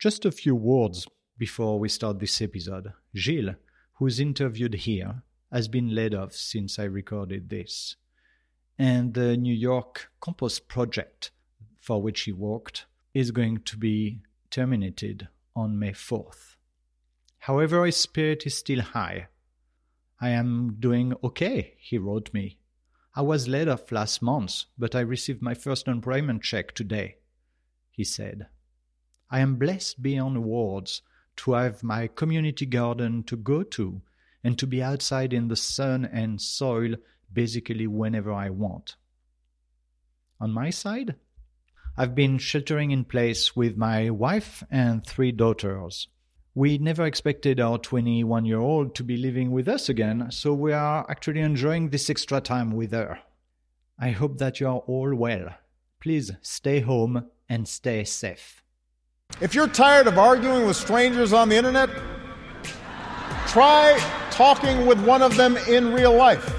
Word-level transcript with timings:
Just 0.00 0.24
a 0.24 0.32
few 0.32 0.54
words 0.54 1.06
before 1.36 1.78
we 1.78 1.90
start 1.90 2.20
this 2.20 2.40
episode. 2.40 2.94
Gil, 3.14 3.56
who's 3.96 4.18
interviewed 4.18 4.72
here, 4.72 5.22
has 5.52 5.68
been 5.68 5.94
laid 5.94 6.14
off 6.14 6.32
since 6.32 6.78
I 6.78 6.84
recorded 6.84 7.50
this. 7.50 7.96
And 8.78 9.12
the 9.12 9.36
New 9.36 9.52
York 9.52 10.10
Compost 10.18 10.68
project 10.68 11.32
for 11.78 12.00
which 12.00 12.22
he 12.22 12.32
worked 12.32 12.86
is 13.12 13.30
going 13.30 13.58
to 13.64 13.76
be 13.76 14.22
terminated 14.48 15.28
on 15.54 15.78
May 15.78 15.92
4th. 15.92 16.56
However, 17.40 17.84
his 17.84 17.98
spirit 17.98 18.46
is 18.46 18.56
still 18.56 18.80
high. 18.80 19.28
I 20.18 20.30
am 20.30 20.76
doing 20.80 21.12
okay, 21.22 21.74
he 21.78 21.98
wrote 21.98 22.32
me. 22.32 22.56
I 23.14 23.20
was 23.20 23.48
laid 23.48 23.68
off 23.68 23.92
last 23.92 24.22
month, 24.22 24.64
but 24.78 24.94
I 24.94 25.00
received 25.00 25.42
my 25.42 25.52
first 25.52 25.86
unemployment 25.86 26.42
check 26.42 26.72
today, 26.72 27.16
he 27.90 28.04
said. 28.04 28.46
I 29.30 29.40
am 29.40 29.56
blessed 29.56 30.02
beyond 30.02 30.42
words 30.42 31.02
to 31.36 31.52
have 31.52 31.82
my 31.82 32.08
community 32.08 32.66
garden 32.66 33.22
to 33.24 33.36
go 33.36 33.62
to 33.62 34.02
and 34.42 34.58
to 34.58 34.66
be 34.66 34.82
outside 34.82 35.32
in 35.32 35.48
the 35.48 35.56
sun 35.56 36.04
and 36.04 36.40
soil 36.40 36.96
basically 37.32 37.86
whenever 37.86 38.32
I 38.32 38.50
want. 38.50 38.96
On 40.40 40.50
my 40.50 40.70
side, 40.70 41.14
I've 41.96 42.14
been 42.14 42.38
sheltering 42.38 42.90
in 42.90 43.04
place 43.04 43.54
with 43.54 43.76
my 43.76 44.10
wife 44.10 44.64
and 44.70 45.06
three 45.06 45.32
daughters. 45.32 46.08
We 46.54 46.78
never 46.78 47.04
expected 47.04 47.60
our 47.60 47.78
21 47.78 48.44
year 48.44 48.58
old 48.58 48.94
to 48.96 49.04
be 49.04 49.16
living 49.16 49.50
with 49.50 49.68
us 49.68 49.88
again, 49.88 50.30
so 50.30 50.52
we 50.52 50.72
are 50.72 51.06
actually 51.08 51.40
enjoying 51.40 51.90
this 51.90 52.10
extra 52.10 52.40
time 52.40 52.72
with 52.72 52.92
her. 52.92 53.20
I 53.98 54.10
hope 54.10 54.38
that 54.38 54.60
you 54.60 54.66
are 54.66 54.78
all 54.78 55.14
well. 55.14 55.54
Please 56.00 56.32
stay 56.40 56.80
home 56.80 57.26
and 57.48 57.68
stay 57.68 58.04
safe. 58.04 58.59
If 59.38 59.54
you're 59.54 59.68
tired 59.68 60.06
of 60.06 60.18
arguing 60.18 60.66
with 60.66 60.76
strangers 60.76 61.32
on 61.32 61.48
the 61.48 61.56
internet, 61.56 61.88
try 63.46 63.98
talking 64.30 64.86
with 64.86 65.00
one 65.04 65.22
of 65.22 65.36
them 65.36 65.56
in 65.68 65.92
real 65.92 66.14
life. 66.14 66.56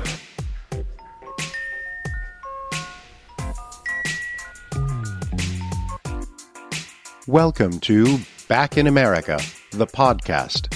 Welcome 7.28 7.80
to 7.82 8.20
Back 8.48 8.78
in 8.78 8.88
America, 8.88 9.40
the 9.72 9.88
podcast. 9.88 10.68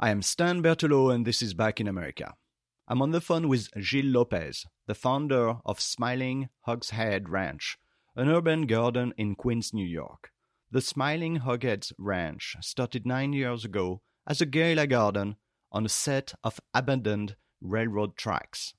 I 0.00 0.08
am 0.08 0.22
Stan 0.22 0.62
Berthelot, 0.62 1.14
and 1.14 1.26
this 1.26 1.42
is 1.42 1.52
Back 1.52 1.78
in 1.78 1.86
America. 1.86 2.34
I'm 2.90 3.02
on 3.02 3.12
the 3.12 3.20
phone 3.20 3.46
with 3.46 3.70
Gil 3.74 4.06
Lopez, 4.06 4.66
the 4.88 4.96
founder 4.96 5.58
of 5.64 5.80
Smiling 5.80 6.48
Hogshead 6.62 7.28
Ranch, 7.28 7.78
an 8.16 8.28
urban 8.28 8.66
garden 8.66 9.14
in 9.16 9.36
Queens, 9.36 9.72
New 9.72 9.86
York. 9.86 10.32
The 10.72 10.80
Smiling 10.80 11.36
Hogsheads 11.36 11.92
Ranch 11.98 12.56
started 12.62 13.06
nine 13.06 13.32
years 13.32 13.64
ago 13.64 14.02
as 14.26 14.40
a 14.40 14.44
guerrilla 14.44 14.88
garden 14.88 15.36
on 15.70 15.86
a 15.86 15.88
set 15.88 16.34
of 16.42 16.58
abandoned 16.74 17.36
railroad 17.60 18.16
tracks. 18.16 18.74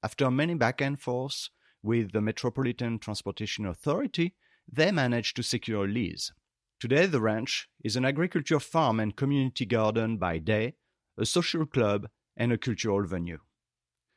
After 0.00 0.30
many 0.30 0.54
back 0.54 0.80
and 0.80 0.96
forth 0.96 1.48
with 1.82 2.12
the 2.12 2.20
Metropolitan 2.20 3.00
Transportation 3.00 3.66
Authority, 3.66 4.36
they 4.72 4.92
managed 4.92 5.34
to 5.34 5.42
secure 5.42 5.86
a 5.86 5.88
lease. 5.88 6.30
Today, 6.78 7.06
the 7.06 7.20
ranch 7.20 7.68
is 7.82 7.96
an 7.96 8.04
agriculture 8.04 8.60
farm 8.60 9.00
and 9.00 9.16
community 9.16 9.66
garden 9.66 10.18
by 10.18 10.38
day, 10.38 10.74
a 11.18 11.26
social 11.26 11.66
club, 11.66 12.06
and 12.36 12.52
a 12.52 12.58
cultural 12.58 13.04
venue. 13.04 13.38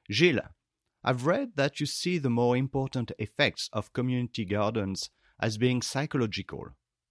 Gil, 0.10 0.40
I've 1.04 1.26
read 1.26 1.52
that 1.56 1.80
you 1.80 1.86
see 1.86 2.18
the 2.18 2.30
more 2.30 2.58
important 2.58 3.12
effects 3.20 3.70
of 3.72 3.94
community 3.94 4.44
gardens 4.44 5.10
as 5.40 5.58
being 5.58 5.82
psychological, 5.82 6.70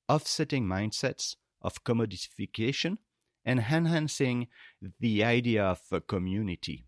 offsetting 0.08 0.66
mindsets 0.66 1.36
of 1.62 1.84
commodification 1.84 2.98
and 3.44 3.60
enhancing 3.60 4.48
the 5.00 5.24
idea 5.24 5.64
of 5.64 5.80
a 5.90 6.00
community. 6.00 6.86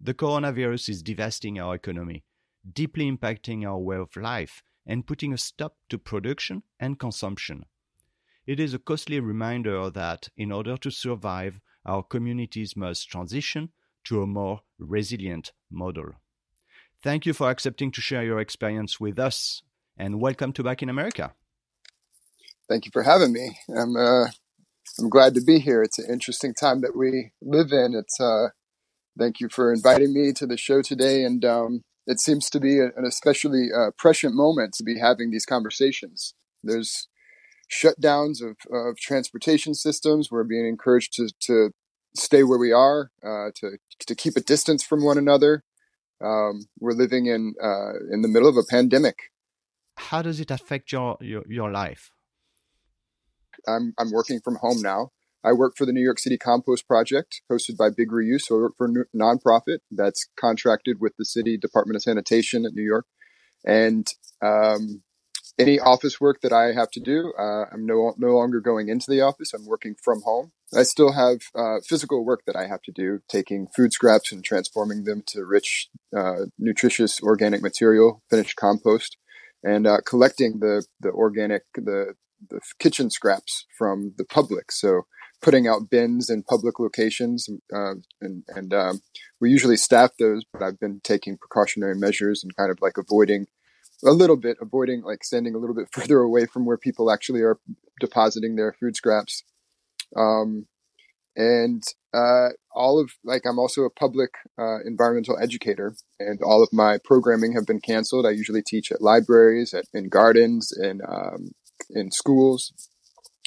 The 0.00 0.14
coronavirus 0.14 0.90
is 0.90 1.02
devastating 1.02 1.58
our 1.58 1.76
economy, 1.76 2.24
deeply 2.70 3.10
impacting 3.10 3.66
our 3.66 3.78
way 3.78 3.96
of 3.96 4.16
life, 4.16 4.62
and 4.84 5.06
putting 5.06 5.32
a 5.32 5.38
stop 5.38 5.76
to 5.88 5.98
production 5.98 6.62
and 6.78 6.98
consumption. 6.98 7.64
It 8.46 8.60
is 8.60 8.74
a 8.74 8.78
costly 8.78 9.20
reminder 9.20 9.88
that 9.90 10.28
in 10.36 10.52
order 10.52 10.76
to 10.78 10.90
survive, 10.90 11.60
our 11.86 12.02
communities 12.02 12.76
must 12.76 13.08
transition 13.08 13.70
to 14.04 14.22
a 14.22 14.26
more 14.26 14.60
resilient 14.78 15.52
model. 15.70 16.12
Thank 17.02 17.26
you 17.26 17.32
for 17.32 17.50
accepting 17.50 17.90
to 17.92 18.00
share 18.00 18.24
your 18.24 18.40
experience 18.40 18.98
with 18.98 19.18
us, 19.18 19.62
and 19.96 20.20
welcome 20.20 20.52
to 20.54 20.62
Back 20.62 20.82
in 20.82 20.88
America. 20.88 21.32
Thank 22.68 22.86
you 22.86 22.90
for 22.92 23.02
having 23.02 23.32
me. 23.32 23.58
I'm 23.68 23.96
uh, 23.96 24.26
I'm 24.98 25.10
glad 25.10 25.34
to 25.34 25.42
be 25.42 25.58
here. 25.58 25.82
It's 25.82 25.98
an 25.98 26.10
interesting 26.10 26.54
time 26.54 26.80
that 26.80 26.96
we 26.96 27.32
live 27.42 27.72
in. 27.72 27.94
It's 27.94 28.18
uh, 28.20 28.48
thank 29.18 29.40
you 29.40 29.48
for 29.48 29.72
inviting 29.72 30.14
me 30.14 30.32
to 30.32 30.46
the 30.46 30.56
show 30.56 30.82
today, 30.82 31.24
and 31.24 31.44
um, 31.44 31.82
it 32.06 32.20
seems 32.20 32.50
to 32.50 32.60
be 32.60 32.78
an 32.78 33.04
especially 33.06 33.68
uh, 33.74 33.90
prescient 33.96 34.34
moment 34.34 34.74
to 34.74 34.84
be 34.84 34.98
having 34.98 35.30
these 35.30 35.46
conversations. 35.46 36.34
There's 36.62 37.08
shutdowns 37.70 38.42
of, 38.42 38.56
of 38.72 38.96
transportation 38.98 39.74
systems. 39.74 40.30
We're 40.30 40.44
being 40.44 40.66
encouraged 40.66 41.14
to, 41.14 41.28
to 41.42 41.70
stay 42.16 42.42
where 42.42 42.58
we 42.58 42.72
are, 42.72 43.10
uh, 43.22 43.50
to 43.56 43.78
to 44.06 44.14
keep 44.14 44.36
a 44.36 44.40
distance 44.40 44.82
from 44.82 45.04
one 45.04 45.18
another. 45.18 45.64
Um, 46.20 46.66
we're 46.78 46.92
living 46.92 47.26
in 47.26 47.54
uh, 47.62 47.94
in 48.10 48.22
the 48.22 48.28
middle 48.28 48.48
of 48.48 48.56
a 48.56 48.62
pandemic. 48.68 49.16
How 49.96 50.22
does 50.22 50.40
it 50.40 50.50
affect 50.50 50.92
your 50.92 51.16
your, 51.20 51.42
your 51.48 51.70
life? 51.70 52.10
I'm 53.66 53.94
I'm 53.98 54.10
working 54.10 54.40
from 54.40 54.56
home 54.56 54.82
now. 54.82 55.10
I 55.44 55.52
work 55.52 55.74
for 55.76 55.84
the 55.84 55.92
New 55.92 56.02
York 56.02 56.18
City 56.18 56.38
Compost 56.38 56.88
Project, 56.88 57.42
hosted 57.52 57.76
by 57.76 57.90
Big 57.90 58.08
Reuse. 58.10 58.42
So 58.42 58.56
I 58.56 58.60
work 58.60 58.76
for 58.78 58.86
a 58.86 59.16
nonprofit 59.16 59.80
that's 59.90 60.26
contracted 60.40 61.00
with 61.00 61.12
the 61.18 61.24
City 61.24 61.58
Department 61.58 61.96
of 61.96 62.02
Sanitation 62.02 62.64
at 62.64 62.72
New 62.72 62.82
York, 62.82 63.06
and 63.64 64.06
um, 64.40 65.02
any 65.58 65.78
office 65.78 66.20
work 66.20 66.40
that 66.40 66.52
I 66.52 66.72
have 66.72 66.90
to 66.92 67.00
do, 67.00 67.32
uh, 67.38 67.66
I'm 67.72 67.86
no 67.86 68.14
no 68.16 68.28
longer 68.28 68.60
going 68.60 68.88
into 68.88 69.10
the 69.10 69.20
office. 69.20 69.52
I'm 69.52 69.66
working 69.66 69.94
from 70.02 70.22
home. 70.22 70.52
I 70.76 70.82
still 70.82 71.12
have 71.12 71.38
uh, 71.54 71.80
physical 71.86 72.24
work 72.24 72.42
that 72.46 72.56
I 72.56 72.66
have 72.66 72.82
to 72.82 72.92
do, 72.92 73.20
taking 73.28 73.66
food 73.74 73.92
scraps 73.92 74.32
and 74.32 74.44
transforming 74.44 75.04
them 75.04 75.22
to 75.28 75.44
rich, 75.44 75.88
uh, 76.16 76.46
nutritious 76.58 77.20
organic 77.20 77.62
material, 77.62 78.22
finished 78.30 78.56
compost, 78.56 79.16
and 79.62 79.86
uh, 79.86 79.98
collecting 80.06 80.60
the 80.60 80.84
the 81.00 81.10
organic 81.10 81.62
the 81.74 82.14
the 82.50 82.60
kitchen 82.78 83.10
scraps 83.10 83.66
from 83.76 84.14
the 84.18 84.24
public. 84.24 84.70
So 84.70 85.02
putting 85.40 85.66
out 85.68 85.90
bins 85.90 86.30
in 86.30 86.42
public 86.42 86.78
locations, 86.78 87.48
uh, 87.74 87.94
and 88.20 88.44
and 88.48 88.74
um, 88.74 89.00
we 89.40 89.50
usually 89.50 89.76
staff 89.76 90.10
those, 90.18 90.42
but 90.52 90.62
I've 90.62 90.80
been 90.80 91.00
taking 91.04 91.38
precautionary 91.38 91.96
measures 91.96 92.42
and 92.42 92.56
kind 92.56 92.70
of 92.70 92.78
like 92.80 92.98
avoiding 92.98 93.46
a 94.04 94.12
little 94.12 94.36
bit, 94.36 94.56
avoiding 94.60 95.02
like 95.02 95.24
standing 95.24 95.54
a 95.54 95.58
little 95.58 95.74
bit 95.74 95.88
further 95.92 96.18
away 96.20 96.46
from 96.46 96.64
where 96.64 96.78
people 96.78 97.10
actually 97.10 97.42
are 97.42 97.58
depositing 98.00 98.56
their 98.56 98.74
food 98.78 98.96
scraps. 98.96 99.44
Um, 100.16 100.66
and 101.36 101.82
uh, 102.14 102.50
all 102.72 103.00
of 103.00 103.10
like 103.24 103.42
I'm 103.44 103.58
also 103.58 103.82
a 103.82 103.90
public 103.90 104.30
uh, 104.58 104.78
environmental 104.84 105.36
educator, 105.40 105.94
and 106.20 106.40
all 106.42 106.62
of 106.62 106.72
my 106.72 106.98
programming 107.04 107.54
have 107.54 107.66
been 107.66 107.80
canceled. 107.80 108.26
I 108.26 108.30
usually 108.30 108.62
teach 108.62 108.92
at 108.92 109.02
libraries, 109.02 109.74
at, 109.74 109.86
in 109.92 110.08
gardens, 110.08 110.72
in 110.76 111.00
um, 111.06 111.52
in 111.90 112.10
schools, 112.12 112.72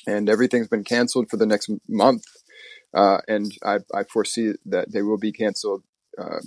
and 0.05 0.29
everything's 0.29 0.67
been 0.67 0.83
canceled 0.83 1.29
for 1.29 1.37
the 1.37 1.45
next 1.45 1.69
month. 1.87 2.23
Uh, 2.93 3.19
and 3.27 3.51
I, 3.63 3.79
I, 3.93 4.03
foresee 4.03 4.53
that 4.65 4.93
they 4.93 5.01
will 5.01 5.17
be 5.17 5.33
canceled 5.33 5.83
uh, 6.17 6.39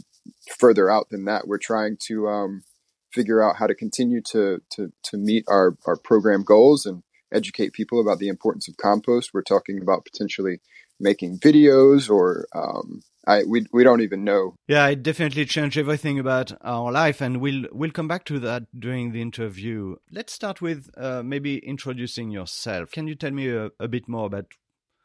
further 0.58 0.90
out 0.90 1.10
than 1.10 1.26
that. 1.26 1.46
We're 1.46 1.58
trying 1.58 1.98
to 2.08 2.28
um, 2.28 2.62
figure 3.12 3.42
out 3.42 3.56
how 3.56 3.66
to 3.66 3.74
continue 3.74 4.20
to 4.32 4.60
to 4.70 4.92
to 5.04 5.16
meet 5.16 5.44
our 5.48 5.76
our 5.86 5.96
program 5.96 6.42
goals 6.42 6.86
and 6.86 7.02
educate 7.32 7.72
people 7.72 8.00
about 8.00 8.18
the 8.18 8.28
importance 8.28 8.68
of 8.68 8.76
compost. 8.76 9.32
We're 9.32 9.42
talking 9.42 9.80
about 9.80 10.04
potentially 10.04 10.60
making 10.98 11.38
videos 11.38 12.10
or 12.10 12.46
um, 12.54 13.02
I 13.26 13.44
we 13.44 13.66
we 13.72 13.84
don't 13.84 14.00
even 14.00 14.24
know. 14.24 14.54
Yeah, 14.66 14.86
it 14.88 15.02
definitely 15.02 15.44
changed 15.44 15.76
everything 15.76 16.18
about 16.18 16.52
our 16.62 16.90
life, 16.90 17.20
and 17.20 17.40
we'll 17.40 17.64
we'll 17.72 17.90
come 17.90 18.08
back 18.08 18.24
to 18.26 18.38
that 18.40 18.64
during 18.78 19.12
the 19.12 19.20
interview. 19.20 19.96
Let's 20.10 20.32
start 20.32 20.62
with 20.62 20.90
uh, 20.96 21.22
maybe 21.22 21.58
introducing 21.58 22.30
yourself. 22.30 22.90
Can 22.90 23.06
you 23.06 23.14
tell 23.14 23.30
me 23.30 23.48
a, 23.48 23.70
a 23.78 23.88
bit 23.88 24.08
more 24.08 24.26
about? 24.26 24.46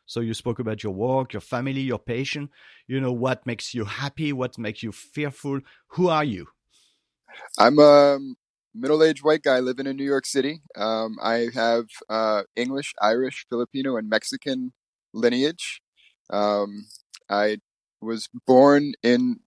So 0.07 0.19
you 0.19 0.35
spoke 0.35 0.59
about 0.59 0.83
your 0.83 0.93
work, 0.93 1.33
your 1.33 1.41
family, 1.41 1.81
your 1.81 1.97
passion. 1.99 2.49
You 2.87 3.01
know 3.01 3.11
what 3.11 3.45
makes 3.45 3.73
you 3.73 3.85
happy, 3.85 4.31
what 4.31 4.57
makes 4.57 4.83
you 4.83 4.91
fearful. 4.91 5.61
Who 5.87 6.09
are 6.09 6.23
you? 6.23 6.47
I'm 7.57 7.79
a 7.79 8.19
middle-aged 8.75 9.23
white 9.23 9.41
guy 9.41 9.59
living 9.59 9.87
in 9.87 9.95
New 9.95 10.05
York 10.05 10.25
City. 10.25 10.61
Um, 10.75 11.17
I 11.21 11.47
have 11.53 11.85
uh, 12.09 12.43
English, 12.55 12.93
Irish, 13.01 13.45
Filipino, 13.49 13.97
and 13.97 14.09
Mexican 14.09 14.73
lineage. 15.13 15.81
Um, 16.29 16.87
I 17.29 17.57
was 18.01 18.29
born 18.45 18.93
in 19.01 19.39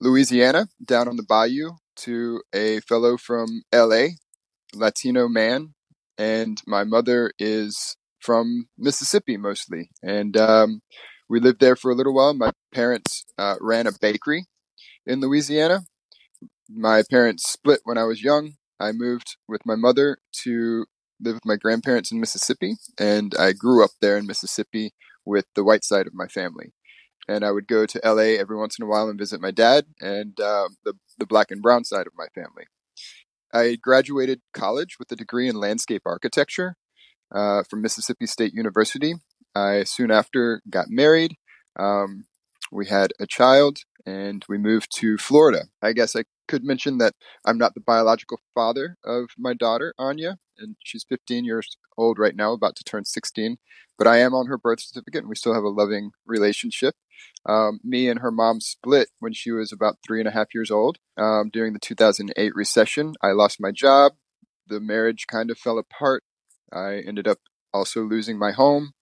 Louisiana, 0.00 0.68
down 0.84 1.08
on 1.08 1.16
the 1.16 1.22
bayou, 1.22 1.76
to 1.96 2.42
a 2.52 2.80
fellow 2.80 3.16
from 3.16 3.62
LA, 3.72 4.06
Latino 4.74 5.28
man, 5.28 5.74
and 6.18 6.60
my 6.66 6.84
mother 6.84 7.32
is 7.38 7.96
from 8.20 8.68
Mississippi 8.76 9.36
mostly. 9.36 9.90
And 10.02 10.36
um, 10.36 10.80
we 11.28 11.40
lived 11.40 11.60
there 11.60 11.76
for 11.76 11.90
a 11.90 11.94
little 11.94 12.14
while. 12.14 12.34
My 12.34 12.50
parents 12.72 13.24
uh, 13.38 13.56
ran 13.60 13.86
a 13.86 13.92
bakery 14.00 14.46
in 15.06 15.20
Louisiana. 15.20 15.80
My 16.68 17.02
parents 17.08 17.50
split 17.50 17.80
when 17.84 17.98
I 17.98 18.04
was 18.04 18.22
young. 18.22 18.54
I 18.80 18.92
moved 18.92 19.36
with 19.48 19.64
my 19.64 19.76
mother 19.76 20.18
to 20.42 20.86
live 21.20 21.34
with 21.34 21.46
my 21.46 21.56
grandparents 21.56 22.10
in 22.10 22.20
Mississippi, 22.20 22.76
and 22.98 23.34
I 23.38 23.52
grew 23.52 23.84
up 23.84 23.90
there 24.00 24.16
in 24.16 24.26
Mississippi 24.26 24.92
with 25.24 25.46
the 25.54 25.64
white 25.64 25.84
side 25.84 26.06
of 26.06 26.14
my 26.14 26.26
family. 26.26 26.72
And 27.26 27.44
I 27.44 27.52
would 27.52 27.66
go 27.66 27.86
to 27.86 28.00
LA 28.04 28.38
every 28.38 28.56
once 28.56 28.78
in 28.78 28.84
a 28.84 28.88
while 28.88 29.08
and 29.08 29.18
visit 29.18 29.40
my 29.40 29.50
dad 29.50 29.86
and 30.00 30.38
uh, 30.38 30.68
the 30.84 30.94
the 31.16 31.26
black 31.26 31.50
and 31.50 31.62
brown 31.62 31.84
side 31.84 32.06
of 32.06 32.12
my 32.16 32.26
family. 32.34 32.64
I 33.52 33.76
graduated 33.80 34.42
college 34.52 34.96
with 34.98 35.10
a 35.12 35.16
degree 35.16 35.48
in 35.48 35.56
landscape 35.56 36.02
architecture 36.04 36.76
uh, 37.34 37.62
from 37.62 37.82
Mississippi 37.82 38.26
State 38.26 38.52
University. 38.52 39.14
I 39.54 39.84
soon 39.84 40.10
after 40.10 40.60
got 40.68 40.86
married. 40.90 41.36
Um, 41.78 42.24
we 42.72 42.86
had 42.86 43.12
a 43.20 43.26
child 43.26 43.78
and 44.04 44.44
we 44.48 44.58
moved 44.58 44.94
to 44.96 45.16
Florida. 45.16 45.66
I 45.80 45.92
guess 45.92 46.16
I 46.16 46.24
could 46.48 46.64
mention 46.64 46.98
that 46.98 47.14
I'm 47.44 47.58
not 47.58 47.74
the 47.74 47.80
biological 47.80 48.40
father 48.54 48.96
of 49.04 49.30
my 49.38 49.54
daughter, 49.54 49.94
Anya, 49.98 50.38
and 50.58 50.76
she's 50.84 51.04
15 51.08 51.44
years 51.44 51.76
old 51.96 52.18
right 52.18 52.36
now, 52.36 52.52
about 52.52 52.76
to 52.76 52.84
turn 52.84 53.04
16. 53.04 53.56
But 53.96 54.06
I 54.06 54.18
am 54.18 54.34
on 54.34 54.46
her 54.48 54.58
birth 54.58 54.80
certificate, 54.80 55.20
and 55.20 55.28
we 55.28 55.36
still 55.36 55.54
have 55.54 55.62
a 55.62 55.68
loving 55.68 56.10
relationship. 56.26 56.94
Um, 57.46 57.80
me 57.84 58.08
and 58.08 58.20
her 58.20 58.30
mom 58.30 58.60
split 58.60 59.08
when 59.20 59.32
she 59.32 59.52
was 59.52 59.72
about 59.72 59.98
three 60.04 60.20
and 60.20 60.28
a 60.28 60.32
half 60.32 60.48
years 60.54 60.70
old 60.70 60.98
um, 61.16 61.50
during 61.52 61.72
the 61.72 61.78
2008 61.78 62.54
recession. 62.54 63.14
I 63.22 63.28
lost 63.28 63.60
my 63.60 63.70
job. 63.70 64.12
The 64.66 64.80
marriage 64.80 65.26
kind 65.28 65.50
of 65.50 65.58
fell 65.58 65.78
apart. 65.78 66.22
I 66.72 67.02
ended 67.06 67.28
up 67.28 67.38
also 67.72 68.02
losing 68.02 68.38
my 68.38 68.52
home 68.52 68.92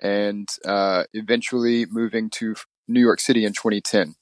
and 0.00 0.48
uh, 0.64 1.04
eventually 1.12 1.86
moving 1.86 2.30
to 2.30 2.54
New 2.88 3.00
York 3.00 3.20
City 3.20 3.44
in 3.44 3.52
2010. 3.52 4.14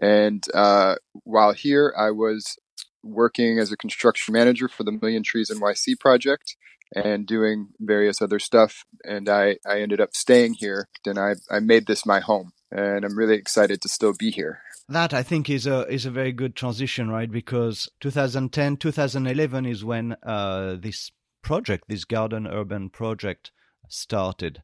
And 0.00 0.44
uh, 0.54 0.96
while 1.24 1.52
here, 1.52 1.94
I 1.96 2.10
was 2.10 2.56
working 3.02 3.58
as 3.58 3.70
a 3.70 3.76
construction 3.76 4.32
manager 4.32 4.68
for 4.68 4.82
the 4.82 4.92
Million 4.92 5.22
Trees 5.22 5.50
NYC 5.50 5.98
project 6.00 6.56
and 6.94 7.26
doing 7.26 7.68
various 7.80 8.22
other 8.22 8.38
stuff. 8.38 8.84
And 9.04 9.28
I, 9.28 9.56
I 9.66 9.80
ended 9.80 10.00
up 10.00 10.14
staying 10.14 10.54
here. 10.54 10.88
And 11.06 11.18
I, 11.18 11.34
I 11.50 11.60
made 11.60 11.86
this 11.86 12.06
my 12.06 12.20
home. 12.20 12.52
And 12.70 13.04
I'm 13.04 13.16
really 13.16 13.36
excited 13.36 13.80
to 13.82 13.88
still 13.88 14.14
be 14.18 14.30
here. 14.30 14.60
That 14.88 15.14
I 15.14 15.22
think 15.22 15.48
is 15.48 15.66
a 15.66 15.86
is 15.90 16.04
a 16.04 16.10
very 16.10 16.32
good 16.32 16.54
transition, 16.54 17.08
right? 17.08 17.30
Because 17.30 17.88
2010, 18.00 18.76
2011 18.76 19.64
is 19.64 19.82
when 19.82 20.14
uh, 20.22 20.76
this 20.78 21.10
project, 21.42 21.84
this 21.88 22.04
garden 22.04 22.46
urban 22.46 22.90
project, 22.90 23.50
started. 23.88 24.62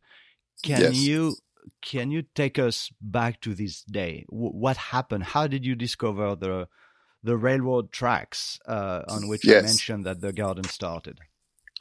Can 0.62 0.80
yes. 0.80 0.96
you 0.96 1.36
can 1.82 2.10
you 2.10 2.22
take 2.34 2.58
us 2.58 2.90
back 3.00 3.40
to 3.42 3.54
this 3.54 3.82
day? 3.82 4.24
W- 4.30 4.52
what 4.52 4.76
happened? 4.76 5.24
How 5.24 5.46
did 5.46 5.64
you 5.64 5.74
discover 5.74 6.34
the 6.34 6.68
the 7.22 7.36
railroad 7.36 7.92
tracks 7.92 8.58
uh, 8.66 9.02
on 9.08 9.28
which 9.28 9.44
yes. 9.44 9.62
you 9.62 9.66
mentioned 9.66 10.06
that 10.06 10.20
the 10.20 10.32
garden 10.32 10.64
started? 10.64 11.18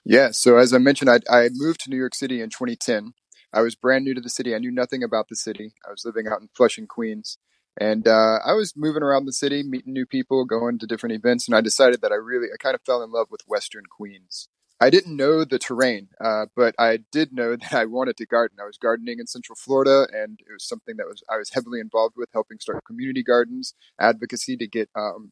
Yeah. 0.05 0.31
So 0.31 0.57
as 0.57 0.73
I 0.73 0.77
mentioned, 0.77 1.09
I, 1.09 1.19
I 1.29 1.49
moved 1.53 1.81
to 1.81 1.89
New 1.89 1.97
York 1.97 2.15
City 2.15 2.41
in 2.41 2.49
2010. 2.49 3.13
I 3.53 3.61
was 3.61 3.75
brand 3.75 4.05
new 4.05 4.13
to 4.13 4.21
the 4.21 4.29
city. 4.29 4.53
I 4.53 4.59
knew 4.59 4.71
nothing 4.71 5.03
about 5.03 5.27
the 5.29 5.35
city. 5.35 5.73
I 5.87 5.91
was 5.91 6.05
living 6.05 6.27
out 6.27 6.41
in 6.41 6.49
Flushing, 6.55 6.87
Queens. 6.87 7.37
And 7.79 8.07
uh, 8.07 8.39
I 8.45 8.53
was 8.53 8.73
moving 8.75 9.03
around 9.03 9.25
the 9.25 9.33
city, 9.33 9.63
meeting 9.63 9.93
new 9.93 10.05
people, 10.05 10.43
going 10.45 10.79
to 10.79 10.87
different 10.87 11.15
events, 11.15 11.47
and 11.47 11.55
I 11.55 11.61
decided 11.61 12.01
that 12.01 12.11
I 12.11 12.15
really, 12.15 12.47
I 12.53 12.57
kind 12.57 12.75
of 12.75 12.81
fell 12.81 13.01
in 13.01 13.11
love 13.11 13.27
with 13.31 13.41
Western 13.47 13.83
Queens. 13.89 14.49
I 14.81 14.89
didn't 14.89 15.17
know 15.17 15.43
the 15.43 15.59
terrain, 15.59 16.07
uh, 16.23 16.45
but 16.55 16.73
I 16.79 16.99
did 17.11 17.33
know 17.33 17.55
that 17.61 17.73
I 17.73 17.85
wanted 17.85 18.17
to 18.17 18.25
garden. 18.25 18.59
I 18.61 18.65
was 18.65 18.77
gardening 18.77 19.19
in 19.19 19.27
Central 19.27 19.55
Florida, 19.55 20.07
and 20.13 20.39
it 20.39 20.53
was 20.53 20.67
something 20.67 20.95
that 20.97 21.07
was 21.07 21.23
I 21.29 21.37
was 21.37 21.51
heavily 21.53 21.79
involved 21.79 22.15
with, 22.17 22.29
helping 22.33 22.59
start 22.59 22.83
community 22.85 23.23
gardens, 23.23 23.73
advocacy 23.99 24.57
to 24.57 24.67
get 24.67 24.89
um, 24.95 25.31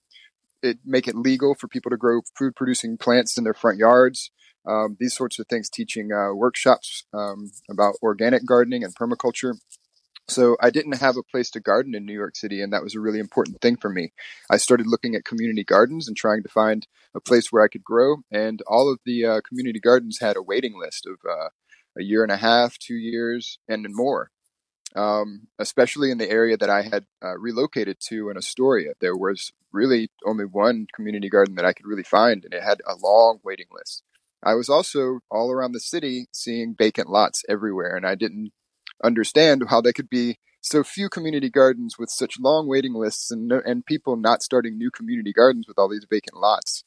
it 0.61 0.79
make 0.85 1.07
it 1.07 1.15
legal 1.15 1.55
for 1.55 1.67
people 1.67 1.89
to 1.91 1.97
grow 1.97 2.21
food 2.37 2.55
producing 2.55 2.97
plants 2.97 3.37
in 3.37 3.43
their 3.43 3.53
front 3.53 3.77
yards. 3.77 4.31
Um, 4.67 4.97
these 4.99 5.15
sorts 5.15 5.39
of 5.39 5.47
things, 5.47 5.69
teaching 5.69 6.11
uh, 6.11 6.33
workshops 6.33 7.05
um, 7.13 7.51
about 7.69 7.95
organic 8.01 8.45
gardening 8.45 8.83
and 8.83 8.93
permaculture. 8.95 9.53
So 10.29 10.57
I 10.59 10.71
didn't 10.71 10.99
have 10.99 11.15
a 11.15 11.23
place 11.23 11.49
to 11.51 11.61
garden 11.61 11.95
in 11.95 12.05
New 12.05 12.13
York 12.13 12.35
City, 12.35 12.61
and 12.61 12.73
that 12.73 12.83
was 12.83 12.95
a 12.95 12.99
really 12.99 13.19
important 13.19 13.61
thing 13.61 13.77
for 13.77 13.89
me. 13.89 14.11
I 14.49 14.57
started 14.57 14.85
looking 14.85 15.15
at 15.15 15.23
community 15.23 15.63
gardens 15.63 16.07
and 16.07 16.17
trying 16.17 16.43
to 16.43 16.49
find 16.49 16.85
a 17.15 17.21
place 17.21 17.49
where 17.49 17.63
I 17.63 17.69
could 17.69 17.83
grow, 17.83 18.17
and 18.29 18.61
all 18.67 18.91
of 18.91 18.99
the 19.05 19.25
uh, 19.25 19.41
community 19.47 19.79
gardens 19.79 20.19
had 20.19 20.35
a 20.35 20.41
waiting 20.41 20.77
list 20.77 21.07
of 21.07 21.17
uh, 21.27 21.49
a 21.97 22.03
year 22.03 22.23
and 22.23 22.31
a 22.31 22.37
half, 22.37 22.77
two 22.77 22.95
years, 22.95 23.59
and 23.69 23.85
more. 23.89 24.31
Um, 24.95 25.47
especially 25.59 26.11
in 26.11 26.17
the 26.17 26.29
area 26.29 26.57
that 26.57 26.69
I 26.69 26.81
had 26.81 27.05
uh, 27.23 27.37
relocated 27.37 27.97
to 28.07 28.29
in 28.29 28.37
Astoria, 28.37 28.93
there 28.99 29.15
was 29.15 29.51
really 29.71 30.09
only 30.25 30.45
one 30.45 30.87
community 30.93 31.29
garden 31.29 31.55
that 31.55 31.65
I 31.65 31.73
could 31.73 31.85
really 31.85 32.03
find, 32.03 32.43
and 32.43 32.53
it 32.53 32.63
had 32.63 32.81
a 32.85 32.95
long 32.95 33.39
waiting 33.43 33.67
list. 33.71 34.03
I 34.43 34.55
was 34.55 34.69
also 34.69 35.19
all 35.29 35.51
around 35.51 35.73
the 35.73 35.79
city 35.79 36.27
seeing 36.31 36.75
vacant 36.77 37.09
lots 37.09 37.43
everywhere, 37.47 37.95
and 37.95 38.05
I 38.05 38.15
didn't 38.15 38.51
understand 39.03 39.63
how 39.69 39.81
there 39.81 39.93
could 39.93 40.09
be 40.09 40.37
so 40.61 40.83
few 40.83 41.09
community 41.09 41.49
gardens 41.49 41.97
with 41.97 42.09
such 42.09 42.39
long 42.39 42.67
waiting 42.67 42.93
lists 42.93 43.31
and 43.31 43.51
and 43.51 43.85
people 43.85 44.15
not 44.15 44.43
starting 44.43 44.77
new 44.77 44.91
community 44.91 45.31
gardens 45.31 45.67
with 45.67 45.77
all 45.77 45.89
these 45.89 46.05
vacant 46.09 46.37
lots. 46.37 46.83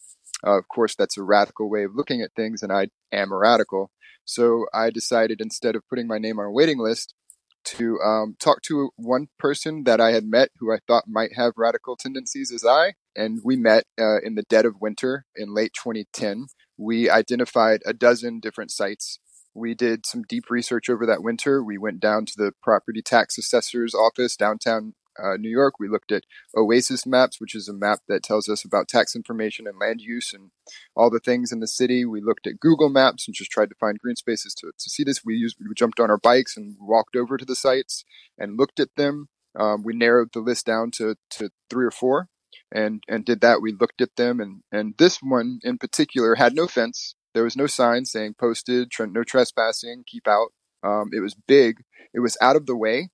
Uh, 0.47 0.59
of 0.59 0.69
course, 0.69 0.95
that's 0.95 1.19
a 1.19 1.23
radical 1.23 1.69
way 1.69 1.85
of 1.85 1.95
looking 1.95 2.23
at 2.23 2.35
things, 2.35 2.62
and 2.62 2.73
I 2.73 2.89
am 3.12 3.33
a 3.33 3.37
radical. 3.37 3.91
So 4.25 4.67
I 4.73 4.91
decided 4.91 5.41
instead 5.41 5.77
of 5.77 5.87
putting 5.89 6.07
my 6.07 6.19
name 6.19 6.39
on 6.39 6.47
a 6.47 6.51
waiting 6.51 6.79
list, 6.79 7.15
to 7.62 7.99
um, 8.01 8.37
talk 8.41 8.63
to 8.63 8.91
one 8.97 9.29
person 9.39 9.85
that 9.85 10.01
I 10.01 10.13
had 10.13 10.25
met 10.25 10.51
who 10.59 10.73
I 10.73 10.79
thought 10.87 11.05
might 11.06 11.31
have 11.37 11.53
radical 11.56 11.97
tendencies 11.97 12.53
as 12.53 12.65
I. 12.65 12.95
And 13.15 13.41
we 13.45 13.56
met 13.56 13.85
uh, 13.99 14.21
in 14.23 14.35
the 14.35 14.45
dead 14.49 14.65
of 14.65 14.81
winter 14.81 15.25
in 15.37 15.55
late 15.55 15.73
2010. 15.75 16.47
We 16.77 17.11
identified 17.11 17.81
a 17.85 17.93
dozen 17.93 18.41
different 18.41 18.71
sites 18.71 19.19
we 19.55 19.75
did 19.75 20.06
some 20.06 20.23
deep 20.23 20.50
research 20.50 20.88
over 20.88 21.06
that 21.06 21.23
winter. 21.23 21.62
We 21.62 21.79
went 21.79 22.00
down 22.00 22.26
to 22.26 22.35
the 22.37 22.52
property 22.62 23.02
tax 23.02 23.37
assessor's 23.38 23.94
office 23.94 24.37
downtown 24.37 24.94
uh, 25.23 25.37
New 25.37 25.50
York. 25.50 25.75
We 25.79 25.88
looked 25.88 26.12
at 26.12 26.25
OASIS 26.56 27.06
maps, 27.06 27.41
which 27.41 27.55
is 27.55 27.69
a 27.69 27.73
map 27.73 28.00
that 28.08 28.23
tells 28.23 28.49
us 28.49 28.64
about 28.64 28.88
tax 28.88 29.14
information 29.14 29.67
and 29.67 29.79
land 29.79 30.00
use 30.00 30.32
and 30.32 30.50
all 30.94 31.10
the 31.10 31.20
things 31.20 31.53
in 31.53 31.60
the 31.60 31.67
city. 31.67 32.05
We 32.05 32.20
looked 32.20 32.46
at 32.46 32.60
Google 32.60 32.89
Maps 32.89 33.27
and 33.27 33.34
just 33.34 33.51
tried 33.51 33.70
to 33.70 33.77
find 33.79 33.98
green 33.98 34.17
spaces 34.17 34.55
to, 34.55 34.69
to 34.69 34.91
see 34.91 35.05
this. 35.05 35.25
We 35.25 35.34
used 35.34 35.56
we 35.60 35.75
jumped 35.75 36.01
on 36.01 36.10
our 36.10 36.19
bikes 36.19 36.56
and 36.56 36.77
walked 36.81 37.17
over 37.17 37.36
to 37.36 37.44
the 37.44 37.56
sites 37.56 38.05
and 38.39 38.58
looked 38.58 38.81
at 38.81 38.94
them. 38.96 39.29
Um, 39.58 39.82
we 39.82 39.94
narrowed 39.94 40.32
the 40.32 40.41
list 40.41 40.67
down 40.67 40.93
to, 40.93 41.17
to 41.31 41.51
three 41.69 41.84
or 41.84 41.91
four 41.91 42.29
and 42.72 43.03
and 43.08 43.25
did 43.25 43.41
that. 43.41 43.60
We 43.60 43.72
looked 43.72 44.01
at 44.01 44.17
them 44.17 44.41
and 44.41 44.63
and 44.70 44.94
this 44.98 45.19
one 45.20 45.58
in 45.63 45.79
particular 45.79 46.36
had 46.36 46.55
no 46.55 46.67
fence. 46.67 47.15
There 47.34 47.44
was 47.44 47.56
no 47.56 47.67
sign 47.67 48.05
saying 48.05 48.34
posted, 48.34 48.93
no 48.99 49.25
trespassing, 49.25 50.05
keep 50.06 50.27
out. 50.27 50.53
Um, 50.82 51.10
it 51.13 51.20
was 51.20 51.34
big. 51.34 51.82
It 52.13 52.20
was 52.20 52.37
out 52.41 52.56
of 52.56 52.67
the 52.67 52.77
way. 52.77 53.10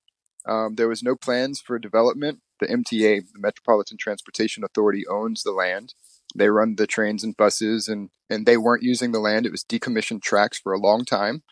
Um, 0.47 0.75
there 0.75 0.87
was 0.87 1.03
no 1.03 1.15
plans 1.15 1.59
for 1.59 1.77
development. 1.77 2.39
The 2.59 2.67
MTA, 2.67 3.31
the 3.31 3.39
Metropolitan 3.39 3.97
Transportation 3.97 4.63
Authority, 4.63 5.05
owns 5.07 5.43
the 5.43 5.51
land. 5.51 5.93
They 6.35 6.49
run 6.49 6.75
the 6.75 6.87
trains 6.87 7.23
and 7.23 7.37
buses, 7.37 7.87
and 7.87 8.09
and 8.29 8.45
they 8.45 8.57
weren't 8.57 8.83
using 8.83 9.11
the 9.11 9.19
land. 9.19 9.45
It 9.45 9.51
was 9.51 9.63
decommissioned 9.63 10.21
tracks 10.21 10.57
for 10.59 10.73
a 10.73 10.79
long 10.79 11.05
time. 11.05 11.43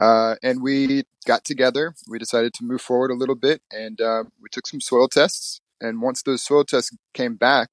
Uh, 0.00 0.36
and 0.42 0.62
we 0.62 1.04
got 1.26 1.44
together. 1.44 1.94
We 2.08 2.18
decided 2.18 2.54
to 2.54 2.64
move 2.64 2.80
forward 2.80 3.10
a 3.10 3.16
little 3.16 3.36
bit, 3.36 3.62
and 3.70 4.00
uh, 4.00 4.24
we 4.40 4.48
took 4.50 4.66
some 4.66 4.80
soil 4.80 5.08
tests. 5.08 5.60
And 5.80 6.00
once 6.00 6.22
those 6.22 6.42
soil 6.42 6.64
tests 6.64 6.96
came 7.12 7.34
back, 7.36 7.70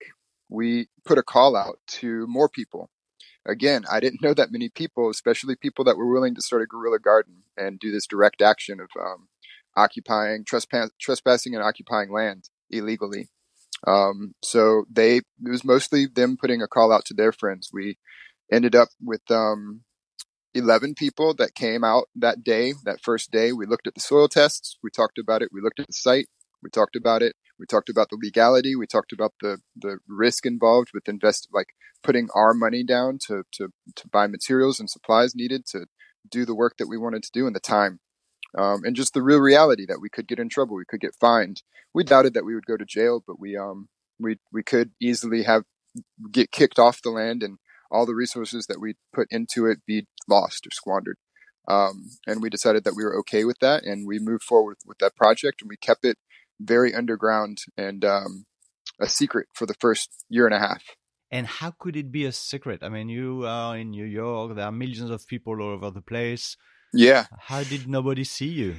we 0.50 0.88
put 1.06 1.18
a 1.18 1.24
call 1.24 1.56
out 1.56 1.80
to 1.88 2.28
more 2.28 2.50
people 2.50 2.90
again, 3.46 3.84
I 3.92 4.00
didn't 4.00 4.22
know 4.24 4.34
that 4.34 4.52
many 4.52 4.70
people, 4.70 5.10
especially 5.10 5.56
people 5.56 5.86
that 5.86 5.98
were 5.98 6.12
willing 6.12 6.36
to 6.36 6.42
start 6.42 6.62
a 6.62 6.66
guerrilla 6.66 7.00
garden 7.00 7.44
and 7.58 7.80
do 7.80 7.92
this 7.92 8.08
direct 8.08 8.42
action 8.42 8.80
of 8.80 8.90
um, 9.00 9.28
occupying, 9.76 10.44
trespass, 10.46 10.90
trespassing, 11.00 11.56
and 11.56 11.64
occupying 11.64 12.12
land 12.12 12.50
illegally. 12.70 13.30
Um, 13.88 14.36
so 14.44 14.86
they 14.92 15.18
it 15.18 15.24
was 15.50 15.66
mostly 15.66 16.06
them 16.06 16.38
putting 16.40 16.62
a 16.62 16.68
call 16.68 16.92
out 16.92 17.06
to 17.06 17.14
their 17.16 17.32
friends. 17.32 17.70
We 17.74 17.98
ended 18.52 18.76
up 18.76 18.90
with 19.02 19.22
um, 19.32 19.82
11 20.54 20.96
people 20.96 21.34
that 21.36 21.56
came 21.56 21.84
out 21.84 22.06
that 22.16 22.44
day, 22.44 22.74
that 22.84 23.02
first 23.02 23.32
day. 23.32 23.54
We 23.54 23.66
looked 23.66 23.88
at 23.88 23.96
the 23.96 24.02
soil 24.02 24.28
tests, 24.28 24.78
we 24.84 24.90
talked 24.90 25.18
about 25.18 25.42
it, 25.42 25.50
we 25.52 25.62
looked 25.62 25.80
at 25.80 25.88
the 25.88 25.94
site, 25.94 26.28
we 26.62 26.70
talked 26.70 26.96
about 26.96 27.22
it. 27.24 27.36
We 27.62 27.68
talked 27.68 27.90
about 27.90 28.10
the 28.10 28.18
legality. 28.22 28.76
We 28.76 28.88
talked 28.88 29.14
about 29.14 29.34
the 29.40 29.60
the 29.76 30.00
risk 30.08 30.48
involved 30.48 30.90
with 30.96 31.08
invest 31.08 31.48
like 31.54 31.68
putting 32.04 32.28
our 32.34 32.56
money 32.56 32.84
down 32.84 33.20
to 33.28 33.44
to 33.54 33.70
to 33.96 34.08
buy 34.08 34.26
materials 34.26 34.80
and 34.80 34.90
supplies 34.90 35.36
needed 35.36 35.68
to 35.68 35.86
do 36.30 36.44
the 36.44 36.56
work 36.56 36.78
that 36.80 36.88
we 36.88 36.98
wanted 36.98 37.22
to 37.24 37.32
do 37.32 37.46
in 37.46 37.54
the 37.54 37.60
time. 37.60 38.00
Um, 38.58 38.82
and 38.84 38.96
just 38.96 39.14
the 39.14 39.22
real 39.22 39.40
reality 39.40 39.86
that 39.88 40.02
we 40.02 40.10
could 40.10 40.28
get 40.28 40.40
in 40.40 40.50
trouble, 40.50 40.76
we 40.76 40.86
could 40.90 41.00
get 41.00 41.16
fined. 41.22 41.62
We 41.94 42.04
doubted 42.04 42.34
that 42.34 42.46
we 42.46 42.56
would 42.56 42.66
go 42.66 42.78
to 42.78 42.86
jail, 42.86 43.24
but 43.26 43.40
we 43.40 43.56
um 43.56 43.90
we 44.20 44.38
we 44.52 44.64
could 44.64 44.92
easily 45.00 45.44
have 45.44 45.64
get 46.32 46.52
kicked 46.52 46.80
off 46.80 47.04
the 47.04 47.12
land 47.12 47.44
and 47.44 47.60
all 47.92 48.08
the 48.08 48.16
resources 48.16 48.66
that 48.68 48.82
we 48.82 48.96
put 49.14 49.28
into 49.30 49.68
it 49.68 49.86
be 49.86 50.08
lost 50.28 50.66
or 50.66 50.72
squandered. 50.72 51.18
Um, 51.68 52.10
and 52.26 52.42
we 52.42 52.50
decided 52.50 52.86
that 52.86 52.96
we 52.96 53.04
were 53.04 53.18
okay 53.20 53.46
with 53.46 53.60
that, 53.60 53.84
and 53.84 54.08
we 54.08 54.18
moved 54.18 54.44
forward 54.44 54.78
with 54.86 54.98
that 54.98 55.16
project, 55.16 55.62
and 55.62 55.70
we 55.70 55.78
kept 55.78 56.04
it 56.04 56.18
very 56.64 56.94
underground 56.94 57.60
and 57.78 58.04
um, 58.06 58.46
a 59.00 59.08
secret 59.08 59.48
for 59.54 59.66
the 59.66 59.74
first 59.76 60.26
year 60.30 60.46
and 60.46 60.56
a 60.56 60.60
half. 60.60 60.84
And 61.32 61.48
how 61.48 61.72
could 61.72 61.96
it 61.96 62.12
be 62.12 62.26
a 62.26 62.32
secret? 62.32 62.84
I 62.84 62.90
mean, 62.90 63.08
you 63.08 63.46
are 63.46 63.78
in 63.78 63.92
New 63.92 64.06
York. 64.06 64.56
There 64.56 64.66
are 64.66 64.72
millions 64.72 65.10
of 65.10 65.26
people 65.28 65.62
all 65.62 65.74
over 65.74 65.90
the 65.90 66.02
place. 66.02 66.58
Yeah. 66.94 67.26
How 67.40 67.64
did 67.64 67.88
nobody 67.88 68.26
see 68.26 68.50
you? 68.50 68.76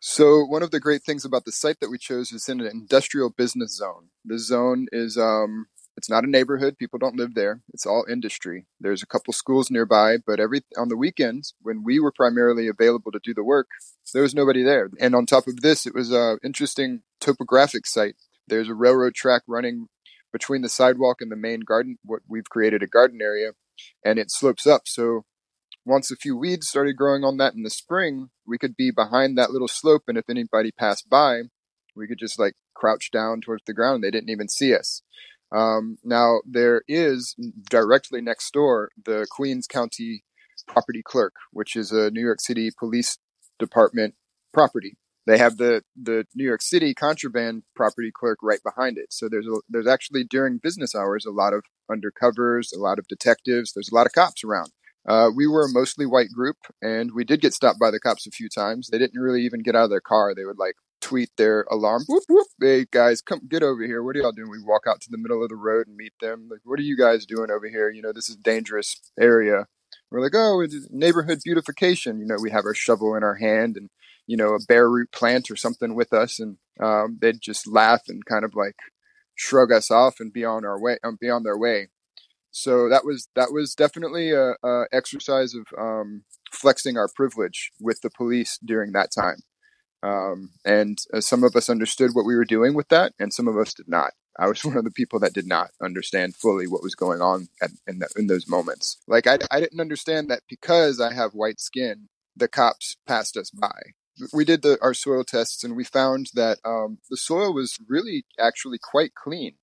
So 0.00 0.44
one 0.44 0.62
of 0.62 0.70
the 0.70 0.80
great 0.80 1.02
things 1.02 1.24
about 1.24 1.44
the 1.44 1.52
site 1.52 1.80
that 1.80 1.90
we 1.90 1.98
chose 1.98 2.30
is 2.30 2.48
in 2.48 2.60
an 2.60 2.66
industrial 2.66 3.30
business 3.30 3.76
zone. 3.76 4.10
The 4.24 4.38
zone 4.38 4.86
is 4.92 5.16
um, 5.16 5.66
it's 5.98 6.08
not 6.08 6.22
a 6.22 6.30
neighborhood. 6.30 6.78
People 6.78 7.00
don't 7.00 7.16
live 7.16 7.34
there. 7.34 7.60
It's 7.74 7.84
all 7.84 8.06
industry. 8.08 8.66
There's 8.78 9.02
a 9.02 9.06
couple 9.06 9.32
schools 9.32 9.68
nearby, 9.68 10.18
but 10.24 10.38
every 10.38 10.60
on 10.76 10.88
the 10.88 10.96
weekends 10.96 11.54
when 11.60 11.82
we 11.84 11.98
were 11.98 12.12
primarily 12.12 12.68
available 12.68 13.10
to 13.10 13.18
do 13.22 13.34
the 13.34 13.42
work, 13.42 13.66
there 14.14 14.22
was 14.22 14.32
nobody 14.32 14.62
there. 14.62 14.90
And 15.00 15.16
on 15.16 15.26
top 15.26 15.48
of 15.48 15.60
this, 15.60 15.86
it 15.86 15.94
was 15.96 16.12
a 16.12 16.38
interesting 16.44 17.02
topographic 17.20 17.84
site. 17.84 18.14
There's 18.46 18.68
a 18.68 18.74
railroad 18.74 19.14
track 19.14 19.42
running 19.48 19.88
between 20.32 20.62
the 20.62 20.68
sidewalk 20.68 21.16
and 21.20 21.32
the 21.32 21.36
main 21.36 21.60
garden. 21.60 21.98
What 22.04 22.22
we've 22.28 22.48
created 22.48 22.80
a 22.84 22.86
garden 22.86 23.18
area, 23.20 23.54
and 24.04 24.20
it 24.20 24.30
slopes 24.30 24.68
up. 24.68 24.82
So 24.86 25.24
once 25.84 26.12
a 26.12 26.16
few 26.16 26.36
weeds 26.36 26.68
started 26.68 26.96
growing 26.96 27.24
on 27.24 27.38
that 27.38 27.54
in 27.54 27.64
the 27.64 27.70
spring, 27.70 28.28
we 28.46 28.56
could 28.56 28.76
be 28.76 28.92
behind 28.92 29.36
that 29.36 29.50
little 29.50 29.66
slope, 29.66 30.04
and 30.06 30.16
if 30.16 30.30
anybody 30.30 30.70
passed 30.70 31.10
by, 31.10 31.42
we 31.96 32.06
could 32.06 32.20
just 32.20 32.38
like 32.38 32.54
crouch 32.72 33.10
down 33.10 33.40
towards 33.40 33.64
the 33.66 33.74
ground. 33.74 34.04
They 34.04 34.12
didn't 34.12 34.30
even 34.30 34.48
see 34.48 34.72
us. 34.76 35.02
Um, 35.50 35.98
now 36.04 36.40
there 36.44 36.82
is 36.86 37.34
directly 37.70 38.20
next 38.20 38.52
door 38.52 38.90
the 39.02 39.26
Queens 39.30 39.66
County 39.66 40.24
Property 40.66 41.02
Clerk, 41.02 41.34
which 41.52 41.74
is 41.76 41.92
a 41.92 42.10
New 42.10 42.20
York 42.20 42.40
City 42.40 42.70
Police 42.78 43.18
Department 43.58 44.14
property. 44.52 44.96
They 45.26 45.38
have 45.38 45.58
the 45.58 45.82
the 45.94 46.24
New 46.34 46.44
York 46.44 46.62
City 46.62 46.94
contraband 46.94 47.62
property 47.76 48.10
clerk 48.10 48.38
right 48.42 48.60
behind 48.62 48.96
it. 48.96 49.12
So 49.12 49.28
there's 49.28 49.46
a, 49.46 49.56
there's 49.68 49.86
actually 49.86 50.24
during 50.24 50.58
business 50.58 50.94
hours 50.94 51.26
a 51.26 51.30
lot 51.30 51.52
of 51.52 51.64
undercovers, 51.90 52.74
a 52.74 52.78
lot 52.78 52.98
of 52.98 53.06
detectives. 53.08 53.72
There's 53.72 53.90
a 53.90 53.94
lot 53.94 54.06
of 54.06 54.12
cops 54.12 54.42
around. 54.42 54.70
Uh, 55.06 55.30
we 55.34 55.46
were 55.46 55.64
a 55.64 55.72
mostly 55.72 56.06
white 56.06 56.30
group, 56.34 56.56
and 56.80 57.12
we 57.14 57.24
did 57.24 57.40
get 57.40 57.54
stopped 57.54 57.78
by 57.78 57.90
the 57.90 58.00
cops 58.00 58.26
a 58.26 58.30
few 58.30 58.48
times. 58.48 58.88
They 58.88 58.98
didn't 58.98 59.20
really 59.20 59.42
even 59.42 59.62
get 59.62 59.76
out 59.76 59.84
of 59.84 59.90
their 59.90 60.00
car. 60.00 60.34
They 60.34 60.44
would 60.44 60.58
like 60.58 60.76
tweet 61.00 61.30
their 61.36 61.62
alarm. 61.70 62.04
Hey 62.60 62.86
guys, 62.90 63.20
come 63.22 63.40
get 63.48 63.62
over 63.62 63.82
here. 63.84 64.02
What 64.02 64.16
are 64.16 64.20
y'all 64.20 64.32
doing? 64.32 64.50
We 64.50 64.62
walk 64.62 64.84
out 64.88 65.00
to 65.02 65.10
the 65.10 65.18
middle 65.18 65.42
of 65.42 65.48
the 65.48 65.56
road 65.56 65.86
and 65.86 65.96
meet 65.96 66.12
them. 66.20 66.48
Like, 66.50 66.60
what 66.64 66.78
are 66.78 66.82
you 66.82 66.96
guys 66.96 67.26
doing 67.26 67.50
over 67.50 67.68
here? 67.68 67.90
You 67.90 68.02
know, 68.02 68.12
this 68.12 68.28
is 68.28 68.36
dangerous 68.36 69.00
area. 69.18 69.66
We're 70.10 70.22
like, 70.22 70.34
oh, 70.34 70.60
it's 70.60 70.88
neighborhood 70.90 71.40
beautification. 71.44 72.18
You 72.18 72.26
know, 72.26 72.36
we 72.40 72.50
have 72.50 72.64
our 72.64 72.74
shovel 72.74 73.14
in 73.14 73.22
our 73.22 73.36
hand 73.36 73.76
and 73.76 73.90
you 74.26 74.36
know 74.36 74.54
a 74.54 74.64
bare 74.66 74.90
root 74.90 75.10
plant 75.12 75.50
or 75.50 75.56
something 75.56 75.94
with 75.94 76.12
us, 76.12 76.38
and 76.40 76.58
um, 76.80 77.18
they'd 77.20 77.40
just 77.40 77.66
laugh 77.66 78.02
and 78.08 78.24
kind 78.24 78.44
of 78.44 78.54
like 78.54 78.76
shrug 79.34 79.72
us 79.72 79.90
off 79.90 80.20
and 80.20 80.32
be 80.32 80.44
on 80.44 80.64
our 80.64 80.80
way, 80.80 80.98
um, 81.04 81.16
be 81.20 81.30
on 81.30 81.44
their 81.44 81.56
way 81.56 81.88
so 82.50 82.88
that 82.88 83.04
was 83.04 83.28
that 83.36 83.52
was 83.52 83.74
definitely 83.74 84.32
a, 84.32 84.54
a 84.64 84.84
exercise 84.92 85.54
of 85.54 85.66
um, 85.78 86.24
flexing 86.50 86.96
our 86.96 87.08
privilege 87.14 87.70
with 87.80 88.00
the 88.00 88.10
police 88.10 88.58
during 88.64 88.92
that 88.92 89.10
time. 89.16 89.42
Um, 90.02 90.50
and 90.64 90.98
uh, 91.12 91.20
some 91.20 91.42
of 91.42 91.56
us 91.56 91.68
understood 91.68 92.10
what 92.14 92.24
we 92.24 92.36
were 92.36 92.44
doing 92.44 92.74
with 92.74 92.88
that, 92.88 93.12
and 93.18 93.32
some 93.32 93.48
of 93.48 93.56
us 93.56 93.74
did 93.74 93.88
not. 93.88 94.12
I 94.38 94.46
was 94.46 94.64
one 94.64 94.76
of 94.76 94.84
the 94.84 94.90
people 94.90 95.18
that 95.20 95.32
did 95.32 95.46
not 95.46 95.70
understand 95.82 96.36
fully 96.36 96.66
what 96.66 96.82
was 96.82 96.94
going 96.94 97.20
on 97.20 97.48
at, 97.60 97.70
in, 97.86 97.98
the, 97.98 98.08
in 98.16 98.26
those 98.26 98.48
moments. 98.48 98.98
Like 99.06 99.26
I, 99.26 99.38
I 99.50 99.60
didn't 99.60 99.80
understand 99.80 100.30
that 100.30 100.42
because 100.48 101.00
I 101.00 101.12
have 101.12 101.34
white 101.34 101.60
skin, 101.60 102.08
the 102.36 102.48
cops 102.48 102.96
passed 103.06 103.36
us 103.36 103.50
by. 103.50 103.92
We 104.32 104.44
did 104.44 104.62
the, 104.62 104.78
our 104.82 104.94
soil 104.94 105.22
tests, 105.22 105.62
and 105.62 105.76
we 105.76 105.84
found 105.84 106.30
that 106.34 106.58
um, 106.64 106.98
the 107.08 107.16
soil 107.16 107.54
was 107.54 107.78
really 107.88 108.24
actually 108.38 108.78
quite 108.78 109.14
clean 109.14 109.54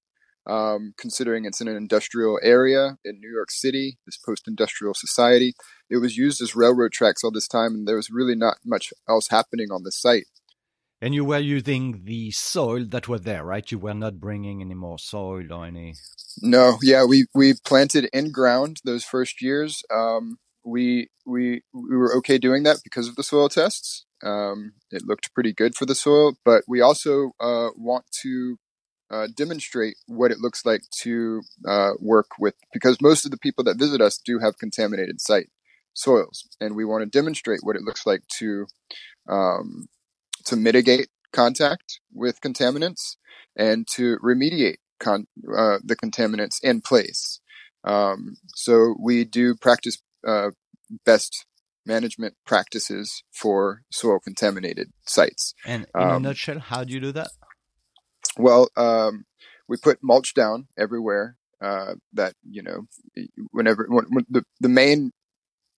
um, 0.48 0.94
considering 0.98 1.46
it's 1.46 1.62
in 1.62 1.68
an 1.68 1.76
industrial 1.76 2.40
area 2.44 2.98
in 3.04 3.20
New 3.20 3.32
York 3.32 3.52
City, 3.52 3.98
this 4.06 4.18
post 4.18 4.48
industrial 4.48 4.94
society. 4.94 5.54
It 5.90 5.98
was 5.98 6.18
used 6.18 6.42
as 6.42 6.56
railroad 6.56 6.92
tracks 6.92 7.24
all 7.24 7.32
this 7.32 7.48
time, 7.48 7.74
and 7.74 7.88
there 7.88 7.96
was 7.96 8.10
really 8.10 8.36
not 8.36 8.58
much 8.66 8.94
else 9.10 9.30
happening 9.30 9.72
on 9.72 9.84
the 9.84 9.92
site. 9.92 10.26
And 11.02 11.14
you 11.14 11.26
were 11.26 11.40
using 11.40 12.02
the 12.06 12.32
soil 12.32 12.86
that 12.90 13.08
was 13.08 13.22
there, 13.22 13.44
right? 13.44 13.70
You 13.70 13.80
were 13.80 13.94
not 13.94 14.20
bringing 14.20 14.62
any 14.62 14.76
more 14.76 14.98
soil 14.98 15.52
or 15.52 15.66
any. 15.66 15.96
No, 16.42 16.78
yeah, 16.82 17.06
we 17.06 17.26
we 17.34 17.54
planted 17.66 18.10
in 18.14 18.32
ground 18.32 18.82
those 18.86 19.04
first 19.04 19.42
years. 19.42 19.84
Um, 19.94 20.38
we 20.64 21.10
we 21.26 21.62
we 21.74 21.96
were 21.96 22.16
okay 22.18 22.38
doing 22.38 22.64
that 22.64 22.78
because 22.84 23.08
of 23.08 23.16
the 23.16 23.24
soil 23.24 23.50
tests. 23.50 24.06
Um, 24.24 24.74
it 24.90 25.04
looked 25.06 25.34
pretty 25.34 25.54
good 25.54 25.76
for 25.76 25.86
the 25.86 25.96
soil, 25.96 26.38
but 26.44 26.64
we 26.68 26.82
also 26.82 27.34
uh, 27.40 27.70
want 27.76 28.06
to 28.24 28.58
uh, 29.12 29.28
demonstrate 29.36 29.96
what 30.08 30.32
it 30.32 30.40
looks 30.40 30.66
like 30.66 30.82
to 31.02 31.42
uh, 31.68 31.92
work 32.00 32.28
with, 32.40 32.56
because 32.74 33.02
most 33.02 33.26
of 33.26 33.32
the 33.32 33.38
people 33.38 33.64
that 33.64 33.78
visit 33.78 34.02
us 34.02 34.18
do 34.18 34.40
have 34.40 34.58
contaminated 34.58 35.22
site 35.22 35.50
soils, 35.94 36.48
and 36.60 36.76
we 36.76 36.86
want 36.86 37.04
to 37.04 37.18
demonstrate 37.18 37.62
what 37.64 37.76
it 37.76 37.84
looks 37.84 38.06
like 38.06 38.22
to 38.40 38.66
um, 39.30 39.88
to 40.46 40.56
mitigate 40.56 41.10
contact 41.32 42.00
with 42.14 42.42
contaminants 42.42 43.18
and 43.56 43.88
to 43.88 44.18
remediate 44.24 44.78
con- 45.00 45.28
uh, 45.58 45.78
the 45.84 45.96
contaminants 45.96 46.64
in 46.64 46.82
place. 46.82 47.40
Um, 47.84 48.38
so 48.56 48.96
we 49.00 49.24
do 49.24 49.56
practice 49.56 50.02
uh, 50.28 50.52
best 51.06 51.46
management 51.86 52.36
practices 52.46 53.24
for 53.32 53.82
soil 53.92 54.20
contaminated 54.20 54.92
sites. 55.06 55.54
And 55.66 55.86
in 55.96 56.02
um, 56.02 56.10
a 56.10 56.20
nutshell, 56.20 56.60
how 56.60 56.84
do 56.84 56.94
you 56.94 57.00
do 57.00 57.12
that? 57.12 57.30
Well, 58.38 58.70
um, 58.76 59.26
we 59.68 59.78
put 59.78 60.00
mulch 60.04 60.34
down 60.34 60.68
everywhere. 60.78 61.38
Uh, 61.62 61.96
that 62.14 62.34
you 62.48 62.62
know, 62.62 62.88
whenever 63.52 63.88
when, 63.90 64.06
when 64.10 64.26
the 64.30 64.44
the 64.60 64.70
main 64.70 65.12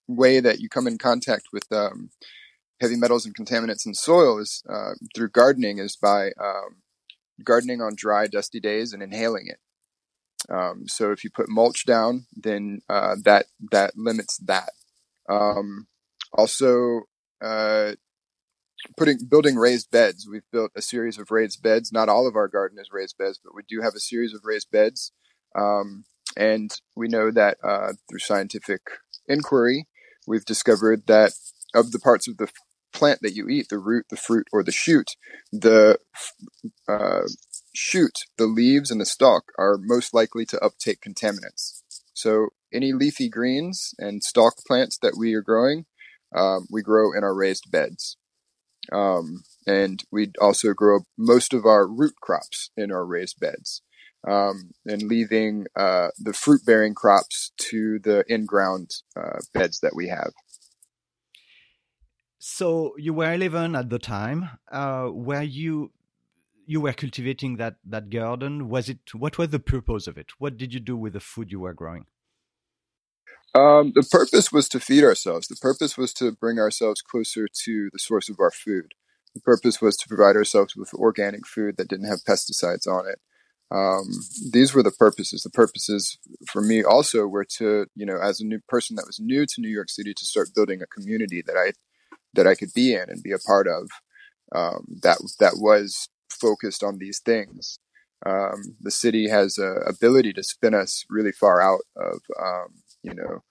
way 0.07 0.39
that 0.39 0.59
you 0.59 0.69
come 0.69 0.87
in 0.87 0.97
contact 0.97 1.43
with 1.53 1.71
um, 1.71 2.09
heavy 2.81 2.95
metals 2.95 3.25
and 3.25 3.35
contaminants 3.35 3.85
in 3.85 3.93
soil 3.93 4.39
is 4.39 4.63
uh, 4.69 4.93
through 5.15 5.29
gardening 5.29 5.77
is 5.77 5.95
by 5.95 6.31
um, 6.39 6.81
gardening 7.43 7.81
on 7.81 7.93
dry, 7.95 8.27
dusty 8.27 8.59
days 8.59 8.93
and 8.93 9.03
inhaling 9.03 9.47
it. 9.47 9.59
Um, 10.49 10.87
so 10.87 11.11
if 11.11 11.23
you 11.23 11.29
put 11.29 11.49
mulch 11.49 11.85
down, 11.85 12.25
then 12.35 12.81
uh, 12.89 13.15
that 13.23 13.45
that 13.71 13.97
limits 13.97 14.37
that. 14.37 14.69
Um, 15.29 15.87
also, 16.33 17.03
uh, 17.41 17.93
putting 18.95 19.17
building 19.29 19.55
raised 19.55 19.91
beds. 19.91 20.27
We've 20.29 20.49
built 20.51 20.71
a 20.75 20.81
series 20.81 21.17
of 21.17 21.31
raised 21.31 21.61
beds. 21.61 21.91
Not 21.91 22.09
all 22.09 22.27
of 22.27 22.35
our 22.35 22.47
garden 22.47 22.77
is 22.79 22.89
raised 22.91 23.17
beds, 23.17 23.39
but 23.43 23.55
we 23.55 23.63
do 23.67 23.81
have 23.81 23.95
a 23.95 23.99
series 23.99 24.33
of 24.33 24.41
raised 24.43 24.71
beds. 24.71 25.11
Um, 25.57 26.05
and 26.35 26.71
we 26.95 27.07
know 27.07 27.31
that 27.31 27.57
uh, 27.63 27.93
through 28.09 28.19
scientific 28.19 28.81
inquiry, 29.27 29.87
we've 30.27 30.45
discovered 30.45 31.07
that 31.07 31.33
of 31.73 31.91
the 31.91 31.99
parts 31.99 32.27
of 32.27 32.37
the 32.37 32.49
plant 32.93 33.19
that 33.21 33.35
you 33.35 33.47
eat, 33.47 33.67
the 33.69 33.77
root, 33.77 34.05
the 34.09 34.17
fruit, 34.17 34.47
or 34.51 34.63
the 34.63 34.71
shoot, 34.71 35.11
the 35.51 35.97
uh, 36.87 37.21
shoot, 37.73 38.19
the 38.37 38.47
leaves, 38.47 38.91
and 38.91 38.99
the 38.99 39.05
stalk 39.05 39.45
are 39.57 39.77
most 39.79 40.13
likely 40.13 40.45
to 40.45 40.59
uptake 40.59 40.99
contaminants. 41.01 41.81
So 42.13 42.49
any 42.73 42.93
leafy 42.93 43.29
greens 43.29 43.93
and 43.99 44.23
stalk 44.23 44.55
plants 44.67 44.97
that 45.01 45.15
we 45.17 45.33
are 45.33 45.41
growing, 45.41 45.85
um, 46.35 46.67
we 46.71 46.81
grow 46.81 47.13
in 47.15 47.23
our 47.23 47.35
raised 47.35 47.69
beds. 47.71 48.17
Um, 48.91 49.43
and 49.65 50.03
we 50.11 50.31
also 50.39 50.73
grow 50.73 51.01
most 51.17 51.53
of 51.53 51.65
our 51.65 51.87
root 51.87 52.15
crops 52.21 52.71
in 52.77 52.91
our 52.91 53.05
raised 53.05 53.39
beds. 53.39 53.81
Um, 54.27 54.71
and 54.85 55.03
leaving 55.03 55.67
uh, 55.75 56.09
the 56.17 56.33
fruit 56.33 56.65
bearing 56.65 56.95
crops 56.95 57.51
to 57.69 57.99
the 57.99 58.25
in 58.27 58.45
ground 58.45 58.89
uh, 59.15 59.39
beds 59.53 59.79
that 59.81 59.95
we 59.95 60.09
have. 60.09 60.33
So 62.39 62.95
you 62.97 63.13
were 63.13 63.31
11 63.31 63.75
at 63.75 63.89
the 63.89 63.99
time. 63.99 64.49
Uh, 64.71 65.09
were 65.11 65.43
you 65.43 65.91
you 66.65 66.81
were 66.81 66.93
cultivating 66.93 67.57
that 67.57 67.75
that 67.85 68.09
garden? 68.09 68.69
Was 68.69 68.89
it 68.89 68.99
what 69.13 69.37
was 69.37 69.49
the 69.49 69.59
purpose 69.59 70.07
of 70.07 70.17
it? 70.17 70.31
What 70.39 70.57
did 70.57 70.73
you 70.73 70.79
do 70.79 70.97
with 70.97 71.13
the 71.13 71.19
food 71.19 71.51
you 71.51 71.61
were 71.61 71.73
growing? 71.73 72.05
Um, 73.57 73.91
the 73.95 74.03
purpose 74.03 74.51
was 74.51 74.69
to 74.69 74.79
feed 74.79 75.03
ourselves. 75.03 75.47
The 75.47 75.55
purpose 75.55 75.97
was 75.97 76.13
to 76.15 76.31
bring 76.31 76.59
ourselves 76.59 77.01
closer 77.01 77.47
to 77.65 77.89
the 77.91 77.99
source 77.99 78.29
of 78.29 78.39
our 78.39 78.51
food. 78.51 78.93
The 79.33 79.41
purpose 79.41 79.81
was 79.81 79.97
to 79.97 80.07
provide 80.07 80.35
ourselves 80.35 80.75
with 80.75 80.93
organic 80.93 81.47
food 81.47 81.77
that 81.77 81.87
didn't 81.87 82.07
have 82.07 82.23
pesticides 82.27 82.87
on 82.87 83.07
it. 83.07 83.19
Um, 83.71 84.05
these 84.53 84.73
were 84.73 84.83
the 84.83 84.91
purposes. 84.91 85.41
The 85.41 85.49
purposes 85.49 86.19
for 86.51 86.61
me 86.61 86.83
also 86.83 87.25
were 87.25 87.45
to, 87.57 87.87
you 87.95 88.05
know, 88.05 88.19
as 88.21 88.39
a 88.39 88.45
new 88.45 88.59
person 88.69 88.95
that 88.95 89.07
was 89.07 89.19
new 89.19 89.45
to 89.47 89.61
New 89.61 89.69
York 89.69 89.89
City, 89.89 90.13
to 90.13 90.25
start 90.25 90.53
building 90.55 90.81
a 90.81 90.87
community 90.87 91.41
that 91.45 91.57
I 91.57 91.73
that 92.35 92.47
I 92.47 92.55
could 92.55 92.73
be 92.75 92.93
in 92.93 93.09
and 93.09 93.23
be 93.23 93.31
a 93.31 93.39
part 93.39 93.67
of. 93.67 93.89
Um, 94.55 94.85
that 95.03 95.17
that 95.39 95.55
was 95.57 96.09
focused 96.29 96.83
on 96.83 96.99
these 96.99 97.19
things. 97.19 97.79
Um, 98.25 98.75
the 98.81 98.91
city 98.91 99.29
has 99.29 99.57
a 99.57 99.81
ability 99.87 100.33
to 100.33 100.43
spin 100.43 100.73
us 100.73 101.05
really 101.09 101.31
far 101.31 101.61
out 101.61 101.81
of, 101.95 102.19
um, 102.41 102.69
you 103.07 103.15
know, 103.15 103.43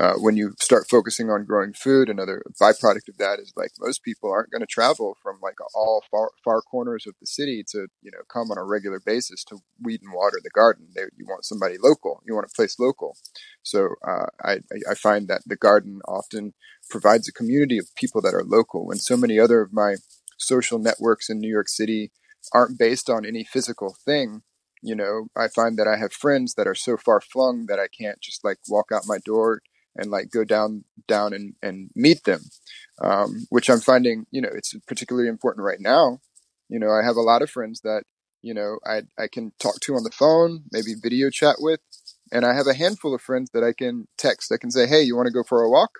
uh, 0.00 0.14
when 0.14 0.36
you 0.36 0.54
start 0.58 0.86
focusing 0.88 1.28
on 1.28 1.44
growing 1.44 1.74
food, 1.74 2.08
another 2.08 2.42
byproduct 2.60 3.08
of 3.10 3.18
that 3.18 3.38
is 3.38 3.52
like 3.56 3.70
most 3.78 4.02
people 4.02 4.32
aren't 4.32 4.50
going 4.50 4.62
to 4.62 4.66
travel 4.66 5.18
from 5.22 5.38
like 5.42 5.56
all 5.74 6.02
far, 6.10 6.30
far 6.42 6.62
corners 6.62 7.04
of 7.06 7.14
the 7.20 7.26
city 7.26 7.62
to 7.68 7.88
you 8.00 8.10
know 8.10 8.22
come 8.32 8.50
on 8.50 8.56
a 8.56 8.64
regular 8.64 9.00
basis 9.04 9.44
to 9.44 9.58
weed 9.82 10.00
and 10.02 10.14
water 10.14 10.40
the 10.42 10.50
garden. 10.50 10.88
They, 10.94 11.02
you 11.16 11.26
want 11.28 11.44
somebody 11.44 11.76
local. 11.78 12.22
You 12.24 12.34
want 12.34 12.46
a 12.50 12.56
place 12.56 12.78
local. 12.78 13.16
So 13.62 13.90
uh, 14.06 14.26
I, 14.42 14.60
I 14.90 14.94
find 14.94 15.28
that 15.28 15.42
the 15.44 15.56
garden 15.56 16.00
often 16.08 16.54
provides 16.88 17.28
a 17.28 17.32
community 17.32 17.76
of 17.76 17.94
people 17.94 18.22
that 18.22 18.34
are 18.34 18.44
local. 18.44 18.86
When 18.86 18.98
so 18.98 19.18
many 19.18 19.38
other 19.38 19.60
of 19.60 19.74
my 19.74 19.96
social 20.38 20.78
networks 20.78 21.28
in 21.28 21.38
New 21.38 21.50
York 21.50 21.68
City 21.68 22.12
aren't 22.54 22.78
based 22.78 23.10
on 23.10 23.26
any 23.26 23.44
physical 23.44 23.94
thing, 24.06 24.42
you 24.82 24.94
know, 24.94 25.28
I 25.36 25.48
find 25.48 25.78
that 25.78 25.88
I 25.88 25.96
have 25.96 26.12
friends 26.12 26.54
that 26.54 26.66
are 26.66 26.74
so 26.74 26.96
far 26.96 27.20
flung 27.20 27.66
that 27.66 27.78
I 27.78 27.88
can't 27.88 28.20
just 28.20 28.44
like 28.44 28.58
walk 28.68 28.90
out 28.92 29.02
my 29.06 29.18
door 29.24 29.62
and 29.96 30.10
like 30.10 30.30
go 30.30 30.44
down 30.44 30.84
down 31.06 31.32
and, 31.32 31.54
and 31.62 31.90
meet 31.94 32.24
them 32.24 32.40
um, 33.00 33.46
which 33.50 33.68
i'm 33.68 33.80
finding 33.80 34.26
you 34.30 34.40
know 34.40 34.48
it's 34.52 34.74
particularly 34.86 35.28
important 35.28 35.64
right 35.64 35.80
now. 35.80 36.18
You 36.68 36.78
know 36.78 36.90
i 36.90 37.04
have 37.04 37.16
a 37.16 37.22
lot 37.22 37.42
of 37.42 37.50
friends 37.50 37.80
that 37.82 38.04
you 38.40 38.54
know 38.54 38.78
i, 38.86 39.02
I 39.18 39.28
can 39.30 39.52
talk 39.60 39.80
to 39.80 39.94
on 39.94 40.04
the 40.04 40.10
phone 40.10 40.64
maybe 40.72 40.94
video 41.00 41.30
chat 41.30 41.56
with 41.58 41.80
and 42.32 42.44
i 42.46 42.54
have 42.54 42.66
a 42.66 42.74
handful 42.74 43.14
of 43.14 43.20
friends 43.20 43.50
that 43.52 43.62
i 43.62 43.72
can 43.72 44.08
text 44.16 44.52
i 44.52 44.56
can 44.56 44.70
say 44.70 44.86
hey 44.86 45.02
you 45.02 45.16
want 45.16 45.26
to 45.26 45.32
go 45.32 45.42
for 45.42 45.62
a 45.62 45.70
walk 45.70 45.90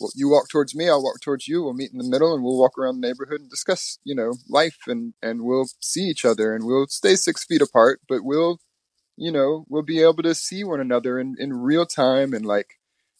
well, 0.00 0.10
you 0.14 0.28
walk 0.28 0.48
towards 0.48 0.74
me 0.74 0.88
i'll 0.88 1.02
walk 1.02 1.20
towards 1.20 1.48
you 1.48 1.62
we'll 1.62 1.74
meet 1.74 1.92
in 1.92 1.98
the 1.98 2.08
middle 2.08 2.34
and 2.34 2.42
we'll 2.42 2.58
walk 2.58 2.78
around 2.78 3.00
the 3.00 3.06
neighborhood 3.06 3.40
and 3.40 3.50
discuss 3.50 3.98
you 4.04 4.14
know 4.14 4.34
life 4.48 4.78
and 4.86 5.14
and 5.22 5.42
we'll 5.42 5.66
see 5.80 6.02
each 6.02 6.24
other 6.24 6.54
and 6.54 6.64
we'll 6.64 6.86
stay 6.88 7.14
six 7.14 7.44
feet 7.44 7.62
apart 7.62 8.00
but 8.08 8.22
we'll 8.22 8.58
you 9.16 9.30
know 9.30 9.64
we'll 9.68 9.82
be 9.82 10.00
able 10.00 10.22
to 10.22 10.34
see 10.34 10.62
one 10.64 10.80
another 10.80 11.18
in, 11.18 11.34
in 11.38 11.52
real 11.52 11.86
time 11.86 12.32
and 12.32 12.44
like 12.44 12.74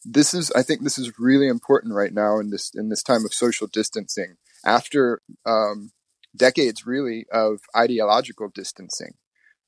this 0.05 0.33
is 0.33 0.51
I 0.51 0.63
think 0.63 0.83
this 0.83 0.97
is 0.97 1.19
really 1.19 1.47
important 1.47 1.93
right 1.93 2.13
now 2.13 2.39
in 2.39 2.49
this 2.49 2.71
in 2.73 2.89
this 2.89 3.03
time 3.03 3.25
of 3.25 3.33
social 3.33 3.67
distancing 3.67 4.37
after 4.65 5.21
um, 5.45 5.91
decades 6.35 6.85
really 6.85 7.25
of 7.31 7.59
ideological 7.75 8.49
distancing. 8.53 9.15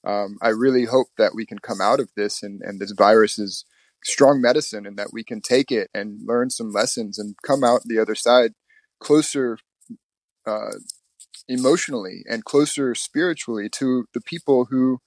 Um, 0.06 0.38
I 0.42 0.50
really 0.50 0.86
hope 0.86 1.08
that 1.18 1.36
we 1.36 1.46
can 1.46 1.60
come 1.60 1.82
out 1.82 2.00
of 2.00 2.10
this 2.16 2.42
and, 2.42 2.62
and 2.62 2.80
this 2.80 2.92
virus 2.92 3.38
is 3.38 3.66
strong 4.04 4.42
medicine 4.42 4.86
and 4.86 4.98
that 4.98 5.12
we 5.12 5.24
can 5.24 5.42
take 5.42 5.72
it 5.72 5.90
and 5.94 6.20
learn 6.26 6.50
some 6.50 6.72
lessons 6.72 7.20
and 7.20 7.36
come 7.46 7.64
out 7.64 7.82
the 7.86 8.00
other 8.00 8.16
side 8.16 8.52
closer 9.00 9.58
uh, 10.46 10.72
emotionally 11.48 12.24
and 12.30 12.46
closer 12.46 12.96
spiritually 12.96 13.70
to 13.70 14.06
the 14.14 14.22
people 14.22 14.68
who 14.70 15.00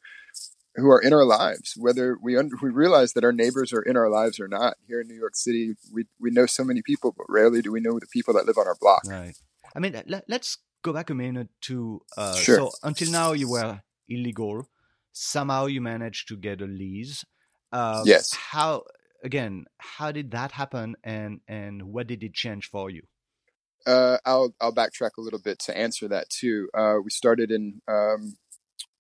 who 0.77 0.91
are 0.91 1.01
in 1.01 1.13
our 1.13 1.25
lives, 1.25 1.75
whether 1.77 2.17
we 2.23 2.37
un- 2.37 2.51
we 2.63 2.71
realize 2.71 3.13
that 3.13 3.25
our 3.25 3.33
neighbors 3.33 3.73
are 3.73 3.83
in 3.83 3.97
our 3.97 4.09
lives 4.09 4.41
or 4.41 4.49
not. 4.49 4.77
Here 4.87 5.01
in 5.01 5.09
New 5.09 5.19
York 5.19 5.37
City, 5.37 5.75
we 5.93 6.05
we 6.19 6.31
know 6.31 6.47
so 6.47 6.65
many 6.65 6.83
people, 6.83 7.15
but 7.17 7.27
rarely 7.29 7.61
do 7.63 7.71
we 7.71 7.81
know 7.81 7.99
the 7.99 8.07
people 8.13 8.35
that 8.35 8.47
live 8.47 8.59
on 8.59 8.67
our 8.67 8.77
block. 8.81 9.03
Right. 9.07 9.37
I 9.75 9.79
mean, 9.79 9.93
let, 10.07 10.31
us 10.31 10.59
go 10.83 10.93
back 10.93 11.11
a 11.11 11.15
minute 11.15 11.49
to 11.63 12.03
uh, 12.17 12.35
sure. 12.35 12.57
so 12.57 12.71
until 12.83 13.11
now 13.11 13.33
you 13.33 13.51
were 13.51 13.81
illegal. 14.09 14.69
Somehow 15.13 15.67
you 15.67 15.83
managed 15.83 16.29
to 16.29 16.37
get 16.37 16.63
a 16.63 16.67
lease. 16.67 17.25
Uh, 17.73 18.03
yes. 18.05 18.33
How 18.35 18.85
again? 19.25 19.65
How 19.79 20.13
did 20.13 20.31
that 20.33 20.53
happen, 20.53 20.97
and 21.03 21.41
and 21.49 21.83
what 21.85 22.07
did 22.07 22.23
it 22.23 22.35
change 22.35 22.69
for 22.69 22.91
you? 22.91 23.03
Uh, 23.87 24.19
I'll 24.25 24.55
I'll 24.61 24.75
backtrack 24.75 25.13
a 25.19 25.23
little 25.23 25.41
bit 25.41 25.59
to 25.61 25.77
answer 25.77 26.09
that 26.09 26.29
too. 26.31 26.69
Uh, 26.77 26.97
we 27.03 27.11
started 27.11 27.51
in 27.51 27.81
um, 27.89 28.35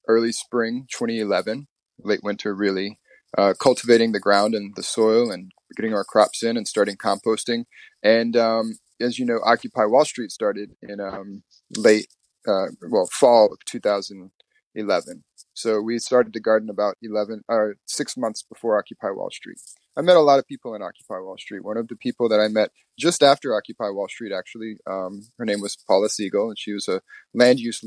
early 0.08 0.32
spring 0.32 0.86
2011, 0.90 1.68
late 2.00 2.20
winter 2.22 2.54
really, 2.54 2.98
uh, 3.38 3.54
cultivating 3.60 4.12
the 4.12 4.20
ground 4.20 4.54
and 4.54 4.74
the 4.76 4.82
soil 4.82 5.30
and 5.30 5.52
getting 5.76 5.94
our 5.94 6.04
crops 6.04 6.42
in 6.42 6.56
and 6.56 6.66
starting 6.66 6.96
composting. 6.96 7.64
And 8.02 8.36
um, 8.36 8.78
as 9.00 9.18
you 9.18 9.26
know, 9.26 9.40
Occupy 9.44 9.84
Wall 9.86 10.04
Street 10.04 10.30
started 10.30 10.72
in 10.82 11.00
um, 11.00 11.42
late, 11.76 12.08
uh, 12.46 12.66
well, 12.90 13.08
fall 13.10 13.52
of 13.52 13.58
2011. 13.66 15.24
So 15.54 15.80
we 15.80 15.98
started 15.98 16.32
the 16.32 16.40
garden 16.40 16.70
about 16.70 16.96
11 17.02 17.44
or 17.48 17.72
uh, 17.72 17.74
six 17.86 18.16
months 18.16 18.42
before 18.42 18.78
Occupy 18.78 19.10
Wall 19.10 19.30
Street. 19.30 19.58
I 19.96 20.00
met 20.00 20.16
a 20.16 20.20
lot 20.20 20.38
of 20.38 20.46
people 20.46 20.74
in 20.74 20.82
Occupy 20.82 21.18
Wall 21.18 21.36
Street. 21.38 21.62
One 21.64 21.76
of 21.76 21.88
the 21.88 21.96
people 21.96 22.28
that 22.30 22.40
I 22.40 22.48
met 22.48 22.70
just 22.98 23.22
after 23.22 23.54
Occupy 23.54 23.90
Wall 23.90 24.08
Street, 24.08 24.32
actually, 24.32 24.76
um, 24.86 25.22
her 25.38 25.44
name 25.44 25.60
was 25.60 25.76
Paula 25.86 26.08
Segal, 26.08 26.48
and 26.48 26.58
she 26.58 26.72
was 26.72 26.88
a 26.88 27.02
land 27.34 27.60
use 27.60 27.84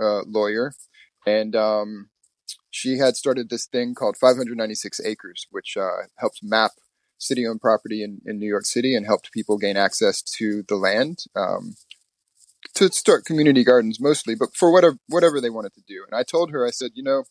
uh, 0.00 0.22
lawyer 0.26 0.72
and 1.26 1.54
um, 1.54 2.10
she 2.70 2.98
had 2.98 3.16
started 3.16 3.48
this 3.48 3.66
thing 3.66 3.94
called 3.94 4.16
596 4.16 5.00
Acres, 5.04 5.46
which 5.50 5.76
uh, 5.76 6.06
helped 6.16 6.40
map 6.42 6.72
city-owned 7.18 7.60
property 7.60 8.02
in, 8.02 8.20
in 8.26 8.38
New 8.38 8.48
York 8.48 8.64
City 8.64 8.96
and 8.96 9.06
helped 9.06 9.32
people 9.32 9.56
gain 9.56 9.76
access 9.76 10.22
to 10.22 10.64
the 10.68 10.74
land 10.74 11.20
um, 11.36 11.74
to 12.74 12.88
start 12.92 13.24
community 13.24 13.64
gardens 13.64 14.00
mostly, 14.00 14.34
but 14.34 14.54
for 14.54 14.72
whatever 14.72 14.96
whatever 15.08 15.40
they 15.40 15.50
wanted 15.50 15.74
to 15.74 15.82
do. 15.86 16.04
And 16.06 16.18
I 16.18 16.22
told 16.22 16.50
her, 16.50 16.66
I 16.66 16.70
said, 16.70 16.92
you 16.94 17.02
know, 17.02 17.24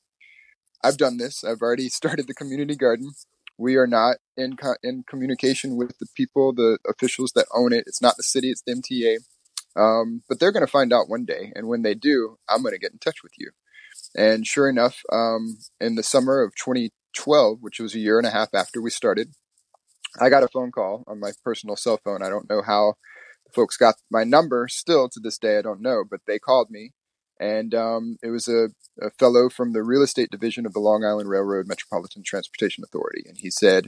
I've 0.84 0.98
done 0.98 1.18
this. 1.18 1.44
I've 1.44 1.62
already 1.62 1.90
started 2.02 2.28
the 2.28 2.34
community 2.34 2.76
garden. 2.76 3.12
We 3.58 3.76
are 3.76 3.88
not 3.88 4.18
in 4.38 4.58
co- 4.58 4.78
in 4.84 5.04
communication 5.08 5.76
with 5.76 5.98
the 6.00 6.08
people, 6.16 6.54
the 6.54 6.80
officials 6.88 7.34
that 7.36 7.48
own 7.54 7.74
it. 7.74 7.84
It's 7.88 8.02
not 8.02 8.18
the 8.18 8.24
city; 8.24 8.50
it's 8.50 8.64
the 8.66 8.76
MTA. 8.76 9.18
Um, 9.74 10.24
but 10.28 10.40
they're 10.40 10.52
going 10.52 10.66
to 10.66 10.72
find 10.72 10.92
out 10.92 11.10
one 11.10 11.26
day, 11.26 11.54
and 11.56 11.68
when 11.68 11.82
they 11.82 11.94
do, 11.94 12.38
I'm 12.50 12.62
going 12.62 12.74
to 12.74 12.80
get 12.80 12.92
in 12.92 12.98
touch 12.98 13.24
with 13.24 13.34
you. 13.38 13.52
And 14.16 14.46
sure 14.46 14.68
enough, 14.68 15.02
um, 15.12 15.60
in 15.80 15.96
the 15.96 16.04
summer 16.04 16.42
of 16.42 16.56
2012, 16.56 17.60
which 17.62 17.80
was 17.80 17.96
a 17.96 18.00
year 18.00 18.18
and 18.18 18.28
a 18.28 18.32
half 18.32 18.54
after 18.54 18.82
we 18.82 18.90
started, 18.90 19.34
I 20.20 20.30
got 20.30 20.44
a 20.44 20.50
phone 20.50 20.72
call 20.72 21.06
on 21.08 21.20
my 21.20 21.32
personal 21.44 21.78
cell 21.78 22.00
phone. 22.04 22.22
I 22.22 22.30
don't 22.30 22.50
know 22.50 22.62
how 22.62 22.96
folks 23.54 23.78
got 23.78 23.96
my 24.10 24.24
number 24.24 24.68
still 24.70 25.10
to 25.10 25.20
this 25.20 25.38
day. 25.38 25.58
I 25.58 25.62
don't 25.62 25.82
know, 25.82 26.04
but 26.10 26.22
they 26.28 26.40
called 26.40 26.70
me. 26.70 26.94
And 27.40 27.74
um, 27.74 28.18
it 28.22 28.30
was 28.30 28.48
a, 28.48 28.70
a 29.02 29.10
fellow 29.18 29.50
from 29.50 29.74
the 29.74 29.84
real 29.84 30.04
estate 30.04 30.30
division 30.30 30.66
of 30.66 30.74
the 30.74 30.80
Long 30.80 31.04
Island 31.04 31.30
Railroad 31.30 31.68
Metropolitan 31.68 32.24
Transportation 32.24 32.84
Authority. 32.84 33.24
And 33.28 33.38
he 33.38 33.50
said, 33.50 33.88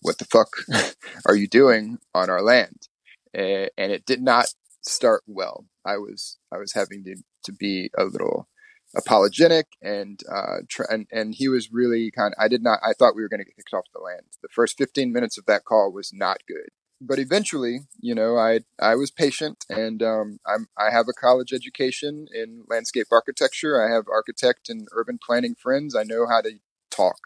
What 0.00 0.18
the 0.18 0.24
fuck 0.24 0.48
are 1.26 1.36
you 1.36 1.46
doing 1.46 1.98
on 2.14 2.30
our 2.30 2.42
land? 2.42 2.88
and 3.34 3.92
it 3.92 4.06
did 4.06 4.22
not 4.22 4.46
start 4.82 5.22
well. 5.26 5.66
I 5.84 5.96
was 5.96 6.38
I 6.52 6.58
was 6.58 6.72
having 6.72 7.04
to, 7.04 7.16
to 7.44 7.52
be 7.52 7.90
a 7.98 8.04
little 8.04 8.48
apologetic 8.96 9.66
and 9.82 10.20
uh, 10.32 10.58
tr- 10.68 10.84
and 10.90 11.06
and 11.10 11.34
he 11.34 11.48
was 11.48 11.72
really 11.72 12.10
kind 12.10 12.32
of, 12.32 12.42
I 12.42 12.48
did 12.48 12.62
not 12.62 12.78
I 12.82 12.92
thought 12.92 13.16
we 13.16 13.22
were 13.22 13.28
going 13.28 13.40
to 13.40 13.44
get 13.44 13.56
kicked 13.56 13.74
off 13.74 13.86
the 13.92 14.00
land. 14.00 14.22
The 14.42 14.48
first 14.54 14.78
15 14.78 15.12
minutes 15.12 15.36
of 15.36 15.46
that 15.46 15.64
call 15.64 15.92
was 15.92 16.12
not 16.12 16.38
good. 16.46 16.68
But 17.00 17.18
eventually, 17.18 17.80
you 18.00 18.14
know, 18.14 18.36
I 18.36 18.60
I 18.80 18.94
was 18.94 19.10
patient 19.10 19.64
and 19.68 20.02
um, 20.02 20.38
I'm 20.46 20.68
I 20.78 20.90
have 20.90 21.06
a 21.08 21.12
college 21.12 21.52
education 21.52 22.26
in 22.32 22.64
landscape 22.68 23.08
architecture. 23.12 23.82
I 23.82 23.92
have 23.94 24.04
architect 24.08 24.68
and 24.68 24.88
urban 24.92 25.18
planning 25.24 25.54
friends. 25.54 25.94
I 25.94 26.04
know 26.04 26.26
how 26.26 26.40
to 26.40 26.52
talk. 26.90 27.18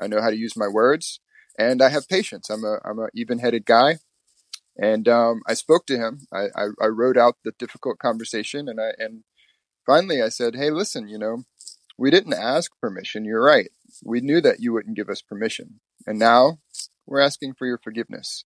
I 0.00 0.06
know 0.06 0.22
how 0.22 0.30
to 0.30 0.36
use 0.36 0.56
my 0.56 0.68
words 0.68 1.20
and 1.58 1.82
I 1.82 1.88
have 1.90 2.08
patience. 2.08 2.48
I'm 2.48 2.64
a 2.64 2.78
I'm 2.84 2.98
a 2.98 3.08
even-headed 3.14 3.66
guy. 3.66 3.98
And 4.80 5.08
um, 5.08 5.42
I 5.46 5.54
spoke 5.54 5.86
to 5.86 5.98
him. 5.98 6.28
I, 6.32 6.46
I, 6.54 6.66
I 6.80 6.86
wrote 6.86 7.16
out 7.16 7.36
the 7.44 7.52
difficult 7.58 7.98
conversation 7.98 8.68
and 8.68 8.80
I 8.80 8.92
and 8.98 9.24
finally 9.86 10.22
I 10.22 10.28
said, 10.28 10.54
Hey, 10.54 10.70
listen, 10.70 11.08
you 11.08 11.18
know, 11.18 11.44
we 11.98 12.10
didn't 12.10 12.34
ask 12.34 12.70
permission. 12.80 13.24
You're 13.24 13.44
right. 13.44 13.70
We 14.04 14.20
knew 14.20 14.40
that 14.42 14.60
you 14.60 14.72
wouldn't 14.72 14.96
give 14.96 15.08
us 15.10 15.22
permission. 15.22 15.80
And 16.06 16.18
now 16.18 16.60
we're 17.06 17.20
asking 17.20 17.54
for 17.54 17.66
your 17.66 17.78
forgiveness. 17.78 18.44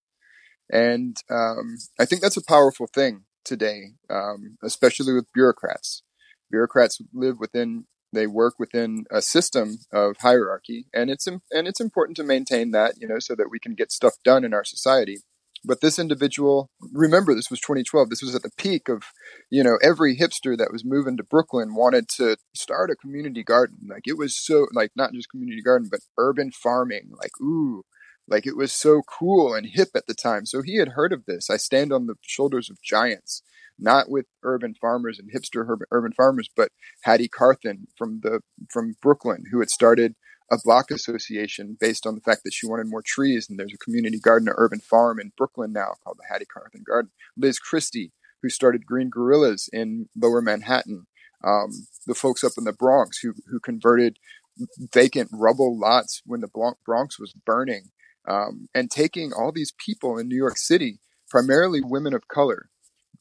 And 0.73 1.17
um, 1.31 1.77
I 2.01 2.07
think 2.07 2.23
that's 2.23 2.39
a 2.39 2.45
powerful 2.45 2.87
thing 2.87 3.25
today, 3.45 3.91
um, 4.09 4.57
especially 4.63 5.13
with 5.13 5.33
bureaucrats. 5.35 6.03
Bureaucrats 6.51 6.99
live 7.13 7.37
within, 7.39 7.85
they 8.13 8.27
work 8.27 8.55
within 8.59 9.05
a 9.11 9.21
system 9.21 9.79
of 9.93 10.17
hierarchy, 10.21 10.87
and 10.95 11.11
it's 11.11 11.27
and 11.27 11.41
it's 11.51 11.81
important 11.81 12.17
to 12.17 12.25
maintain 12.25 12.71
that, 12.73 12.95
you 12.99 13.07
know, 13.07 13.19
so 13.19 13.35
that 13.35 13.51
we 13.51 13.59
can 13.59 13.75
get 13.75 13.93
stuff 13.93 14.15
done 14.25 14.45
in 14.45 14.55
our 14.55 14.65
society. 14.65 15.19
But 15.65 15.81
this 15.81 15.99
individual, 15.99 16.71
remember, 16.93 17.35
this 17.35 17.51
was 17.51 17.61
2012. 17.61 18.11
This 18.11 18.23
was 18.23 18.35
at 18.35 18.43
the 18.43 18.51
peak 18.57 18.89
of, 18.89 19.05
you 19.49 19.63
know, 19.63 19.79
every 19.81 20.17
hipster 20.17 20.59
that 20.59 20.73
was 20.73 20.85
moving 20.85 21.17
to 21.17 21.23
Brooklyn 21.23 21.75
wanted 21.75 22.09
to 22.17 22.37
start 22.55 22.91
a 22.91 22.97
community 22.97 23.45
garden. 23.45 23.79
Like 23.89 24.03
it 24.07 24.19
was 24.19 24.37
so, 24.37 24.67
like 24.73 24.91
not 24.97 25.13
just 25.13 25.31
community 25.31 25.63
garden, 25.63 25.89
but 25.91 26.01
urban 26.19 26.51
farming. 26.51 27.13
Like, 27.17 27.31
ooh, 27.41 27.85
like 28.33 28.47
it 28.47 28.57
was 28.57 28.73
so 28.73 29.03
cool 29.03 29.55
and 29.55 29.67
hip 29.67 29.91
at 29.97 30.07
the 30.09 30.15
time. 30.15 30.47
So 30.47 30.63
he 30.63 30.79
had 30.79 30.91
heard 30.91 31.13
of 31.15 31.27
this. 31.27 31.51
I 31.51 31.59
stand 31.59 31.93
on 31.93 32.07
the 32.09 32.17
shoulders 32.23 32.71
of 32.71 32.83
giants, 32.83 33.43
not 33.79 34.11
with 34.11 34.27
urban 34.43 34.75
farmers 34.81 35.21
and 35.21 35.31
hipster 35.33 35.67
urban, 35.93 36.13
farmers, 36.15 36.51
but 36.57 36.73
Hattie 37.05 37.29
Carthan 37.29 37.87
from 37.99 38.21
the 38.25 38.41
from 38.71 38.97
Brooklyn, 39.03 39.45
who 39.53 39.61
had 39.61 39.71
started 39.71 40.17
a 40.53 40.59
block 40.65 40.91
association 40.93 41.79
based 41.81 42.07
on 42.07 42.17
the 42.17 42.23
fact 42.23 42.43
that 42.45 42.55
she 42.55 42.67
wanted 42.69 42.89
more 42.91 43.03
trees. 43.07 43.49
And 43.51 43.59
there's 43.59 43.75
a 43.75 43.79
community 43.85 44.21
garden, 44.21 44.49
an 44.49 44.55
urban 44.59 44.81
farm 44.81 45.21
in 45.21 45.33
Brooklyn 45.39 45.73
now 45.73 45.95
called 46.05 46.19
the 46.19 46.33
Hattie 46.33 46.47
Carthan 46.53 46.85
Garden. 46.87 47.11
Liz 47.37 47.59
Christy, 47.59 48.13
who 48.43 48.51
started 48.51 48.87
Green 48.87 49.11
Guerillas 49.11 49.69
in 49.73 50.09
lower 50.17 50.43
Manhattan. 50.43 51.07
um, 51.45 51.71
the 52.07 52.15
folks 52.15 52.45
up 52.45 52.53
in 52.59 52.65
the 52.65 52.73
Bronx 52.73 53.19
who 53.21 53.35
who 53.51 53.61
converted 53.61 54.19
vacant 54.93 55.31
rubble 55.33 55.79
lots 55.79 56.23
when 56.27 56.41
the 56.41 56.49
Bronx 56.85 57.19
was 57.19 57.33
burning, 57.33 57.91
um, 58.27 58.69
and 58.75 58.91
taking 58.91 59.33
all 59.33 59.53
these 59.53 59.73
people 59.85 60.19
in 60.19 60.29
New 60.29 60.37
York 60.37 60.57
City, 60.57 61.01
primarily 61.29 61.81
women 61.83 62.15
of 62.15 62.29
color, 62.29 62.69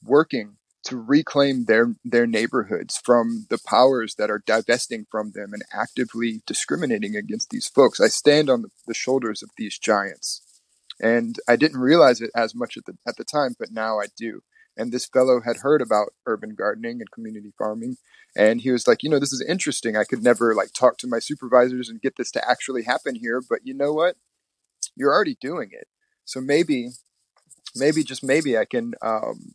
working 0.04 0.58
to 0.84 0.98
reclaim 0.98 1.66
their 1.66 1.96
their 2.04 2.26
neighborhoods 2.26 3.00
from 3.04 3.46
the 3.50 3.60
powers 3.66 4.16
that 4.16 4.32
are 4.32 4.44
divesting 4.46 5.06
from 5.12 5.32
them 5.34 5.54
and 5.54 5.64
actively 5.74 6.42
discriminating 6.48 7.16
against 7.16 7.50
these 7.52 7.68
folks. 7.68 8.00
I 8.00 8.08
stand 8.08 8.50
on 8.50 8.64
the, 8.64 8.70
the 8.88 8.94
shoulders 8.94 9.44
of 9.44 9.50
these 9.58 9.78
giants, 9.78 10.42
and 11.00 11.36
I 11.48 11.56
didn't 11.56 11.80
realize 11.80 12.22
it 12.22 12.32
as 12.36 12.56
much 12.56 12.78
at 12.78 12.86
the 12.86 12.98
at 13.08 13.18
the 13.18 13.24
time, 13.24 13.56
but 13.60 13.72
now 13.72 14.00
I 14.00 14.08
do. 14.18 14.42
And 14.78 14.92
this 14.92 15.06
fellow 15.06 15.42
had 15.42 15.58
heard 15.58 15.82
about 15.82 16.14
urban 16.26 16.56
gardening 16.56 17.02
and 17.02 17.12
community 17.12 17.54
farming, 17.58 17.98
and 18.36 18.62
he 18.62 18.72
was 18.72 18.88
like, 18.88 19.04
you 19.04 19.10
know, 19.10 19.20
this 19.20 19.34
is 19.34 19.46
interesting. 19.48 19.96
I 19.96 20.06
could 20.06 20.24
never 20.24 20.56
like 20.56 20.74
talk 20.74 20.98
to 21.00 21.08
my 21.08 21.20
supervisors 21.20 21.90
and 21.90 22.02
get 22.02 22.16
this 22.18 22.32
to 22.32 22.50
actually 22.50 22.84
happen 22.84 23.16
here, 23.16 23.42
but 23.48 23.60
you 23.64 23.74
know 23.76 23.94
what? 23.94 24.16
You're 24.96 25.14
already 25.14 25.38
doing 25.40 25.70
it, 25.72 25.88
so 26.26 26.42
maybe, 26.42 26.90
maybe 27.76 28.04
just 28.04 28.24
maybe 28.24 28.58
I 28.58 28.66
can 28.66 28.94
um, 29.02 29.54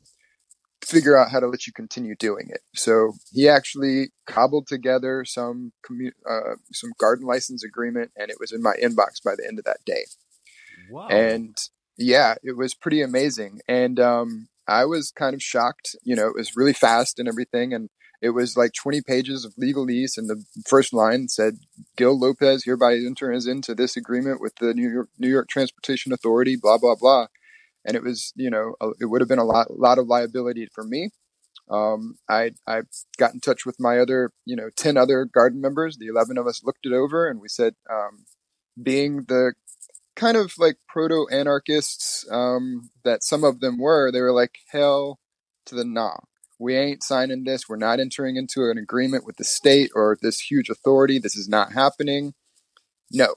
figure 0.84 1.16
out 1.16 1.30
how 1.30 1.40
to 1.40 1.46
let 1.46 1.66
you 1.66 1.72
continue 1.72 2.14
doing 2.14 2.46
it. 2.48 2.60
So 2.74 3.12
he 3.32 3.48
actually 3.48 4.10
cobbled 4.26 4.66
together 4.66 5.24
some 5.24 5.72
commu- 5.88 6.12
uh, 6.28 6.56
some 6.72 6.90
garden 6.98 7.26
license 7.26 7.64
agreement, 7.64 8.12
and 8.16 8.30
it 8.30 8.36
was 8.38 8.52
in 8.52 8.62
my 8.62 8.74
inbox 8.82 9.22
by 9.24 9.34
the 9.36 9.46
end 9.46 9.58
of 9.58 9.64
that 9.64 9.84
day. 9.84 10.04
Wow! 10.90 11.08
And 11.08 11.56
yeah, 11.98 12.34
it 12.42 12.56
was 12.56 12.74
pretty 12.74 13.02
amazing, 13.02 13.60
and 13.68 13.98
um, 13.98 14.48
I 14.68 14.84
was 14.84 15.10
kind 15.10 15.34
of 15.34 15.42
shocked. 15.42 15.96
You 16.02 16.16
know, 16.16 16.28
it 16.28 16.36
was 16.36 16.56
really 16.56 16.72
fast 16.72 17.18
and 17.18 17.28
everything, 17.28 17.72
and 17.72 17.88
it 18.22 18.30
was 18.30 18.56
like 18.56 18.72
20 18.72 19.02
pages 19.02 19.44
of 19.44 19.54
legalese, 19.56 20.16
and 20.16 20.28
the 20.28 20.44
first 20.66 20.92
line 20.92 21.28
said, 21.28 21.58
"Gil 21.96 22.18
Lopez 22.18 22.64
hereby 22.64 22.94
enters 22.94 23.46
into 23.46 23.74
this 23.74 23.96
agreement 23.96 24.40
with 24.40 24.56
the 24.56 24.74
New 24.74 24.90
York 24.90 25.08
New 25.18 25.28
York 25.28 25.48
Transportation 25.48 26.12
Authority." 26.12 26.56
Blah 26.56 26.78
blah 26.78 26.94
blah 26.94 27.26
and 27.86 27.96
it 27.96 28.02
was 28.02 28.32
you 28.36 28.50
know 28.50 28.74
it 29.00 29.06
would 29.06 29.22
have 29.22 29.28
been 29.28 29.38
a 29.38 29.44
lot 29.44 29.78
lot 29.78 29.98
of 29.98 30.08
liability 30.08 30.68
for 30.74 30.84
me. 30.84 31.10
Um, 31.70 32.16
I 32.28 32.52
I 32.66 32.82
got 33.16 33.32
in 33.32 33.40
touch 33.40 33.64
with 33.64 33.76
my 33.80 33.98
other 33.98 34.32
you 34.44 34.56
know 34.56 34.70
ten 34.76 34.96
other 34.96 35.24
garden 35.24 35.60
members. 35.60 35.96
The 35.96 36.08
eleven 36.08 36.36
of 36.36 36.46
us 36.46 36.64
looked 36.64 36.84
it 36.84 36.92
over 36.92 37.28
and 37.28 37.40
we 37.40 37.48
said, 37.48 37.74
um, 37.90 38.26
being 38.82 39.24
the 39.28 39.54
kind 40.16 40.36
of 40.36 40.52
like 40.58 40.76
proto 40.88 41.26
anarchists 41.30 42.26
um, 42.30 42.90
that 43.04 43.22
some 43.22 43.44
of 43.44 43.60
them 43.60 43.78
were, 43.78 44.10
they 44.10 44.20
were 44.20 44.32
like 44.32 44.56
hell 44.70 45.20
to 45.66 45.74
the 45.74 45.84
nah. 45.84 46.16
We 46.58 46.76
ain't 46.76 47.02
signing 47.02 47.44
this. 47.44 47.68
We're 47.68 47.76
not 47.76 48.00
entering 48.00 48.36
into 48.36 48.70
an 48.70 48.78
agreement 48.78 49.26
with 49.26 49.36
the 49.36 49.44
state 49.44 49.90
or 49.94 50.16
this 50.20 50.40
huge 50.40 50.70
authority. 50.70 51.18
This 51.18 51.36
is 51.36 51.48
not 51.48 51.72
happening. 51.72 52.34
No. 53.12 53.34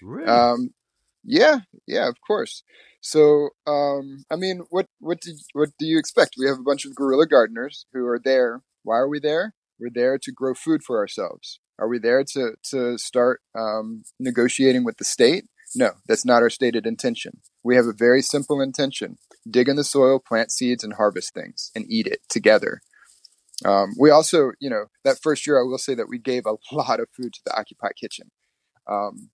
Really? 0.00 0.26
Um, 0.26 0.70
yeah, 1.24 1.60
yeah, 1.86 2.08
of 2.08 2.16
course. 2.26 2.62
So, 3.00 3.50
um, 3.66 4.24
I 4.30 4.36
mean, 4.36 4.62
what 4.70 4.86
what 5.00 5.20
did 5.20 5.36
what 5.52 5.70
do 5.78 5.86
you 5.86 5.98
expect? 5.98 6.34
We 6.38 6.46
have 6.46 6.58
a 6.58 6.62
bunch 6.62 6.84
of 6.84 6.94
guerrilla 6.94 7.26
gardeners 7.26 7.86
who 7.92 8.06
are 8.06 8.20
there. 8.22 8.62
Why 8.82 8.96
are 8.96 9.08
we 9.08 9.20
there? 9.20 9.54
We're 9.78 9.90
there 9.92 10.18
to 10.18 10.32
grow 10.32 10.54
food 10.54 10.82
for 10.84 10.98
ourselves. 10.98 11.60
Are 11.78 11.88
we 11.88 11.98
there 11.98 12.22
to 12.32 12.52
to 12.70 12.98
start 12.98 13.40
um, 13.58 14.04
negotiating 14.20 14.84
with 14.84 14.98
the 14.98 15.04
state? 15.04 15.44
No, 15.74 15.92
that's 16.06 16.24
not 16.24 16.42
our 16.42 16.50
stated 16.50 16.86
intention. 16.86 17.40
We 17.64 17.76
have 17.76 17.86
a 17.86 17.92
very 17.92 18.22
simple 18.22 18.60
intention: 18.60 19.18
dig 19.48 19.68
in 19.68 19.76
the 19.76 19.84
soil, 19.84 20.18
plant 20.18 20.50
seeds, 20.50 20.84
and 20.84 20.94
harvest 20.94 21.34
things, 21.34 21.70
and 21.74 21.84
eat 21.88 22.06
it 22.06 22.20
together. 22.28 22.80
Um, 23.64 23.94
we 23.98 24.10
also, 24.10 24.52
you 24.60 24.70
know, 24.70 24.86
that 25.04 25.18
first 25.22 25.46
year, 25.46 25.60
I 25.60 25.64
will 25.64 25.78
say 25.78 25.94
that 25.94 26.08
we 26.08 26.18
gave 26.18 26.44
a 26.46 26.56
lot 26.74 27.00
of 27.00 27.08
food 27.16 27.32
to 27.34 27.40
the 27.44 27.56
Occupy 27.56 27.90
Kitchen, 27.98 28.30
um, 28.86 29.30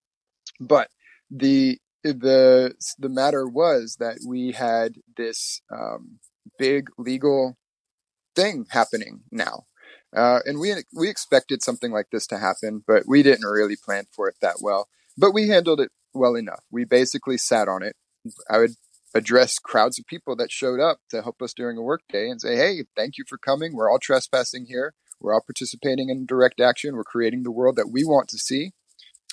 but 0.60 0.88
the 1.30 1.78
the 2.02 2.74
the 2.98 3.08
matter 3.08 3.46
was 3.46 3.96
that 3.98 4.18
we 4.26 4.52
had 4.52 4.96
this 5.16 5.60
um, 5.72 6.18
big 6.58 6.88
legal 6.96 7.56
thing 8.34 8.66
happening 8.70 9.20
now, 9.30 9.66
uh, 10.16 10.40
and 10.44 10.58
we 10.58 10.74
we 10.94 11.08
expected 11.08 11.62
something 11.62 11.92
like 11.92 12.06
this 12.12 12.26
to 12.28 12.38
happen, 12.38 12.82
but 12.86 13.04
we 13.06 13.22
didn't 13.22 13.46
really 13.46 13.76
plan 13.76 14.06
for 14.14 14.28
it 14.28 14.36
that 14.40 14.56
well. 14.60 14.88
But 15.16 15.32
we 15.32 15.48
handled 15.48 15.80
it 15.80 15.90
well 16.14 16.34
enough. 16.34 16.62
We 16.70 16.84
basically 16.84 17.38
sat 17.38 17.68
on 17.68 17.82
it. 17.82 17.96
I 18.50 18.58
would 18.58 18.74
address 19.14 19.58
crowds 19.58 19.98
of 19.98 20.06
people 20.06 20.36
that 20.36 20.52
showed 20.52 20.80
up 20.80 20.98
to 21.10 21.22
help 21.22 21.40
us 21.42 21.54
during 21.54 21.78
a 21.78 21.82
workday 21.82 22.28
and 22.28 22.40
say, 22.40 22.56
"Hey, 22.56 22.84
thank 22.96 23.18
you 23.18 23.24
for 23.28 23.38
coming. 23.38 23.74
We're 23.74 23.90
all 23.90 23.98
trespassing 23.98 24.66
here. 24.66 24.94
We're 25.20 25.34
all 25.34 25.42
participating 25.46 26.10
in 26.10 26.26
direct 26.26 26.60
action. 26.60 26.94
We're 26.94 27.04
creating 27.04 27.42
the 27.42 27.50
world 27.50 27.76
that 27.76 27.90
we 27.90 28.04
want 28.04 28.28
to 28.28 28.38
see." 28.38 28.72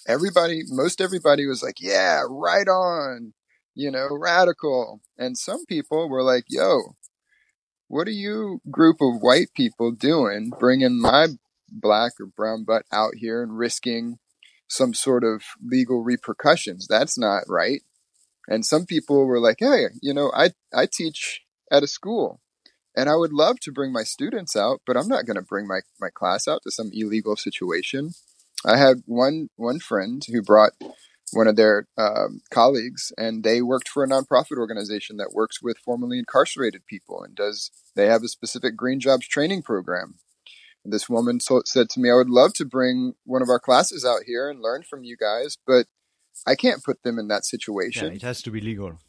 everybody, 0.08 0.64
most 0.68 1.02
everybody 1.02 1.46
was 1.46 1.64
like, 1.64 1.80
yeah, 1.80 2.24
right 2.28 2.68
on, 2.68 3.34
you 3.74 3.92
know, 3.92 4.08
radical. 4.12 5.02
And 5.18 5.38
some 5.38 5.66
people 5.66 6.10
were 6.10 6.24
like, 6.24 6.46
yo, 6.50 6.96
what 7.88 8.08
are 8.08 8.12
you 8.12 8.62
group 8.70 8.98
of 9.02 9.22
white 9.22 9.50
people 9.56 9.92
doing 9.92 10.52
bringing 10.60 11.00
my 11.00 11.28
black 11.70 12.14
or 12.20 12.26
brown 12.26 12.64
butt 12.64 12.86
out 12.92 13.14
here 13.16 13.44
and 13.44 13.58
risking 13.58 14.18
some 14.68 14.94
sort 14.94 15.24
of 15.24 15.44
legal 15.64 16.04
repercussions? 16.04 16.88
That's 16.88 17.18
not 17.18 17.44
right. 17.48 17.82
And 18.47 18.65
some 18.65 18.86
people 18.86 19.25
were 19.25 19.39
like, 19.39 19.58
hey, 19.60 19.88
you 20.01 20.13
know, 20.13 20.31
I, 20.36 20.51
I 20.73 20.88
teach 20.91 21.41
at 21.71 21.84
a 21.84 21.88
school 21.88 22.41
and 22.95 23.10
I 23.10 23.15
would 23.15 23.34
love 23.34 23.60
to 23.62 23.71
bring 23.71 23.91
my 23.91 24.03
students 24.03 24.55
out, 24.55 24.81
but 24.86 24.95
I'm 24.95 25.08
not 25.08 25.25
going 25.25 25.36
to 25.36 25.41
bring 25.41 25.67
my, 25.67 25.81
my 25.99 26.10
class 26.10 26.47
out 26.47 26.62
to 26.63 26.71
some 26.71 26.91
illegal 26.93 27.36
situation. 27.36 28.12
I 28.65 28.77
had 28.77 29.03
one 29.05 29.49
one 29.58 29.79
friend 29.79 30.23
who 30.27 30.41
brought 30.41 30.71
one 31.34 31.47
of 31.47 31.55
their 31.55 31.88
um, 31.97 32.41
colleagues, 32.49 33.12
and 33.17 33.43
they 33.43 33.62
worked 33.62 33.89
for 33.89 34.03
a 34.03 34.08
nonprofit 34.08 34.58
organization 34.58 35.17
that 35.17 35.34
works 35.34 35.62
with 35.62 35.77
formerly 35.77 36.19
incarcerated 36.19 36.86
people 36.88 37.23
and 37.23 37.36
does. 37.36 37.71
They 37.95 38.08
have 38.08 38.23
a 38.23 38.27
specific 38.27 38.75
green 38.75 38.99
jobs 38.99 39.27
training 39.27 39.63
program. 39.63 40.15
This 40.84 41.10
woman 41.10 41.39
said 41.39 41.89
to 41.89 41.99
me, 41.99 42.10
"I 42.10 42.15
would 42.15 42.29
love 42.29 42.53
to 42.55 42.65
bring 42.65 43.13
one 43.23 43.41
of 43.41 43.49
our 43.49 43.60
classes 43.60 44.05
out 44.05 44.23
here 44.25 44.49
and 44.49 44.62
learn 44.62 44.84
from 44.84 45.03
you 45.03 45.17
guys, 45.17 45.58
but 45.65 45.88
I 46.45 46.56
can't 46.56 46.84
put 46.84 47.04
them 47.04 47.19
in 47.19 47.28
that 47.30 47.45
situation. 47.45 48.08
Yeah, 48.08 48.15
it 48.15 48.21
has 48.21 48.41
to 48.43 48.52
be 48.52 48.62
legal." 48.62 49.00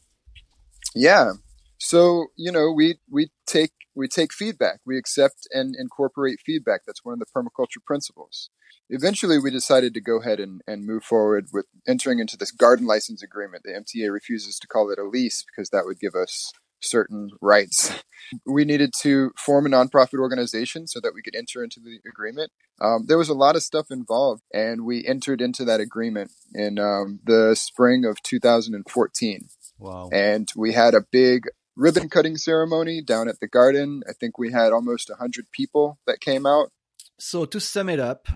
Yeah. 0.95 1.33
So 1.79 2.27
you 2.37 2.53
know, 2.53 2.73
we 2.73 2.97
we 3.11 3.31
take 3.47 3.73
we 3.95 4.09
take 4.09 4.33
feedback. 4.33 4.81
We 4.87 4.99
accept 4.99 5.47
and 5.53 5.75
incorporate 5.79 6.41
feedback. 6.45 6.83
That's 6.87 7.05
one 7.05 7.15
of 7.15 7.21
the 7.21 7.27
permaculture 7.27 7.85
principles 7.85 8.51
eventually 8.89 9.39
we 9.39 9.51
decided 9.51 9.95
to 9.95 10.01
go 10.01 10.21
ahead 10.21 10.41
and, 10.41 10.63
and 10.67 10.87
move 10.87 11.05
forward 11.05 11.47
with 11.53 11.67
entering 11.87 12.19
into 12.19 12.37
this 12.37 12.51
garden 12.51 12.87
license 12.87 13.23
agreement. 13.23 13.65
The 13.65 13.73
MTA 13.73 14.13
refuses 14.13 14.59
to 14.59 14.67
call 14.67 14.91
it 14.91 14.99
a 14.99 15.05
lease 15.05 15.45
because 15.45 15.71
that 15.71 15.85
would 15.85 15.99
give 15.99 16.15
us 16.15 16.53
certain 16.81 17.31
rights. 17.41 18.03
We 18.45 18.65
needed 18.65 18.93
to 19.03 19.31
form 19.39 19.67
a 19.67 19.69
nonprofit 19.69 20.19
organization 20.19 20.89
so 20.89 21.01
that 21.01 21.15
we 21.15 21.23
could 21.23 21.37
enter 21.37 21.63
into 21.63 21.79
the 21.79 22.01
agreement. 22.09 22.51
Um, 22.81 23.07
there 23.07 23.19
was 23.19 23.29
a 23.29 23.35
lot 23.35 23.55
of 23.55 23.63
stuff 23.63 23.87
involved, 23.91 24.43
and 24.53 24.85
we 24.85 25.07
entered 25.07 25.41
into 25.41 25.65
that 25.65 25.79
agreement 25.79 26.33
in 26.53 26.79
um, 26.81 27.21
the 27.25 27.55
spring 27.55 28.05
of 28.05 28.21
2014. 28.23 29.49
Wow. 29.79 30.11
And 30.13 30.51
we 30.57 30.73
had 30.73 30.95
a 30.95 31.05
big 31.13 31.45
ribbon 31.77 32.09
cutting 32.09 32.37
ceremony 32.37 33.03
down 33.03 33.29
at 33.29 33.39
the 33.41 33.47
garden. 33.47 34.03
I 34.09 34.13
think 34.13 34.39
we 34.39 34.51
had 34.51 34.73
almost 34.73 35.09
100 35.09 35.47
people 35.53 35.99
that 36.07 36.21
came 36.21 36.47
out. 36.47 36.73
So, 37.19 37.45
to 37.45 37.61
sum 37.61 37.89
it 37.89 38.01
up, 38.01 38.27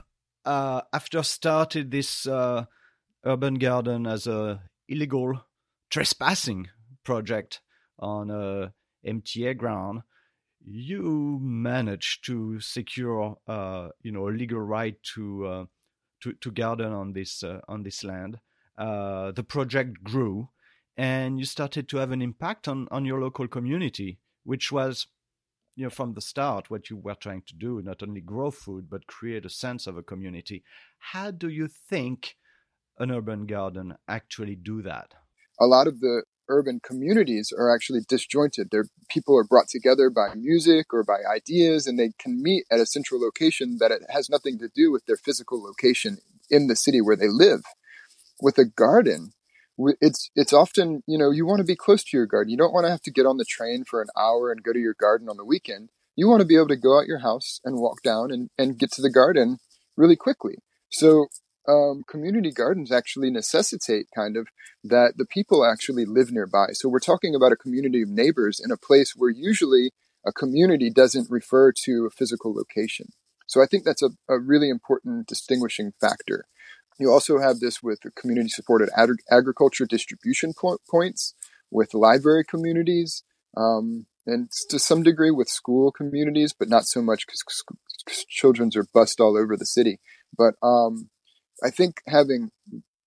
uh, 0.44 0.82
after 0.92 1.22
started 1.22 1.90
this 1.90 2.26
uh, 2.26 2.64
urban 3.24 3.54
garden 3.54 4.06
as 4.06 4.26
a 4.26 4.62
illegal 4.88 5.44
trespassing 5.90 6.68
project 7.04 7.60
on 8.00 8.30
a 8.30 8.72
MTA 9.06 9.56
ground, 9.56 10.02
you 10.64 11.38
managed 11.40 12.24
to 12.26 12.60
secure, 12.60 13.36
uh, 13.46 13.88
you 14.02 14.12
know, 14.12 14.28
a 14.28 14.30
legal 14.30 14.60
right 14.60 14.96
to 15.14 15.46
uh, 15.46 15.64
to, 16.22 16.32
to 16.34 16.50
garden 16.50 16.92
on 16.92 17.12
this 17.12 17.42
uh, 17.42 17.60
on 17.68 17.82
this 17.82 18.04
land. 18.04 18.38
Uh, 18.76 19.32
the 19.32 19.42
project 19.42 20.02
grew, 20.02 20.48
and 20.96 21.38
you 21.38 21.44
started 21.44 21.88
to 21.88 21.96
have 21.98 22.12
an 22.12 22.22
impact 22.22 22.68
on 22.68 22.88
on 22.90 23.04
your 23.04 23.20
local 23.20 23.48
community, 23.48 24.18
which 24.44 24.70
was 24.70 25.06
you 25.76 25.84
know 25.84 25.90
from 25.90 26.14
the 26.14 26.20
start 26.20 26.70
what 26.70 26.90
you 26.90 26.96
were 26.96 27.14
trying 27.14 27.42
to 27.46 27.54
do 27.54 27.80
not 27.82 28.02
only 28.02 28.20
grow 28.20 28.50
food 28.50 28.90
but 28.90 29.06
create 29.06 29.46
a 29.46 29.50
sense 29.50 29.86
of 29.86 29.96
a 29.96 30.02
community 30.02 30.62
how 30.98 31.30
do 31.30 31.48
you 31.48 31.68
think 31.68 32.36
an 32.98 33.10
urban 33.10 33.46
garden 33.46 33.94
actually 34.08 34.56
do 34.56 34.82
that 34.82 35.14
a 35.60 35.66
lot 35.66 35.86
of 35.86 36.00
the 36.00 36.22
urban 36.50 36.80
communities 36.82 37.52
are 37.56 37.74
actually 37.74 38.00
disjointed 38.06 38.68
Their 38.70 38.86
people 39.08 39.36
are 39.38 39.44
brought 39.44 39.68
together 39.68 40.10
by 40.10 40.34
music 40.34 40.92
or 40.92 41.02
by 41.02 41.18
ideas 41.34 41.86
and 41.86 41.98
they 41.98 42.10
can 42.18 42.42
meet 42.42 42.64
at 42.70 42.80
a 42.80 42.86
central 42.86 43.20
location 43.20 43.78
that 43.80 43.90
it 43.90 44.02
has 44.10 44.28
nothing 44.28 44.58
to 44.58 44.68
do 44.74 44.92
with 44.92 45.06
their 45.06 45.16
physical 45.16 45.62
location 45.62 46.18
in 46.50 46.66
the 46.66 46.76
city 46.76 47.00
where 47.00 47.16
they 47.16 47.28
live 47.28 47.62
with 48.42 48.58
a 48.58 48.64
garden 48.64 49.32
it's 50.00 50.30
it's 50.34 50.52
often 50.52 51.02
you 51.06 51.18
know 51.18 51.30
you 51.30 51.46
want 51.46 51.60
to 51.60 51.64
be 51.64 51.76
close 51.76 52.04
to 52.04 52.16
your 52.16 52.26
garden. 52.26 52.50
You 52.50 52.56
don't 52.56 52.72
want 52.72 52.84
to 52.84 52.90
have 52.90 53.02
to 53.02 53.10
get 53.10 53.26
on 53.26 53.36
the 53.36 53.44
train 53.44 53.84
for 53.84 54.02
an 54.02 54.08
hour 54.16 54.50
and 54.50 54.62
go 54.62 54.72
to 54.72 54.78
your 54.78 54.94
garden 54.98 55.28
on 55.28 55.36
the 55.36 55.44
weekend. 55.44 55.90
you 56.16 56.28
want 56.28 56.40
to 56.40 56.46
be 56.46 56.56
able 56.56 56.68
to 56.68 56.76
go 56.76 56.98
out 56.98 57.06
your 57.06 57.20
house 57.20 57.60
and 57.64 57.76
walk 57.78 58.02
down 58.02 58.30
and, 58.30 58.50
and 58.58 58.78
get 58.78 58.90
to 58.92 59.02
the 59.02 59.10
garden 59.10 59.58
really 59.96 60.16
quickly. 60.16 60.56
So 60.90 61.28
um, 61.70 62.02
community 62.08 62.50
gardens 62.50 62.90
actually 62.90 63.30
necessitate 63.30 64.06
kind 64.14 64.36
of 64.36 64.48
that 64.82 65.14
the 65.16 65.26
people 65.26 65.64
actually 65.64 66.04
live 66.04 66.32
nearby. 66.32 66.68
So 66.72 66.88
we're 66.88 67.00
talking 67.00 67.34
about 67.34 67.52
a 67.52 67.56
community 67.56 68.02
of 68.02 68.08
neighbors 68.08 68.60
in 68.62 68.70
a 68.70 68.76
place 68.76 69.14
where 69.16 69.30
usually 69.30 69.92
a 70.26 70.32
community 70.32 70.90
doesn't 70.90 71.30
refer 71.30 71.72
to 71.84 72.06
a 72.06 72.10
physical 72.10 72.54
location. 72.54 73.06
So 73.46 73.62
I 73.62 73.66
think 73.66 73.84
that's 73.84 74.02
a, 74.02 74.10
a 74.28 74.38
really 74.38 74.68
important 74.68 75.26
distinguishing 75.26 75.92
factor. 76.00 76.46
You 76.98 77.10
also 77.10 77.38
have 77.38 77.60
this 77.60 77.82
with 77.82 78.00
community 78.14 78.48
supported 78.48 78.90
ag- 78.96 79.24
agriculture 79.30 79.86
distribution 79.86 80.52
po- 80.58 80.78
points, 80.90 81.34
with 81.70 81.94
library 81.94 82.44
communities, 82.44 83.22
um, 83.56 84.06
and 84.26 84.50
to 84.68 84.78
some 84.78 85.02
degree 85.02 85.30
with 85.30 85.48
school 85.48 85.92
communities, 85.92 86.52
but 86.56 86.68
not 86.68 86.84
so 86.84 87.00
much 87.00 87.26
because 87.26 87.64
children's 88.28 88.76
are 88.76 88.86
bussed 88.92 89.20
all 89.20 89.36
over 89.36 89.56
the 89.56 89.66
city. 89.66 89.98
But 90.36 90.54
um, 90.62 91.10
I 91.62 91.70
think 91.70 92.02
having 92.06 92.50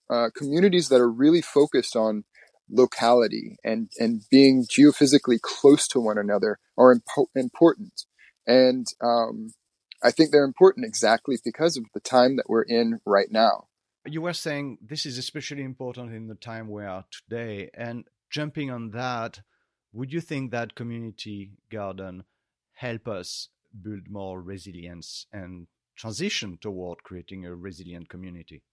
uh, 0.09 0.29
communities 0.35 0.89
that 0.89 1.01
are 1.01 1.11
really 1.11 1.41
focused 1.41 1.95
on 1.95 2.23
locality 2.69 3.57
and 3.63 3.91
and 3.99 4.23
being 4.31 4.65
geophysically 4.65 5.39
close 5.41 5.87
to 5.87 5.99
one 5.99 6.17
another 6.17 6.59
are 6.77 6.95
impo- 6.95 7.27
important. 7.35 8.03
And 8.47 8.87
um, 9.01 9.53
I 10.03 10.11
think 10.11 10.31
they're 10.31 10.43
important 10.43 10.85
exactly 10.85 11.37
because 11.43 11.77
of 11.77 11.85
the 11.93 11.99
time 11.99 12.35
that 12.37 12.49
we're 12.49 12.63
in 12.63 12.99
right 13.05 13.31
now. 13.31 13.67
You 14.05 14.21
were 14.21 14.33
saying 14.33 14.79
this 14.81 15.05
is 15.05 15.17
especially 15.17 15.63
important 15.63 16.13
in 16.13 16.27
the 16.27 16.35
time 16.35 16.69
we 16.69 16.83
are 16.83 17.05
today. 17.09 17.69
And 17.73 18.05
jumping 18.29 18.69
on 18.69 18.91
that, 18.91 19.39
would 19.93 20.11
you 20.11 20.19
think 20.19 20.51
that 20.51 20.75
community 20.75 21.51
garden 21.71 22.25
help 22.73 23.07
us 23.07 23.49
build 23.81 24.09
more 24.09 24.41
resilience 24.41 25.25
and 25.31 25.67
transition 25.95 26.57
toward 26.61 27.03
creating 27.03 27.45
a 27.45 27.55
resilient 27.55 28.09
community? 28.09 28.63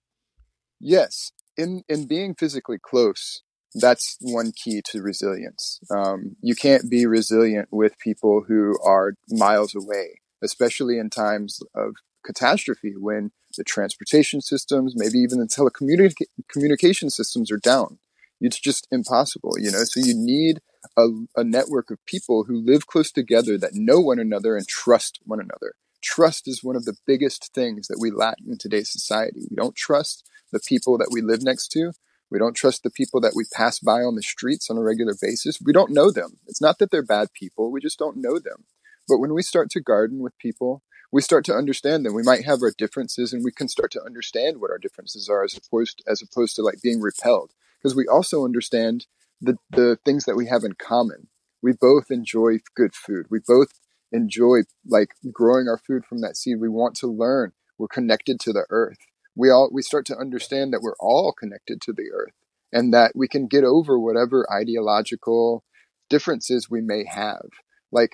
Yes, 0.79 1.31
in 1.55 1.83
in 1.87 2.07
being 2.07 2.33
physically 2.33 2.79
close, 2.81 3.43
that's 3.75 4.17
one 4.19 4.51
key 4.51 4.81
to 4.85 5.01
resilience. 5.01 5.79
Um, 5.89 6.35
you 6.41 6.55
can't 6.55 6.89
be 6.89 7.05
resilient 7.05 7.69
with 7.71 7.99
people 7.99 8.45
who 8.47 8.77
are 8.83 9.13
miles 9.29 9.75
away, 9.75 10.21
especially 10.43 10.97
in 10.97 11.09
times 11.09 11.59
of 11.75 11.95
catastrophe 12.25 12.93
when 12.97 13.31
the 13.57 13.63
transportation 13.63 14.41
systems, 14.41 14.93
maybe 14.95 15.17
even 15.19 15.39
the 15.39 15.45
telecommunication 15.45 17.11
systems 17.11 17.51
are 17.51 17.57
down. 17.57 17.99
It's 18.39 18.59
just 18.59 18.87
impossible, 18.91 19.53
you 19.59 19.71
know. 19.71 19.83
So 19.83 19.99
you 19.99 20.13
need 20.15 20.61
a, 20.97 21.07
a 21.35 21.43
network 21.43 21.91
of 21.91 22.03
people 22.05 22.45
who 22.45 22.65
live 22.65 22.87
close 22.87 23.11
together 23.11 23.57
that 23.57 23.75
know 23.75 23.99
one 23.99 24.19
another 24.19 24.55
and 24.55 24.67
trust 24.67 25.19
one 25.23 25.39
another. 25.39 25.73
Trust 26.01 26.47
is 26.47 26.63
one 26.63 26.75
of 26.75 26.85
the 26.85 26.97
biggest 27.05 27.53
things 27.53 27.87
that 27.87 27.99
we 27.99 28.11
lack 28.11 28.37
in 28.45 28.57
today's 28.57 28.91
society. 28.91 29.41
We 29.49 29.55
don't 29.55 29.75
trust 29.75 30.27
the 30.51 30.59
people 30.59 30.97
that 30.97 31.09
we 31.11 31.21
live 31.21 31.43
next 31.43 31.69
to. 31.69 31.93
We 32.29 32.39
don't 32.39 32.55
trust 32.55 32.83
the 32.83 32.89
people 32.89 33.19
that 33.21 33.33
we 33.35 33.45
pass 33.53 33.79
by 33.79 34.01
on 34.01 34.15
the 34.15 34.21
streets 34.21 34.69
on 34.69 34.77
a 34.77 34.81
regular 34.81 35.13
basis. 35.21 35.59
We 35.63 35.73
don't 35.73 35.91
know 35.91 36.11
them. 36.11 36.39
It's 36.47 36.61
not 36.61 36.79
that 36.79 36.89
they're 36.89 37.05
bad 37.05 37.33
people. 37.33 37.71
We 37.71 37.81
just 37.81 37.99
don't 37.99 38.17
know 38.17 38.39
them. 38.39 38.65
But 39.07 39.17
when 39.17 39.33
we 39.33 39.41
start 39.41 39.69
to 39.71 39.81
garden 39.81 40.19
with 40.19 40.37
people, 40.37 40.81
we 41.11 41.21
start 41.21 41.43
to 41.45 41.53
understand 41.53 42.05
them. 42.05 42.13
We 42.13 42.23
might 42.23 42.45
have 42.45 42.61
our 42.61 42.71
differences 42.77 43.33
and 43.33 43.43
we 43.43 43.51
can 43.51 43.67
start 43.67 43.91
to 43.91 44.03
understand 44.03 44.61
what 44.61 44.71
our 44.71 44.77
differences 44.77 45.27
are 45.27 45.43
as 45.43 45.57
opposed, 45.57 46.01
as 46.07 46.21
opposed 46.21 46.55
to 46.55 46.61
like 46.61 46.81
being 46.81 47.01
repelled. 47.01 47.51
Because 47.77 47.95
we 47.95 48.07
also 48.07 48.45
understand 48.45 49.07
the, 49.41 49.57
the 49.69 49.97
things 50.05 50.23
that 50.25 50.37
we 50.37 50.47
have 50.47 50.63
in 50.63 50.73
common. 50.73 51.27
We 51.61 51.73
both 51.73 52.09
enjoy 52.09 52.59
good 52.75 52.95
food. 52.95 53.25
We 53.29 53.39
both 53.45 53.73
enjoy 54.11 54.61
like 54.87 55.15
growing 55.31 55.67
our 55.67 55.77
food 55.77 56.05
from 56.05 56.21
that 56.21 56.37
seed. 56.37 56.59
We 56.59 56.69
want 56.69 56.95
to 56.97 57.07
learn. 57.07 57.53
We're 57.77 57.87
connected 57.87 58.39
to 58.41 58.53
the 58.53 58.65
earth. 58.69 58.97
We 59.35 59.49
all, 59.49 59.69
we 59.71 59.81
start 59.81 60.05
to 60.07 60.17
understand 60.17 60.73
that 60.73 60.81
we're 60.81 60.97
all 60.99 61.33
connected 61.33 61.81
to 61.81 61.93
the 61.93 62.11
earth 62.13 62.33
and 62.71 62.93
that 62.93 63.13
we 63.15 63.27
can 63.27 63.47
get 63.47 63.63
over 63.63 63.99
whatever 63.99 64.45
ideological 64.51 65.63
differences 66.09 66.69
we 66.69 66.81
may 66.81 67.05
have. 67.05 67.47
Like, 67.91 68.13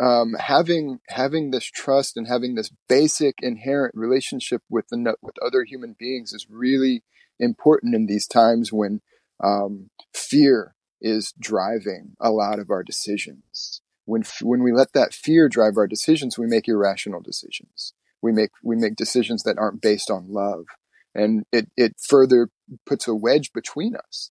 um, 0.00 0.34
having 0.38 0.98
having 1.08 1.50
this 1.50 1.64
trust 1.64 2.16
and 2.16 2.26
having 2.26 2.54
this 2.54 2.72
basic 2.88 3.36
inherent 3.40 3.94
relationship 3.94 4.62
with 4.68 4.88
the 4.88 5.14
with 5.22 5.36
other 5.40 5.64
human 5.64 5.94
beings 5.96 6.32
is 6.32 6.48
really 6.50 7.04
important 7.38 7.94
in 7.94 8.06
these 8.06 8.26
times 8.26 8.72
when 8.72 9.00
um, 9.42 9.90
fear 10.12 10.74
is 11.00 11.32
driving 11.38 12.16
a 12.20 12.30
lot 12.30 12.58
of 12.58 12.70
our 12.70 12.82
decisions. 12.82 13.80
When, 14.06 14.22
when 14.40 14.62
we 14.62 14.72
let 14.72 14.92
that 14.94 15.12
fear 15.12 15.48
drive 15.48 15.76
our 15.76 15.86
decisions, 15.86 16.38
we 16.38 16.46
make 16.46 16.68
irrational 16.68 17.20
decisions. 17.20 17.92
We 18.22 18.32
make, 18.32 18.50
we 18.62 18.76
make 18.76 18.96
decisions 18.96 19.42
that 19.42 19.58
aren't 19.58 19.82
based 19.82 20.10
on 20.10 20.32
love. 20.32 20.64
And 21.14 21.44
it, 21.52 21.70
it 21.76 21.96
further 22.08 22.48
puts 22.86 23.06
a 23.06 23.14
wedge 23.14 23.52
between 23.52 23.94
us. 23.94 24.30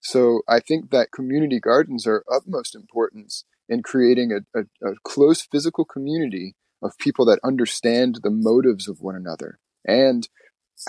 So 0.00 0.42
I 0.48 0.60
think 0.60 0.90
that 0.90 1.12
community 1.12 1.60
gardens 1.60 2.06
are 2.06 2.24
utmost 2.30 2.74
importance 2.74 3.44
in 3.68 3.82
creating 3.82 4.32
a, 4.32 4.58
a, 4.58 4.90
a 4.90 4.94
close 5.04 5.42
physical 5.42 5.84
community 5.84 6.56
of 6.82 6.98
people 6.98 7.24
that 7.26 7.38
understand 7.44 8.18
the 8.22 8.30
motives 8.30 8.88
of 8.88 9.00
one 9.00 9.14
another 9.14 9.58
and 9.86 10.28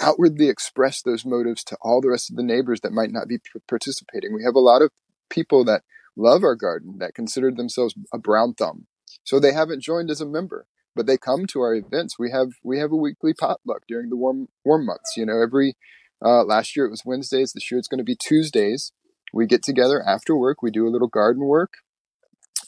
outwardly 0.01 0.49
express 0.49 1.01
those 1.01 1.25
motives 1.25 1.63
to 1.63 1.77
all 1.81 2.01
the 2.01 2.09
rest 2.09 2.29
of 2.29 2.35
the 2.35 2.43
neighbors 2.43 2.81
that 2.81 2.91
might 2.91 3.11
not 3.11 3.27
be 3.27 3.37
participating. 3.67 4.33
We 4.33 4.43
have 4.43 4.55
a 4.55 4.59
lot 4.59 4.81
of 4.81 4.89
people 5.29 5.63
that 5.65 5.83
love 6.15 6.43
our 6.43 6.55
garden 6.55 6.97
that 6.99 7.15
considered 7.15 7.57
themselves 7.57 7.95
a 8.13 8.17
brown 8.17 8.53
thumb. 8.53 8.87
So 9.23 9.39
they 9.39 9.53
haven't 9.53 9.83
joined 9.83 10.09
as 10.09 10.21
a 10.21 10.25
member, 10.25 10.67
but 10.95 11.05
they 11.05 11.17
come 11.17 11.45
to 11.47 11.61
our 11.61 11.75
events. 11.75 12.19
We 12.19 12.31
have 12.31 12.53
we 12.63 12.79
have 12.79 12.91
a 12.91 12.97
weekly 12.97 13.33
potluck 13.33 13.83
during 13.87 14.09
the 14.09 14.17
warm 14.17 14.47
warm 14.63 14.85
months. 14.85 15.15
You 15.15 15.25
know, 15.25 15.41
every 15.41 15.75
uh, 16.23 16.43
last 16.43 16.75
year 16.75 16.85
it 16.85 16.91
was 16.91 17.03
Wednesdays. 17.05 17.53
This 17.53 17.69
year 17.71 17.79
it's 17.79 17.87
going 17.87 17.99
to 17.99 18.03
be 18.03 18.15
Tuesdays. 18.15 18.91
We 19.33 19.47
get 19.47 19.63
together 19.63 20.03
after 20.05 20.35
work. 20.35 20.61
We 20.61 20.71
do 20.71 20.87
a 20.87 20.91
little 20.91 21.07
garden 21.07 21.45
work, 21.45 21.75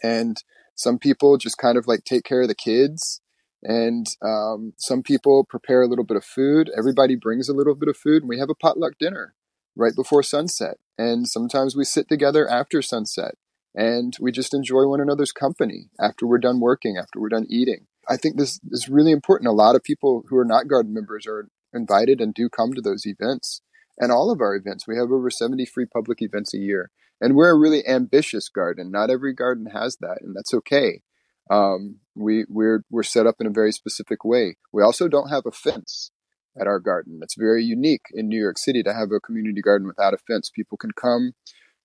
and 0.03 0.37
some 0.75 0.97
people 0.97 1.37
just 1.37 1.57
kind 1.57 1.77
of 1.77 1.87
like 1.87 2.03
take 2.03 2.23
care 2.23 2.41
of 2.41 2.47
the 2.47 2.55
kids 2.55 3.21
and 3.65 4.05
um, 4.21 4.73
some 4.77 5.01
people 5.01 5.43
prepare 5.43 5.81
a 5.81 5.87
little 5.87 6.05
bit 6.05 6.17
of 6.17 6.23
food. 6.23 6.69
Everybody 6.77 7.15
brings 7.15 7.49
a 7.49 7.53
little 7.53 7.73
bit 7.73 7.89
of 7.89 7.97
food, 7.97 8.21
and 8.21 8.29
we 8.29 8.37
have 8.37 8.49
a 8.49 8.55
potluck 8.55 8.93
dinner 8.99 9.33
right 9.75 9.95
before 9.95 10.23
sunset. 10.23 10.77
And 10.97 11.27
sometimes 11.27 11.75
we 11.75 11.83
sit 11.83 12.07
together 12.07 12.47
after 12.47 12.81
sunset, 12.81 13.35
and 13.73 14.15
we 14.19 14.31
just 14.31 14.53
enjoy 14.53 14.87
one 14.87 15.01
another's 15.01 15.31
company 15.31 15.89
after 15.99 16.25
we're 16.25 16.37
done 16.37 16.59
working, 16.59 16.97
after 16.97 17.19
we're 17.19 17.29
done 17.29 17.45
eating. 17.49 17.87
I 18.07 18.17
think 18.17 18.37
this 18.37 18.59
is 18.71 18.87
really 18.87 19.11
important. 19.11 19.49
A 19.49 19.53
lot 19.53 19.75
of 19.75 19.83
people 19.83 20.23
who 20.29 20.37
are 20.37 20.45
not 20.45 20.67
garden 20.67 20.93
members 20.93 21.25
are 21.27 21.49
invited 21.73 22.21
and 22.21 22.33
do 22.33 22.49
come 22.49 22.73
to 22.73 22.81
those 22.81 23.05
events. 23.05 23.61
And 23.97 24.11
all 24.11 24.31
of 24.31 24.41
our 24.41 24.55
events, 24.55 24.87
we 24.87 24.97
have 24.97 25.11
over 25.11 25.29
70 25.29 25.65
free 25.65 25.85
public 25.85 26.21
events 26.21 26.53
a 26.53 26.59
year. 26.59 26.91
And 27.19 27.35
we're 27.35 27.49
a 27.49 27.57
really 27.57 27.85
ambitious 27.87 28.49
garden. 28.49 28.91
Not 28.91 29.09
every 29.09 29.33
garden 29.33 29.67
has 29.67 29.97
that, 30.01 30.19
and 30.21 30.35
that's 30.35 30.53
okay. 30.53 31.01
Um, 31.49 31.99
we 32.15 32.45
we're 32.49 32.83
we're 32.89 33.03
set 33.03 33.27
up 33.27 33.35
in 33.39 33.47
a 33.47 33.51
very 33.51 33.71
specific 33.71 34.25
way. 34.25 34.57
We 34.73 34.83
also 34.83 35.07
don't 35.07 35.29
have 35.29 35.45
a 35.45 35.51
fence 35.51 36.11
at 36.59 36.67
our 36.67 36.79
garden. 36.79 37.19
It's 37.21 37.35
very 37.37 37.63
unique 37.63 38.05
in 38.13 38.27
New 38.27 38.39
York 38.39 38.57
City 38.57 38.83
to 38.83 38.93
have 38.93 39.11
a 39.11 39.19
community 39.19 39.61
garden 39.61 39.87
without 39.87 40.13
a 40.13 40.17
fence. 40.17 40.49
People 40.49 40.77
can 40.77 40.91
come 40.91 41.33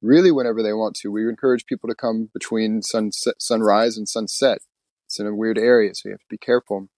really 0.03 0.31
whenever 0.31 0.63
they 0.63 0.73
want 0.73 0.97
to. 0.97 1.11
We 1.11 1.29
encourage 1.29 1.67
people 1.67 1.89
to 1.89 1.95
come 1.95 2.31
between 2.33 2.83
sunset, 2.83 3.35
sunrise 3.39 3.97
and 3.97 4.09
sunset. 4.09 4.59
It's 5.07 5.19
in 5.19 5.27
a 5.27 5.35
weird 5.35 5.59
area, 5.59 5.95
so 5.95 6.09
you 6.09 6.13
have 6.13 6.21
to 6.21 6.27
be 6.31 6.39
careful. 6.39 6.89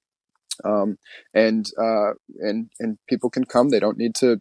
Um, 0.65 0.99
and 1.35 1.67
uh, 1.81 2.13
and 2.41 2.71
and 2.79 2.99
people 3.09 3.31
can 3.31 3.45
come. 3.45 3.71
They 3.71 3.81
don't 3.81 3.97
need 3.97 4.15
to. 4.17 4.41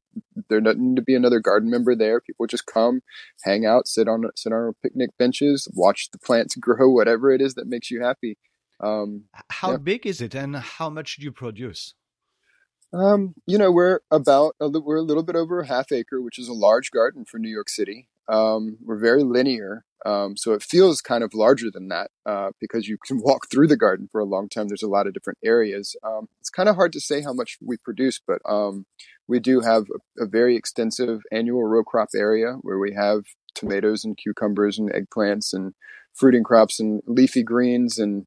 There 0.50 0.60
doesn't 0.60 0.82
need 0.82 0.98
to 0.98 1.02
be 1.02 1.15
another 1.15 1.39
garden 1.39 1.70
member 1.70 1.96
there. 1.96 2.20
People 2.20 2.48
just 2.48 2.65
come, 2.65 3.02
hang 3.44 3.65
out, 3.65 3.88
sit 3.88 4.08
on 4.08 4.26
sit 4.36 4.52
on 4.52 4.58
our 4.58 4.74
picnic 4.84 5.12
benches, 5.17 5.67
watch 5.74 6.10
the 6.12 6.20
plants 6.20 6.56
grow, 6.56 6.89
whatever 6.89 7.32
it 7.32 7.41
is 7.41 7.54
that 7.56 7.67
makes 7.67 7.89
you 7.89 8.04
happy. 8.04 8.38
Um, 8.82 9.26
how 9.50 9.72
yeah. 9.72 9.78
big 9.78 10.06
is 10.06 10.22
it, 10.22 10.36
and 10.36 10.56
how 10.58 10.89
much 10.89 11.17
do 11.17 11.24
you 11.24 11.32
produce? 11.32 11.94
Um, 12.93 13.36
you 13.45 13.58
know, 13.58 13.71
we're 13.71 13.99
about 14.10 14.56
a, 14.60 14.69
we're 14.69 14.97
a 14.97 15.01
little 15.01 15.23
bit 15.23 15.36
over 15.36 15.62
a 15.62 15.67
half 15.67 15.91
acre, 15.91 16.21
which 16.21 16.38
is 16.38 16.47
a 16.47 16.54
large 16.54 16.91
garden 16.91 17.25
for 17.25 17.38
New 17.38 17.49
York 17.49 17.69
City. 17.69 18.10
Um, 18.27 18.77
we're 18.84 18.99
very 18.99 19.23
linear, 19.23 19.86
um, 20.06 20.38
so 20.38 20.54
it 20.54 20.63
feels 20.63 21.01
kind 21.01 21.23
of 21.23 21.34
larger 21.34 21.69
than 21.71 21.89
that 21.89 22.12
uh, 22.25 22.51
because 22.60 22.88
you 22.88 22.97
can 23.06 23.19
walk 23.23 23.49
through 23.49 23.67
the 23.67 23.77
garden 23.77 24.10
for 24.12 24.19
a 24.19 24.25
long 24.25 24.49
time. 24.49 24.67
There's 24.67 24.84
a 24.84 24.89
lot 24.89 25.08
of 25.08 25.13
different 25.13 25.39
areas. 25.43 25.95
Um, 26.04 26.27
it's 26.39 26.49
kind 26.49 26.69
of 26.69 26.75
hard 26.75 26.93
to 26.93 26.99
say 26.99 27.21
how 27.21 27.34
much 27.34 27.58
we 27.62 27.77
produce, 27.77 28.19
but 28.25 28.41
um, 28.47 28.86
we 29.27 29.39
do 29.39 29.62
have 29.62 29.86
a, 30.19 30.23
a, 30.23 30.27
very 30.27 30.56
extensive 30.56 31.21
annual 31.32 31.63
row 31.63 31.84
crop 31.84 32.10
area 32.15 32.58
where 32.62 32.80
we 32.80 32.93
have 32.93 33.23
tomatoes 33.56 34.04
and 34.04 34.17
cucumbers 34.17 34.80
and 34.80 34.91
eggplants 34.91 35.54
and 35.54 35.73
fruiting 36.13 36.43
crops 36.43 36.80
and 36.80 37.01
leafy 37.06 37.43
greens 37.43 37.97
and 37.97 38.25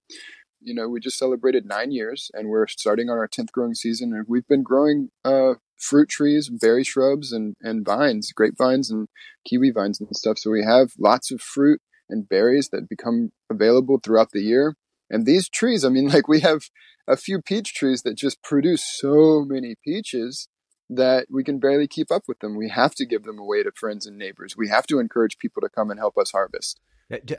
you 0.64 0.74
know 0.74 0.88
we 0.88 1.00
just 1.00 1.18
celebrated 1.18 1.66
nine 1.66 1.92
years 1.92 2.30
and 2.34 2.48
we're 2.48 2.66
starting 2.66 3.08
on 3.08 3.18
our 3.18 3.28
10th 3.28 3.52
growing 3.52 3.74
season 3.74 4.12
and 4.12 4.24
we've 4.28 4.48
been 4.48 4.62
growing 4.62 5.10
uh, 5.24 5.54
fruit 5.84 6.08
trees, 6.08 6.48
berry 6.48 6.84
shrubs, 6.84 7.32
and, 7.32 7.56
and 7.60 7.84
vines, 7.84 8.32
grapevines 8.32 8.90
and 8.90 9.08
kiwi 9.46 9.70
vines 9.70 10.00
and 10.00 10.08
stuff. 10.16 10.38
So 10.38 10.50
we 10.50 10.64
have 10.64 10.92
lots 10.98 11.30
of 11.30 11.40
fruit 11.40 11.80
and 12.08 12.28
berries 12.28 12.70
that 12.70 12.88
become 12.88 13.32
available 13.50 14.00
throughout 14.02 14.30
the 14.32 14.42
year. 14.42 14.76
And 15.10 15.26
these 15.26 15.48
trees, 15.48 15.84
I 15.84 15.90
mean, 15.90 16.08
like 16.14 16.28
we 16.28 16.40
have 16.40 16.64
a 17.06 17.16
few 17.16 17.42
peach 17.42 17.74
trees 17.74 18.02
that 18.02 18.16
just 18.16 18.42
produce 18.42 18.82
so 18.82 19.44
many 19.46 19.76
peaches 19.84 20.48
that 20.90 21.26
we 21.30 21.42
can 21.44 21.58
barely 21.58 21.88
keep 21.88 22.10
up 22.10 22.24
with 22.28 22.40
them. 22.40 22.56
We 22.56 22.68
have 22.68 22.94
to 22.96 23.06
give 23.06 23.24
them 23.24 23.38
away 23.38 23.62
to 23.62 23.72
friends 23.72 24.06
and 24.06 24.18
neighbors. 24.18 24.54
We 24.56 24.68
have 24.68 24.86
to 24.88 24.98
encourage 24.98 25.38
people 25.38 25.62
to 25.62 25.68
come 25.68 25.90
and 25.90 25.98
help 25.98 26.18
us 26.18 26.30
harvest. 26.30 26.80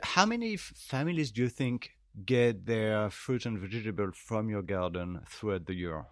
How 0.02 0.26
many 0.26 0.56
families 0.56 1.30
do 1.32 1.42
you 1.42 1.48
think 1.48 1.95
get 2.24 2.66
their 2.66 3.10
fruit 3.10 3.46
and 3.46 3.58
vegetable 3.58 4.10
from 4.14 4.48
your 4.48 4.62
garden 4.62 5.20
throughout 5.28 5.66
the 5.66 5.74
year? 5.74 6.06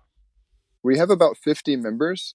We 0.82 0.98
have 0.98 1.10
about 1.10 1.36
50 1.38 1.76
members, 1.76 2.34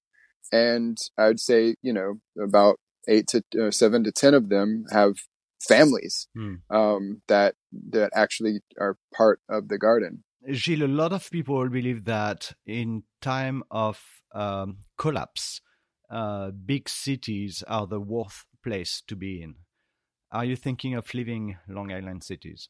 and 0.50 0.98
I'd 1.16 1.40
say, 1.40 1.76
you 1.82 1.92
know, 1.92 2.20
about 2.42 2.76
eight 3.08 3.28
to 3.28 3.42
uh, 3.60 3.70
seven 3.70 4.04
to 4.04 4.12
10 4.12 4.34
of 4.34 4.48
them 4.48 4.84
have 4.90 5.14
families 5.62 6.28
mm. 6.36 6.58
um, 6.70 7.22
that 7.28 7.54
that 7.90 8.10
actually 8.14 8.60
are 8.78 8.96
part 9.14 9.40
of 9.48 9.68
the 9.68 9.78
garden. 9.78 10.24
Gil, 10.52 10.84
a 10.84 10.88
lot 10.88 11.12
of 11.12 11.30
people 11.30 11.68
believe 11.68 12.04
that 12.06 12.52
in 12.66 13.02
time 13.20 13.62
of 13.70 14.02
um, 14.34 14.78
collapse, 14.96 15.60
uh, 16.10 16.50
big 16.50 16.88
cities 16.88 17.62
are 17.68 17.86
the 17.86 18.00
worst 18.00 18.46
place 18.64 19.02
to 19.06 19.14
be 19.14 19.42
in. 19.42 19.54
Are 20.32 20.44
you 20.44 20.56
thinking 20.56 20.94
of 20.94 21.12
leaving 21.12 21.58
Long 21.68 21.92
Island 21.92 22.24
cities? 22.24 22.68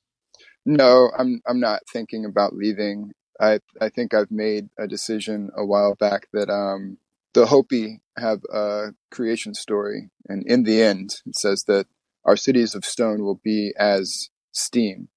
No, 0.67 1.11
I'm. 1.17 1.41
I'm 1.47 1.61
not 1.61 1.81
thinking 1.93 2.25
about 2.25 2.55
leaving. 2.55 3.13
I 3.41 3.61
I 3.81 3.89
think 3.89 4.13
I've 4.15 4.31
made 4.31 4.69
a 4.79 4.87
decision 4.87 5.51
a 5.57 5.65
while 5.65 5.95
back 5.95 6.27
that 6.33 6.51
um, 6.51 6.99
the 7.33 7.47
Hopi 7.47 8.01
have 8.19 8.41
a 8.53 8.89
creation 9.11 9.55
story, 9.55 10.11
and 10.29 10.45
in 10.47 10.65
the 10.65 10.83
end, 10.83 11.11
it 11.27 11.37
says 11.37 11.65
that 11.67 11.87
our 12.25 12.37
cities 12.37 12.75
of 12.75 12.85
stone 12.85 13.23
will 13.23 13.41
be 13.43 13.73
as 13.79 14.29
steam. 14.53 15.09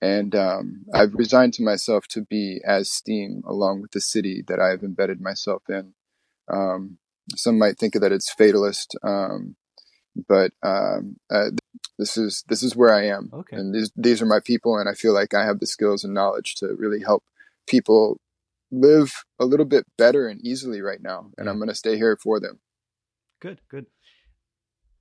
And 0.00 0.34
um, 0.34 0.84
I've 0.94 1.14
resigned 1.14 1.54
to 1.54 1.62
myself 1.62 2.06
to 2.08 2.22
be 2.22 2.60
as 2.66 2.90
steam 2.90 3.42
along 3.46 3.82
with 3.82 3.92
the 3.92 4.00
city 4.00 4.42
that 4.48 4.60
I 4.60 4.70
have 4.70 4.82
embedded 4.82 5.20
myself 5.20 5.62
in. 5.68 5.94
Um, 6.52 6.98
some 7.36 7.58
might 7.58 7.78
think 7.78 7.94
that 7.94 8.12
it's 8.12 8.32
fatalist, 8.32 8.96
um, 9.04 9.56
but 10.28 10.52
um, 10.62 11.16
uh, 11.30 11.50
this 11.98 12.16
is 12.16 12.44
this 12.48 12.62
is 12.62 12.76
where 12.76 12.94
I 12.94 13.06
am, 13.06 13.30
okay. 13.32 13.56
and 13.56 13.74
these 13.74 13.90
these 13.96 14.22
are 14.22 14.26
my 14.26 14.40
people, 14.40 14.76
and 14.76 14.88
I 14.88 14.94
feel 14.94 15.14
like 15.14 15.34
I 15.34 15.44
have 15.44 15.60
the 15.60 15.66
skills 15.66 16.04
and 16.04 16.14
knowledge 16.14 16.56
to 16.56 16.74
really 16.76 17.00
help 17.00 17.24
people 17.66 18.18
live 18.70 19.12
a 19.38 19.44
little 19.44 19.66
bit 19.66 19.84
better 19.98 20.28
and 20.28 20.40
easily 20.44 20.80
right 20.80 21.02
now, 21.02 21.30
and 21.36 21.46
yeah. 21.46 21.50
I'm 21.50 21.58
going 21.58 21.68
to 21.68 21.74
stay 21.74 21.96
here 21.96 22.18
for 22.22 22.40
them. 22.40 22.60
Good, 23.40 23.60
good 23.70 23.86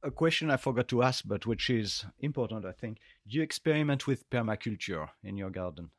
a 0.04 0.12
question 0.12 0.50
I 0.50 0.58
forgot 0.58 0.88
to 0.90 1.04
ask, 1.04 1.24
but 1.26 1.46
which 1.46 1.70
is 1.70 2.06
important, 2.20 2.66
I 2.66 2.72
think. 2.72 2.98
Do 3.28 3.38
you 3.38 3.44
experiment 3.44 4.08
with 4.08 4.30
permaculture 4.30 5.10
in 5.24 5.38
your 5.38 5.50
garden? 5.50 5.92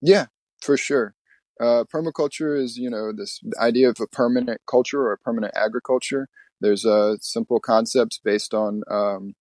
Yeah, 0.00 0.26
for 0.60 0.76
sure. 0.76 1.14
Uh, 1.60 1.84
permaculture 1.92 2.58
is, 2.58 2.78
you 2.78 2.88
know, 2.88 3.12
this 3.12 3.40
idea 3.58 3.88
of 3.88 3.98
a 4.00 4.06
permanent 4.06 4.60
culture 4.66 5.00
or 5.00 5.12
a 5.12 5.18
permanent 5.18 5.52
agriculture. 5.56 6.28
There's 6.60 6.86
uh, 6.86 7.16
simple 7.20 7.60
concepts 7.60 8.18
based 8.22 8.54
on 8.54 8.82
um, 8.90 9.34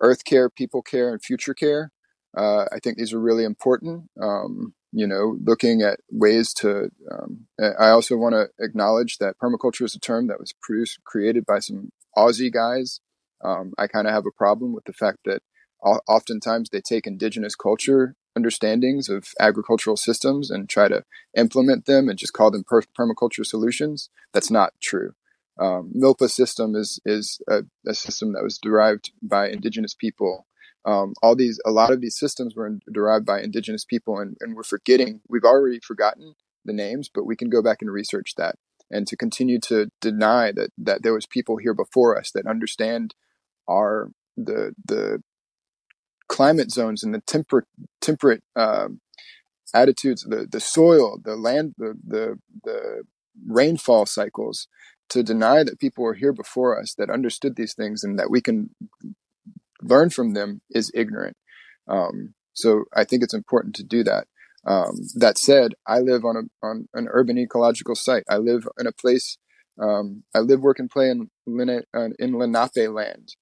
earth 0.00 0.24
care, 0.24 0.48
people 0.48 0.82
care, 0.82 1.12
and 1.12 1.22
future 1.22 1.54
care. 1.54 1.92
Uh, 2.36 2.64
I 2.72 2.78
think 2.82 2.96
these 2.96 3.12
are 3.12 3.20
really 3.20 3.44
important. 3.44 4.10
Um, 4.20 4.74
you 4.92 5.06
know, 5.06 5.36
looking 5.44 5.82
at 5.82 6.00
ways 6.10 6.52
to. 6.54 6.90
Um, 7.10 7.46
I 7.60 7.90
also 7.90 8.16
want 8.16 8.34
to 8.34 8.48
acknowledge 8.64 9.18
that 9.18 9.36
permaculture 9.42 9.84
is 9.84 9.94
a 9.94 10.00
term 10.00 10.28
that 10.28 10.40
was 10.40 10.54
produced, 10.60 11.04
created 11.04 11.44
by 11.44 11.58
some 11.58 11.90
Aussie 12.16 12.52
guys. 12.52 13.00
Um, 13.44 13.72
I 13.78 13.86
kind 13.86 14.06
of 14.06 14.14
have 14.14 14.26
a 14.26 14.36
problem 14.36 14.72
with 14.72 14.84
the 14.84 14.92
fact 14.92 15.18
that 15.24 15.42
oftentimes 15.80 16.70
they 16.70 16.80
take 16.80 17.06
indigenous 17.06 17.54
culture 17.54 18.16
understandings 18.36 19.08
of 19.08 19.28
agricultural 19.40 19.96
systems 19.96 20.50
and 20.50 20.68
try 20.68 20.88
to 20.88 21.04
implement 21.36 21.86
them 21.86 22.08
and 22.08 22.18
just 22.18 22.32
call 22.32 22.50
them 22.50 22.64
per- 22.64 22.82
permaculture 22.98 23.44
solutions. 23.44 24.10
That's 24.32 24.50
not 24.50 24.74
true. 24.80 25.14
Um, 25.58 25.92
MILPA 25.94 26.30
system 26.30 26.74
is 26.74 27.00
is 27.04 27.40
a, 27.48 27.62
a, 27.86 27.94
system 27.94 28.32
that 28.32 28.44
was 28.44 28.58
derived 28.58 29.12
by 29.22 29.48
indigenous 29.48 29.94
people. 29.94 30.46
Um, 30.84 31.14
all 31.22 31.34
these, 31.34 31.60
a 31.66 31.70
lot 31.70 31.90
of 31.92 32.00
these 32.00 32.16
systems 32.16 32.54
were 32.54 32.66
in, 32.66 32.80
derived 32.92 33.26
by 33.26 33.40
indigenous 33.40 33.84
people, 33.84 34.18
and, 34.18 34.36
and 34.40 34.54
we're 34.54 34.62
forgetting. 34.62 35.20
We've 35.28 35.44
already 35.44 35.80
forgotten 35.80 36.34
the 36.64 36.72
names, 36.72 37.10
but 37.12 37.24
we 37.24 37.36
can 37.36 37.50
go 37.50 37.60
back 37.60 37.78
and 37.82 37.90
research 37.90 38.34
that 38.36 38.56
and 38.90 39.06
to 39.06 39.16
continue 39.16 39.58
to 39.60 39.90
deny 40.00 40.52
that 40.52 40.70
that 40.78 41.02
there 41.02 41.14
was 41.14 41.26
people 41.26 41.56
here 41.56 41.74
before 41.74 42.18
us 42.18 42.30
that 42.32 42.46
understand 42.46 43.14
our 43.68 44.10
the 44.36 44.74
the 44.84 45.22
climate 46.28 46.70
zones 46.70 47.02
and 47.02 47.14
the 47.14 47.20
temperate 47.20 47.66
temperate 48.00 48.42
um, 48.56 49.00
attitudes, 49.74 50.24
the 50.28 50.46
the 50.50 50.60
soil, 50.60 51.18
the 51.22 51.36
land, 51.36 51.74
the 51.78 51.94
the 52.06 52.38
the 52.64 53.02
rainfall 53.46 54.06
cycles. 54.06 54.68
To 55.10 55.22
deny 55.22 55.64
that 55.64 55.80
people 55.80 56.04
were 56.04 56.14
here 56.14 56.32
before 56.32 56.78
us 56.78 56.94
that 56.98 57.10
understood 57.10 57.56
these 57.56 57.74
things 57.74 58.04
and 58.04 58.18
that 58.18 58.30
we 58.30 58.42
can 58.42 58.70
learn 59.82 60.10
from 60.10 60.34
them 60.34 60.60
is 60.70 60.90
ignorant. 60.94 61.36
Um, 61.88 62.34
so 62.52 62.84
I 62.94 63.04
think 63.04 63.22
it's 63.22 63.34
important 63.34 63.74
to 63.76 63.84
do 63.84 64.02
that. 64.04 64.26
Um, 64.66 64.96
that 65.14 65.38
said, 65.38 65.74
I 65.86 66.00
live 66.00 66.24
on 66.24 66.36
a 66.36 66.66
on 66.66 66.88
an 66.92 67.08
urban 67.10 67.38
ecological 67.38 67.94
site. 67.94 68.24
I 68.28 68.36
live 68.36 68.68
in 68.78 68.86
a 68.86 68.92
place. 68.92 69.38
Um, 69.80 70.24
I 70.34 70.40
live, 70.40 70.60
work, 70.60 70.78
and 70.78 70.90
play 70.90 71.08
in 71.10 71.30
uh, 71.94 72.08
in 72.18 72.36
Lenape 72.36 72.90
land. 72.90 73.34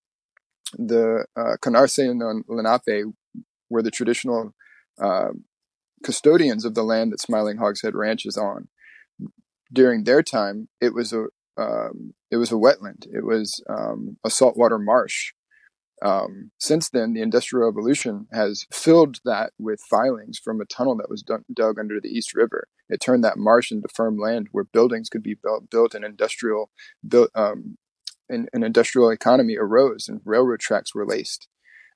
The 0.75 1.27
uh, 1.35 1.57
Canarsie 1.63 2.11
and 2.11 2.45
Lenape 2.47 3.15
were 3.71 3.83
the 3.83 3.91
traditional 3.91 4.53
uh, 5.01 5.31
custodians 6.05 6.65
of 6.65 6.75
the 6.75 6.83
land 6.83 7.13
that 7.13 7.21
Smiling 7.21 7.57
Hogshead 7.57 7.95
Ranch 7.95 8.27
is 8.27 8.37
on. 8.37 8.69
During 9.73 10.05
their 10.05 10.23
time, 10.23 10.69
it 10.81 10.95
was 10.95 11.13
a 11.13 11.27
um, 11.57 12.15
it 12.31 12.37
was 12.37 12.51
a 12.51 12.57
wetland. 12.57 13.07
It 13.13 13.25
was 13.25 13.63
um, 13.69 14.17
a 14.25 14.31
saltwater 14.31 14.79
marsh 14.79 15.33
um, 16.03 16.51
since 16.59 16.91
then, 16.91 17.15
the 17.15 17.23
Industrial 17.23 17.67
Revolution 17.67 18.27
has 18.33 18.67
filled 18.73 19.21
that 19.25 19.53
with 19.59 19.81
filings 19.81 20.39
from 20.39 20.61
a 20.61 20.67
tunnel 20.67 20.97
that 20.97 21.09
was 21.09 21.23
dug 21.23 21.79
under 21.79 22.01
the 22.01 22.09
East 22.09 22.35
River. 22.35 22.69
It 22.89 23.01
turned 23.01 23.25
that 23.25 23.39
marsh 23.39 23.73
into 23.73 23.89
firm 23.89 24.19
land 24.19 24.49
where 24.53 24.65
buildings 24.65 25.09
could 25.09 25.23
be 25.23 25.35
built, 25.35 25.71
built 25.71 25.95
and 25.95 26.05
industrial, 26.05 26.71
built, 27.07 27.31
um, 27.35 27.79
an, 28.29 28.49
an, 28.53 28.63
industrial 28.63 29.11
economy 29.11 29.57
arose 29.57 30.09
and 30.09 30.21
railroad 30.25 30.61
tracks 30.61 30.95
were 30.95 31.07
laced. 31.07 31.49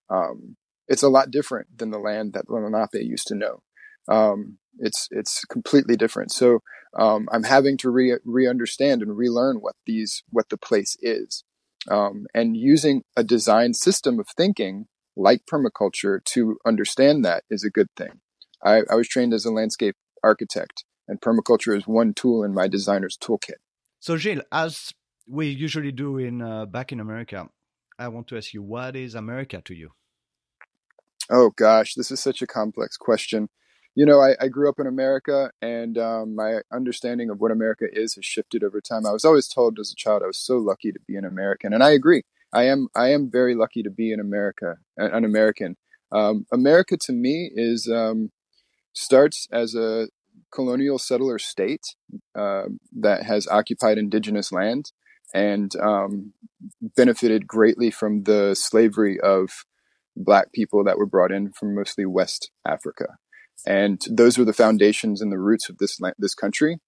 Um, 0.09 0.57
it's 0.89 1.03
a 1.03 1.09
lot 1.09 1.31
different 1.31 1.79
than 1.79 1.91
the 1.91 1.99
land 1.99 2.33
that 2.33 2.49
Lenape 2.49 2.95
used 2.95 3.27
to 3.29 3.35
know. 3.35 3.63
Um, 4.11 4.59
it's 4.79 5.09
it's 5.11 5.45
completely 5.45 5.97
different. 5.97 6.33
So 6.33 6.61
um, 6.99 7.29
I'm 7.33 7.45
having 7.45 7.77
to 7.79 7.91
re 7.91 8.19
re 8.25 8.49
understand 8.49 9.03
and 9.03 9.17
relearn 9.17 9.59
what 9.59 9.77
these 9.87 10.23
what 10.31 10.49
the 10.49 10.59
place 10.59 10.97
is 11.01 11.45
um, 11.89 12.27
and 12.35 12.57
using 12.57 13.03
a 13.17 13.25
design 13.25 13.75
system 13.75 14.19
of 14.19 14.27
thinking 14.29 14.87
like 15.17 15.43
permaculture 15.51 16.23
to 16.25 16.57
understand 16.67 17.25
that 17.25 17.45
is 17.51 17.65
a 17.65 17.71
good 17.71 17.89
thing. 17.97 18.21
I, 18.65 18.83
I 18.91 18.95
was 18.95 19.09
trained 19.09 19.33
as 19.33 19.45
a 19.45 19.53
landscape 19.53 19.97
architect, 20.23 20.85
and 21.09 21.21
permaculture 21.21 21.77
is 21.77 21.87
one 21.87 22.15
tool 22.15 22.45
in 22.45 22.55
my 22.55 22.69
designer's 22.69 23.17
toolkit. 23.17 23.61
So, 24.01 24.17
Gil, 24.17 24.43
as 24.53 24.93
we 25.27 25.49
usually 25.49 25.93
do 25.93 26.19
in 26.19 26.43
uh, 26.43 26.67
back 26.67 26.93
in 26.93 27.01
America, 27.01 27.49
I 27.99 28.09
want 28.09 28.29
to 28.29 28.37
ask 28.37 28.55
you, 28.55 28.63
what 28.63 28.97
is 28.97 29.15
America 29.15 29.63
to 29.65 29.75
you? 29.75 29.91
Oh 31.31 31.51
gosh, 31.57 31.95
this 31.95 32.11
is 32.11 32.21
such 32.21 32.43
a 32.43 32.47
complex 32.47 32.97
question 32.97 33.49
you 33.95 34.07
know, 34.07 34.21
I, 34.21 34.37
I, 34.41 34.49
grew 34.49 34.69
up 34.69 34.79
in 34.79 34.87
America, 34.87 35.51
and 35.61 35.99
um, 35.99 36.37
my 36.37 36.61
understanding 36.73 37.29
of 37.29 37.41
what 37.41 37.51
America 37.51 37.87
is 37.91 38.15
has 38.15 38.25
shifted 38.25 38.63
over 38.63 38.81
time. 38.81 39.05
I 39.05 39.13
was 39.13 39.25
always 39.25 39.49
told 39.49 39.79
as 39.79 39.93
a 39.93 39.97
child 39.97 40.23
I 40.23 40.29
was 40.29 40.39
so 40.39 40.59
lucky 40.59 40.93
to 40.93 41.01
be 41.07 41.17
an 41.17 41.25
American, 41.25 41.73
and 41.73 41.83
I 41.83 41.91
agree. 41.91 42.23
I 42.53 42.65
am 42.65 42.89
I 42.95 43.09
am 43.09 43.31
very 43.31 43.55
lucky 43.55 43.83
to 43.83 43.91
be 43.91 44.13
in 44.13 44.21
America, 44.21 44.77
an 44.97 45.25
American. 45.25 45.77
Um, 46.13 46.47
America 46.53 46.97
to 47.03 47.13
me 47.13 47.51
is 47.55 47.89
um, 47.93 48.31
starts 48.93 49.47
as 49.53 49.75
a 49.75 50.09
colonial 50.53 50.99
settler 50.99 51.39
state 51.39 51.95
uh, 52.37 52.65
that 53.01 53.25
has 53.25 53.47
occupied 53.49 53.99
indigenous 53.99 54.51
land 54.51 54.93
and 55.33 55.73
um, 55.77 56.33
benefited 56.97 57.47
greatly 57.47 57.91
from 57.91 58.25
the 58.25 58.55
slavery 58.55 59.19
of 59.21 59.65
black 60.17 60.53
people 60.53 60.83
that 60.83 60.99
were 60.99 61.07
brought 61.07 61.31
in 61.31 61.53
from 61.53 61.75
mostly 61.77 62.05
West 62.05 62.51
Africa 62.67 63.19
and 63.67 64.01
those 64.11 64.39
were 64.39 64.45
the 64.45 64.53
foundations 64.53 65.21
and 65.21 65.31
the 65.33 65.39
roots 65.39 65.69
of 65.69 65.79
this 65.79 65.99
this 66.19 66.35
country. 66.35 66.79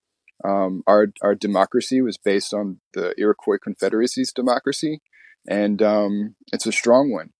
Um, 0.44 0.82
our 0.86 1.08
our 1.22 1.34
democracy 1.34 2.00
was 2.00 2.18
based 2.18 2.52
on 2.52 2.80
the 2.94 3.14
Iroquois 3.18 3.58
Confederacy's 3.62 4.32
democracy, 4.32 5.00
and 5.48 5.82
um, 5.82 6.34
it's 6.52 6.66
a 6.66 6.72
strong 6.72 7.12
one. 7.12 7.30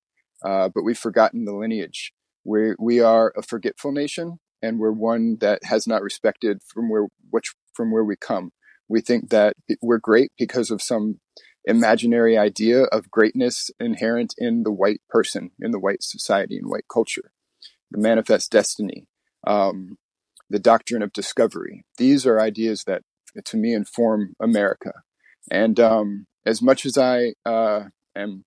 Uh, 0.45 0.69
but 0.69 0.83
we've 0.83 0.99
forgotten 0.99 1.45
the 1.45 1.55
lineage. 1.55 2.13
We 2.45 2.75
we 2.79 3.01
are 3.01 3.33
a 3.37 3.43
forgetful 3.43 3.93
nation, 3.93 4.39
and 4.61 4.79
we're 4.79 4.93
one 4.93 5.39
that 5.41 5.65
has 5.65 5.87
not 5.87 6.03
respected 6.03 6.61
from 6.67 6.91
where 6.91 7.09
which 7.31 7.55
from 7.75 7.93
where 7.93 8.05
we 8.05 8.17
come. 8.17 8.53
We 8.89 9.01
think 9.01 9.31
that 9.31 9.55
we're 9.81 9.99
great 9.99 10.33
because 10.39 10.71
of 10.71 10.83
some 10.83 11.21
imaginary 11.65 12.37
idea 12.37 12.83
of 12.85 13.11
greatness 13.11 13.71
inherent 13.79 14.35
in 14.37 14.65
the 14.65 14.73
white 14.73 15.01
person, 15.09 15.53
in 15.61 15.71
the 15.71 15.79
white 15.79 16.03
society, 16.03 16.57
and 16.59 16.69
white 16.69 16.87
culture 16.93 17.33
the 17.93 18.01
manifest 18.01 18.51
destiny, 18.51 19.07
um, 19.47 19.99
the 20.51 20.59
doctrine 20.59 21.03
of 21.03 21.13
discovery. 21.13 21.85
These 21.97 22.27
are 22.27 22.41
ideas 22.41 22.85
that, 22.85 23.03
to 23.45 23.57
me, 23.57 23.75
inform 23.75 24.35
America. 24.41 24.93
And 25.51 25.81
um, 25.81 26.27
as 26.47 26.63
much 26.63 26.87
as 26.87 26.99
I 26.99 27.35
uh, 27.45 27.85
am 28.15 28.45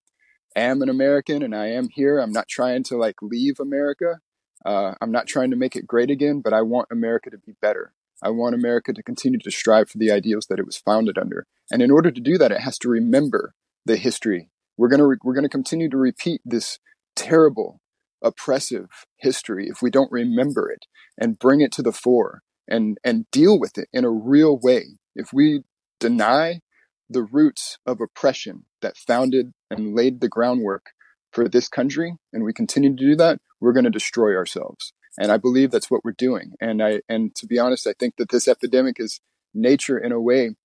am 0.56 0.82
an 0.82 0.90
American 0.90 1.44
and 1.44 1.56
I 1.56 1.68
am 1.68 1.90
here, 1.90 2.20
I'm 2.20 2.32
not 2.32 2.48
trying 2.48 2.84
to 2.84 2.98
like 2.98 3.22
leave 3.22 3.60
America. 3.60 4.20
Uh, 4.66 4.94
I'm 5.02 5.12
not 5.12 5.28
trying 5.28 5.52
to 5.52 5.58
make 5.58 5.76
it 5.76 5.86
great 5.88 6.10
again, 6.10 6.42
but 6.42 6.54
I 6.54 6.62
want 6.62 6.88
America 6.92 7.30
to 7.30 7.38
be 7.38 7.54
better. 7.62 7.94
I 8.24 8.30
want 8.30 8.56
America 8.56 8.94
to 8.94 9.04
continue 9.04 9.40
to 9.40 9.52
strive 9.52 9.90
for 9.90 9.98
the 9.98 10.12
ideals 10.12 10.48
that 10.48 10.60
it 10.60 10.66
was 10.66 10.78
founded 10.78 11.18
under. 11.18 11.46
And 11.70 11.82
in 11.82 11.92
order 11.92 12.10
to 12.12 12.22
do 12.22 12.38
that, 12.38 12.52
it 12.52 12.62
has 12.62 12.78
to 12.80 12.90
remember 12.90 13.54
the 13.86 13.98
history. 13.98 14.50
We're 14.78 14.90
to 15.00 15.06
re- 15.06 15.18
we're 15.24 15.34
to 15.44 15.50
continue 15.50 15.90
to 15.90 15.98
repeat 15.98 16.42
this 16.46 16.80
terrible, 17.16 17.82
oppressive 18.26 19.06
history 19.18 19.68
if 19.70 19.82
we 19.82 19.90
don't 19.90 20.12
remember 20.12 20.70
it 20.70 20.86
and 21.18 21.40
bring 21.40 21.62
it 21.62 21.72
to 21.72 21.82
the 21.82 21.94
fore 21.94 22.42
and 22.68 22.98
and 23.04 23.30
deal 23.32 23.58
with 23.58 23.78
it 23.78 23.88
in 23.94 24.04
a 24.04 24.10
real 24.10 24.60
way. 24.62 24.98
If 25.16 25.32
we 25.32 25.62
deny 26.00 26.62
the 27.10 27.24
roots 27.24 27.78
of 27.86 28.02
oppression 28.02 28.66
that 28.82 28.98
founded 28.98 29.54
and 29.70 29.96
laid 29.96 30.20
the 30.20 30.28
groundwork 30.28 30.88
for 31.32 31.48
this 31.48 31.70
country 31.70 32.16
and 32.34 32.44
we 32.44 32.52
continue 32.52 32.90
to 32.90 32.96
do 32.96 33.16
that, 33.16 33.40
we're 33.62 33.74
going 33.74 33.86
to 33.86 33.92
destroy 33.92 34.36
ourselves. 34.36 34.92
And 35.18 35.32
I 35.32 35.38
believe 35.38 35.72
that's 35.72 35.92
what 35.92 36.04
we're 36.04 36.12
doing. 36.12 36.54
And 36.60 36.84
I 36.84 37.02
and 37.08 37.34
to 37.36 37.46
be 37.46 37.60
honest, 37.60 37.88
I 37.88 37.94
think 37.98 38.16
that 38.18 38.30
this 38.30 38.48
epidemic 38.48 38.98
is 39.00 39.22
nature 39.54 39.98
in 39.98 40.12
a 40.12 40.20
way 40.20 40.56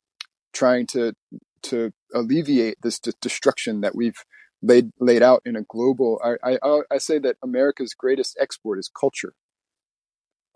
trying 0.52 0.86
to 0.88 1.12
to 1.62 1.92
alleviate 2.14 2.78
this 2.82 2.98
destruction 2.98 3.82
that 3.82 3.94
we've 3.94 4.24
laid 4.62 4.90
laid 5.00 5.22
out 5.22 5.42
in 5.44 5.56
a 5.56 5.62
global. 5.62 6.20
I, 6.24 6.56
I 6.62 6.80
I 6.90 6.98
say 6.98 7.18
that 7.18 7.36
America's 7.42 7.94
greatest 7.94 8.36
export 8.40 8.78
is 8.78 8.90
culture, 8.98 9.34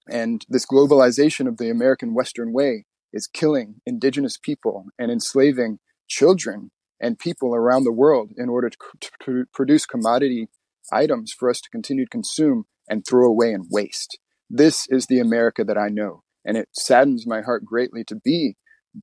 and 0.08 0.44
this 0.48 0.66
globalization 0.66 1.48
of 1.48 1.56
the 1.58 1.70
American 1.70 2.14
Western 2.14 2.52
way 2.52 2.86
is 3.12 3.26
killing 3.26 3.76
indigenous 3.86 4.36
people 4.36 4.86
and 4.98 5.10
enslaving 5.10 5.78
children 6.08 6.70
and 7.00 7.18
people 7.18 7.54
around 7.54 7.84
the 7.84 7.92
world 7.92 8.30
in 8.36 8.48
order 8.48 8.70
to, 8.70 8.78
to 9.24 9.44
produce 9.52 9.86
commodity 9.86 10.48
items 10.92 11.32
for 11.32 11.48
us 11.48 11.60
to 11.60 11.70
continue 11.70 12.04
to 12.04 12.10
consume 12.10 12.64
and 12.88 13.04
throw 13.06 13.26
away 13.26 13.52
and 13.52 13.66
waste. 13.70 14.18
This 14.50 14.86
is 14.88 15.06
the 15.06 15.20
America 15.20 15.64
that 15.64 15.78
I 15.78 15.88
know. 15.88 16.22
And 16.44 16.56
it 16.56 16.68
saddens 16.72 17.26
my 17.26 17.40
heart 17.40 17.64
greatly 17.64 18.04
to 18.04 18.16
be 18.16 18.56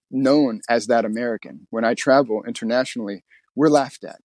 known 0.09 0.61
as 0.69 0.87
that 0.87 1.05
American. 1.05 1.67
When 1.69 1.83
I 1.83 1.95
travel 1.95 2.43
internationally, 2.47 3.23
we're 3.55 3.69
laughed 3.69 4.03
at. 4.03 4.19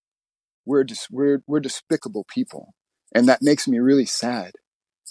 We're 0.67 0.85
just, 0.85 1.09
we're, 1.11 1.43
we're 1.47 1.61
despicable 1.61 2.27
people. 2.29 2.75
And 3.15 3.29
that 3.29 3.43
makes 3.43 3.67
me 3.67 3.79
really 3.79 4.05
sad. 4.05 4.53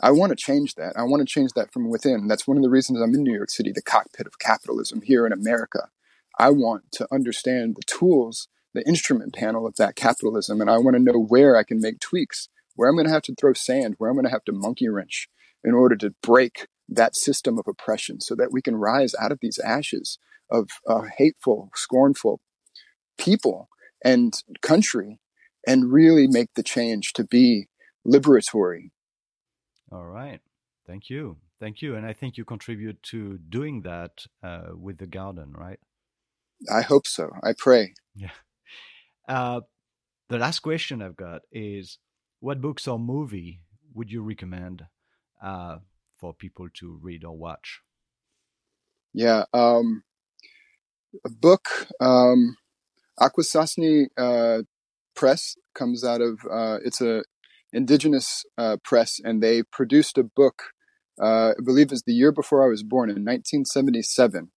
I 0.01 0.11
want 0.11 0.31
to 0.31 0.35
change 0.35 0.75
that. 0.75 0.93
I 0.97 1.03
want 1.03 1.21
to 1.21 1.31
change 1.31 1.51
that 1.55 1.71
from 1.71 1.89
within. 1.89 2.27
That's 2.27 2.47
one 2.47 2.57
of 2.57 2.63
the 2.63 2.69
reasons 2.69 3.01
I'm 3.01 3.15
in 3.15 3.23
New 3.23 3.33
York 3.33 3.49
City, 3.49 3.71
the 3.73 3.81
cockpit 3.81 4.27
of 4.27 4.39
capitalism 4.39 5.01
here 5.01 5.25
in 5.25 5.31
America. 5.31 5.89
I 6.37 6.49
want 6.49 6.91
to 6.93 7.07
understand 7.13 7.77
the 7.77 7.83
tools, 7.87 8.49
the 8.73 8.85
instrument 8.85 9.33
panel 9.33 9.65
of 9.65 9.77
that 9.77 9.95
capitalism, 9.95 10.59
and 10.59 10.69
I 10.69 10.77
want 10.77 10.97
to 10.97 11.01
know 11.01 11.17
where 11.17 11.55
I 11.55 11.63
can 11.63 11.79
make 11.79 12.01
tweaks, 12.01 12.49
where 12.75 12.89
I'm 12.89 12.95
going 12.95 13.07
to 13.07 13.13
have 13.13 13.23
to 13.23 13.35
throw 13.35 13.53
sand, 13.53 13.95
where 13.97 14.09
I'm 14.09 14.17
going 14.17 14.25
to 14.25 14.31
have 14.31 14.43
to 14.45 14.51
monkey 14.51 14.89
wrench 14.89 15.29
in 15.63 15.73
order 15.73 15.95
to 15.95 16.13
break 16.21 16.67
that 16.89 17.15
system 17.15 17.57
of 17.57 17.65
oppression 17.67 18.19
so 18.19 18.35
that 18.35 18.51
we 18.51 18.61
can 18.61 18.75
rise 18.75 19.15
out 19.19 19.31
of 19.31 19.39
these 19.41 19.59
ashes 19.59 20.19
of 20.51 20.69
uh, 20.87 21.03
hateful, 21.17 21.71
scornful 21.73 22.41
people 23.17 23.69
and 24.03 24.33
country 24.61 25.19
and 25.67 25.91
really 25.91 26.27
make 26.27 26.53
the 26.55 26.63
change 26.63 27.13
to 27.13 27.23
be 27.23 27.67
liberatory. 28.07 28.91
All 29.91 30.05
right. 30.05 30.41
Thank 30.87 31.09
you. 31.09 31.37
Thank 31.59 31.81
you. 31.81 31.95
And 31.95 32.05
I 32.05 32.13
think 32.13 32.37
you 32.37 32.45
contribute 32.45 33.01
to 33.03 33.37
doing 33.49 33.81
that 33.81 34.25
uh, 34.43 34.69
with 34.75 34.97
the 34.97 35.07
garden, 35.07 35.53
right? 35.57 35.79
I 36.73 36.81
hope 36.81 37.07
so. 37.07 37.31
I 37.43 37.53
pray. 37.57 37.93
Yeah. 38.15 38.31
Uh, 39.27 39.61
the 40.29 40.37
last 40.37 40.59
question 40.59 41.01
I've 41.01 41.15
got 41.15 41.41
is 41.51 41.97
what 42.39 42.61
books 42.61 42.87
or 42.87 42.99
movie 42.99 43.61
would 43.93 44.11
you 44.11 44.21
recommend 44.21 44.85
uh, 45.41 45.77
for 46.17 46.33
people 46.33 46.67
to 46.75 46.99
read 47.01 47.23
or 47.23 47.37
watch? 47.37 47.81
Yeah. 49.13 49.45
Um, 49.53 50.03
a 51.25 51.29
book, 51.29 51.87
um, 51.99 52.57
Akwesasne 53.19 54.07
uh, 54.17 54.63
Press 55.15 55.55
comes 55.75 56.03
out 56.03 56.21
of, 56.21 56.39
uh, 56.51 56.79
it's 56.85 57.01
a 57.01 57.23
indigenous 57.73 58.45
uh, 58.57 58.77
press, 58.83 59.19
and 59.23 59.43
they 59.43 59.63
produced 59.63 60.17
a 60.17 60.23
book, 60.23 60.63
uh, 61.21 61.49
I 61.51 61.63
believe 61.65 61.91
it's 61.91 62.03
the 62.05 62.13
year 62.13 62.31
before 62.31 62.65
I 62.65 62.69
was 62.69 62.83
born, 62.83 63.09
in 63.09 63.25
1977, 63.25 64.51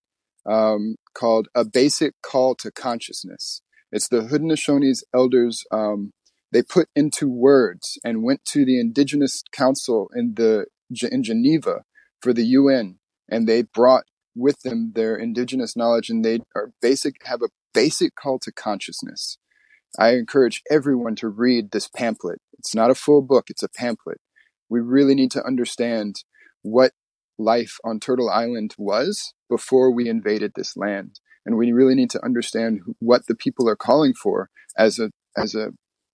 um, 0.46 0.96
called 1.14 1.48
A 1.54 1.64
Basic 1.64 2.14
Call 2.22 2.54
to 2.56 2.72
Consciousness. 2.72 3.62
It's 3.92 4.08
the 4.08 4.22
Haudenosaunee's 4.22 5.04
elders, 5.14 5.64
um, 5.72 6.12
they 6.52 6.62
put 6.62 6.88
into 6.96 7.28
words 7.30 7.98
and 8.04 8.22
went 8.22 8.44
to 8.46 8.64
the 8.64 8.80
Indigenous 8.80 9.42
Council 9.52 10.10
in 10.14 10.34
the 10.36 10.66
in 11.10 11.22
Geneva 11.22 11.84
for 12.22 12.32
the 12.32 12.44
UN, 12.44 12.98
and 13.30 13.46
they 13.48 13.62
brought 13.62 14.04
with 14.34 14.62
them 14.62 14.92
their 14.94 15.16
indigenous 15.16 15.76
knowledge, 15.76 16.08
and 16.10 16.24
they 16.24 16.40
are 16.56 16.72
basic 16.80 17.16
have 17.26 17.42
a 17.42 17.48
basic 17.74 18.14
call 18.14 18.38
to 18.40 18.52
consciousness. 18.52 19.38
I 19.98 20.14
encourage 20.14 20.62
everyone 20.70 21.16
to 21.16 21.28
read 21.28 21.70
this 21.70 21.88
pamphlet. 21.88 22.40
It's 22.58 22.74
not 22.74 22.90
a 22.90 22.94
full 22.94 23.22
book; 23.22 23.50
it's 23.50 23.62
a 23.62 23.68
pamphlet. 23.68 24.18
We 24.68 24.80
really 24.80 25.14
need 25.14 25.30
to 25.32 25.44
understand 25.44 26.16
what 26.62 26.92
life 27.38 27.78
on 27.84 28.00
Turtle 28.00 28.28
Island 28.28 28.74
was 28.76 29.32
before 29.48 29.90
we 29.90 30.08
invaded 30.08 30.52
this 30.54 30.76
land. 30.76 31.20
And 31.46 31.56
we 31.56 31.72
really 31.72 31.94
need 31.94 32.10
to 32.10 32.24
understand 32.24 32.80
what 32.98 33.26
the 33.26 33.34
people 33.34 33.68
are 33.68 33.76
calling 33.76 34.12
for 34.12 34.50
as 34.76 34.98
a, 34.98 35.10
as 35.36 35.54
a 35.54 35.72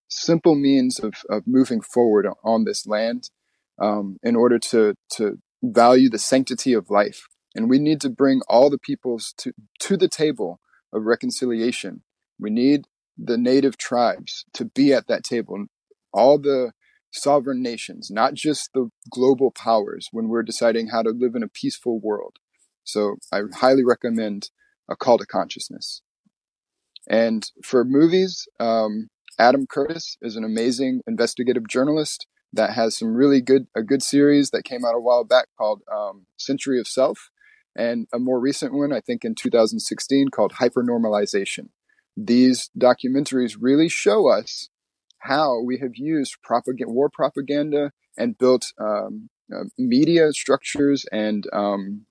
simple 0.08 0.54
means 0.54 1.00
of, 1.00 1.14
of 1.28 1.46
moving 1.46 1.80
forward 1.80 2.28
on 2.44 2.64
this 2.64 2.86
land 2.86 3.30
um, 3.80 4.18
in 4.22 4.36
order 4.36 4.58
to, 4.58 4.94
to 5.16 5.38
value 5.62 6.08
the 6.08 6.18
sanctity 6.18 6.72
of 6.72 6.90
life. 6.90 7.26
And 7.56 7.68
we 7.68 7.78
need 7.78 8.00
to 8.02 8.10
bring 8.10 8.42
all 8.48 8.70
the 8.70 8.78
peoples 8.78 9.34
to, 9.38 9.52
to 9.80 9.96
the 9.96 10.08
table 10.08 10.60
of 10.92 11.04
reconciliation. 11.04 12.02
We 12.38 12.50
need 12.50 12.86
the 13.16 13.38
native 13.38 13.76
tribes 13.76 14.44
to 14.54 14.64
be 14.64 14.92
at 14.92 15.06
that 15.08 15.24
table. 15.24 15.66
All 16.12 16.38
the 16.38 16.72
sovereign 17.12 17.62
nations, 17.62 18.10
not 18.10 18.34
just 18.34 18.70
the 18.74 18.88
global 19.10 19.50
powers, 19.50 20.08
when 20.10 20.28
we're 20.28 20.42
deciding 20.42 20.88
how 20.88 21.02
to 21.02 21.10
live 21.10 21.34
in 21.34 21.42
a 21.42 21.48
peaceful 21.48 22.00
world. 22.00 22.36
So 22.82 23.16
I 23.32 23.42
highly 23.54 23.84
recommend 23.84 24.50
A 24.90 24.96
Call 24.96 25.18
to 25.18 25.26
Consciousness. 25.26 26.02
And 27.08 27.50
for 27.62 27.84
movies, 27.84 28.46
um, 28.58 29.08
Adam 29.38 29.66
Curtis 29.66 30.16
is 30.22 30.36
an 30.36 30.44
amazing 30.44 31.00
investigative 31.06 31.68
journalist 31.68 32.26
that 32.52 32.72
has 32.72 32.96
some 32.96 33.14
really 33.14 33.40
good 33.40 33.66
a 33.74 33.82
good 33.82 34.02
series 34.02 34.50
that 34.50 34.64
came 34.64 34.84
out 34.84 34.94
a 34.94 35.00
while 35.00 35.24
back 35.24 35.46
called 35.58 35.82
um, 35.92 36.26
Century 36.36 36.78
of 36.78 36.86
Self, 36.86 37.30
and 37.76 38.06
a 38.12 38.18
more 38.18 38.38
recent 38.38 38.72
one 38.72 38.92
I 38.92 39.00
think 39.00 39.24
in 39.24 39.34
2016 39.34 40.28
called 40.28 40.54
Hypernormalization. 40.54 41.70
These 42.16 42.70
documentaries 42.78 43.56
really 43.60 43.88
show 43.88 44.28
us 44.28 44.68
how 45.20 45.60
we 45.60 45.78
have 45.78 45.92
used 45.94 46.36
propaganda, 46.42 46.92
war 46.92 47.10
propaganda 47.12 47.92
and 48.16 48.38
built 48.38 48.72
um, 48.80 49.30
uh, 49.52 49.64
media 49.78 50.32
structures 50.32 51.06
and 51.10 51.46
um, 51.52 52.06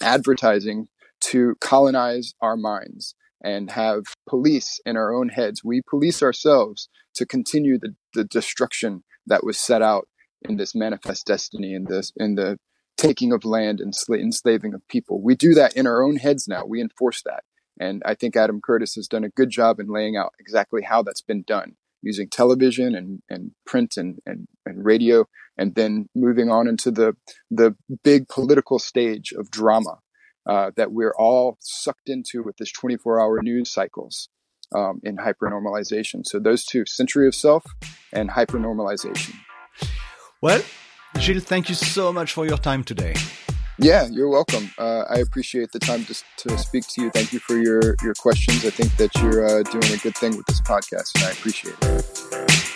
advertising 0.00 0.88
to 1.20 1.54
colonize 1.60 2.34
our 2.40 2.56
minds 2.56 3.14
and 3.42 3.70
have 3.70 4.04
police 4.28 4.80
in 4.84 4.96
our 4.96 5.12
own 5.12 5.28
heads. 5.28 5.62
We 5.62 5.82
police 5.88 6.22
ourselves 6.22 6.88
to 7.14 7.26
continue 7.26 7.78
the, 7.78 7.94
the 8.14 8.24
destruction 8.24 9.04
that 9.26 9.44
was 9.44 9.58
set 9.58 9.82
out 9.82 10.08
in 10.42 10.56
this 10.56 10.74
manifest 10.74 11.26
destiny 11.26 11.74
in 11.74 11.84
this 11.84 12.12
in 12.16 12.34
the 12.34 12.58
taking 12.96 13.32
of 13.32 13.44
land 13.44 13.80
and 13.80 13.94
enslaving 14.10 14.74
of 14.74 14.86
people. 14.88 15.22
We 15.22 15.34
do 15.34 15.54
that 15.54 15.74
in 15.76 15.86
our 15.86 16.02
own 16.02 16.16
heads 16.16 16.46
now. 16.46 16.64
We 16.64 16.80
enforce 16.80 17.22
that. 17.22 17.44
And 17.78 18.02
I 18.04 18.14
think 18.14 18.36
Adam 18.36 18.60
Curtis 18.60 18.94
has 18.94 19.08
done 19.08 19.24
a 19.24 19.28
good 19.28 19.50
job 19.50 19.80
in 19.80 19.88
laying 19.88 20.16
out 20.16 20.32
exactly 20.38 20.82
how 20.82 21.02
that's 21.02 21.22
been 21.22 21.42
done 21.42 21.76
using 22.02 22.28
television 22.28 22.94
and, 22.94 23.22
and 23.28 23.52
print 23.66 23.96
and, 23.96 24.18
and, 24.26 24.46
and 24.66 24.84
radio, 24.84 25.26
and 25.56 25.74
then 25.74 26.08
moving 26.14 26.50
on 26.50 26.68
into 26.68 26.90
the, 26.90 27.16
the 27.50 27.74
big 28.02 28.28
political 28.28 28.78
stage 28.78 29.32
of 29.32 29.50
drama 29.50 29.98
uh, 30.46 30.70
that 30.76 30.92
we're 30.92 31.14
all 31.18 31.56
sucked 31.60 32.08
into 32.08 32.42
with 32.42 32.56
this 32.58 32.70
24 32.70 33.20
hour 33.20 33.42
news 33.42 33.70
cycles 33.70 34.28
um, 34.74 35.00
in 35.02 35.16
hypernormalization. 35.16 36.24
So 36.24 36.38
those 36.38 36.64
two, 36.64 36.84
Century 36.86 37.26
of 37.26 37.34
Self 37.34 37.64
and 38.12 38.30
hypernormalization. 38.30 39.34
Well, 40.40 40.62
Gil, 41.20 41.40
thank 41.40 41.68
you 41.68 41.74
so 41.74 42.12
much 42.12 42.32
for 42.32 42.46
your 42.46 42.58
time 42.58 42.84
today. 42.84 43.14
Yeah, 43.78 44.06
you're 44.06 44.28
welcome. 44.28 44.70
Uh, 44.78 45.04
I 45.10 45.16
appreciate 45.16 45.72
the 45.72 45.80
time 45.80 46.04
to, 46.04 46.14
to 46.48 46.58
speak 46.58 46.86
to 46.88 47.02
you. 47.02 47.10
Thank 47.10 47.32
you 47.32 47.40
for 47.40 47.56
your, 47.56 47.96
your 48.02 48.14
questions. 48.14 48.64
I 48.64 48.70
think 48.70 48.96
that 48.98 49.14
you're 49.16 49.44
uh, 49.44 49.62
doing 49.64 49.92
a 49.92 49.96
good 49.96 50.16
thing 50.16 50.36
with 50.36 50.46
this 50.46 50.60
podcast, 50.60 51.14
and 51.16 51.24
I 51.24 51.30
appreciate 51.32 51.74
it. 51.82 52.73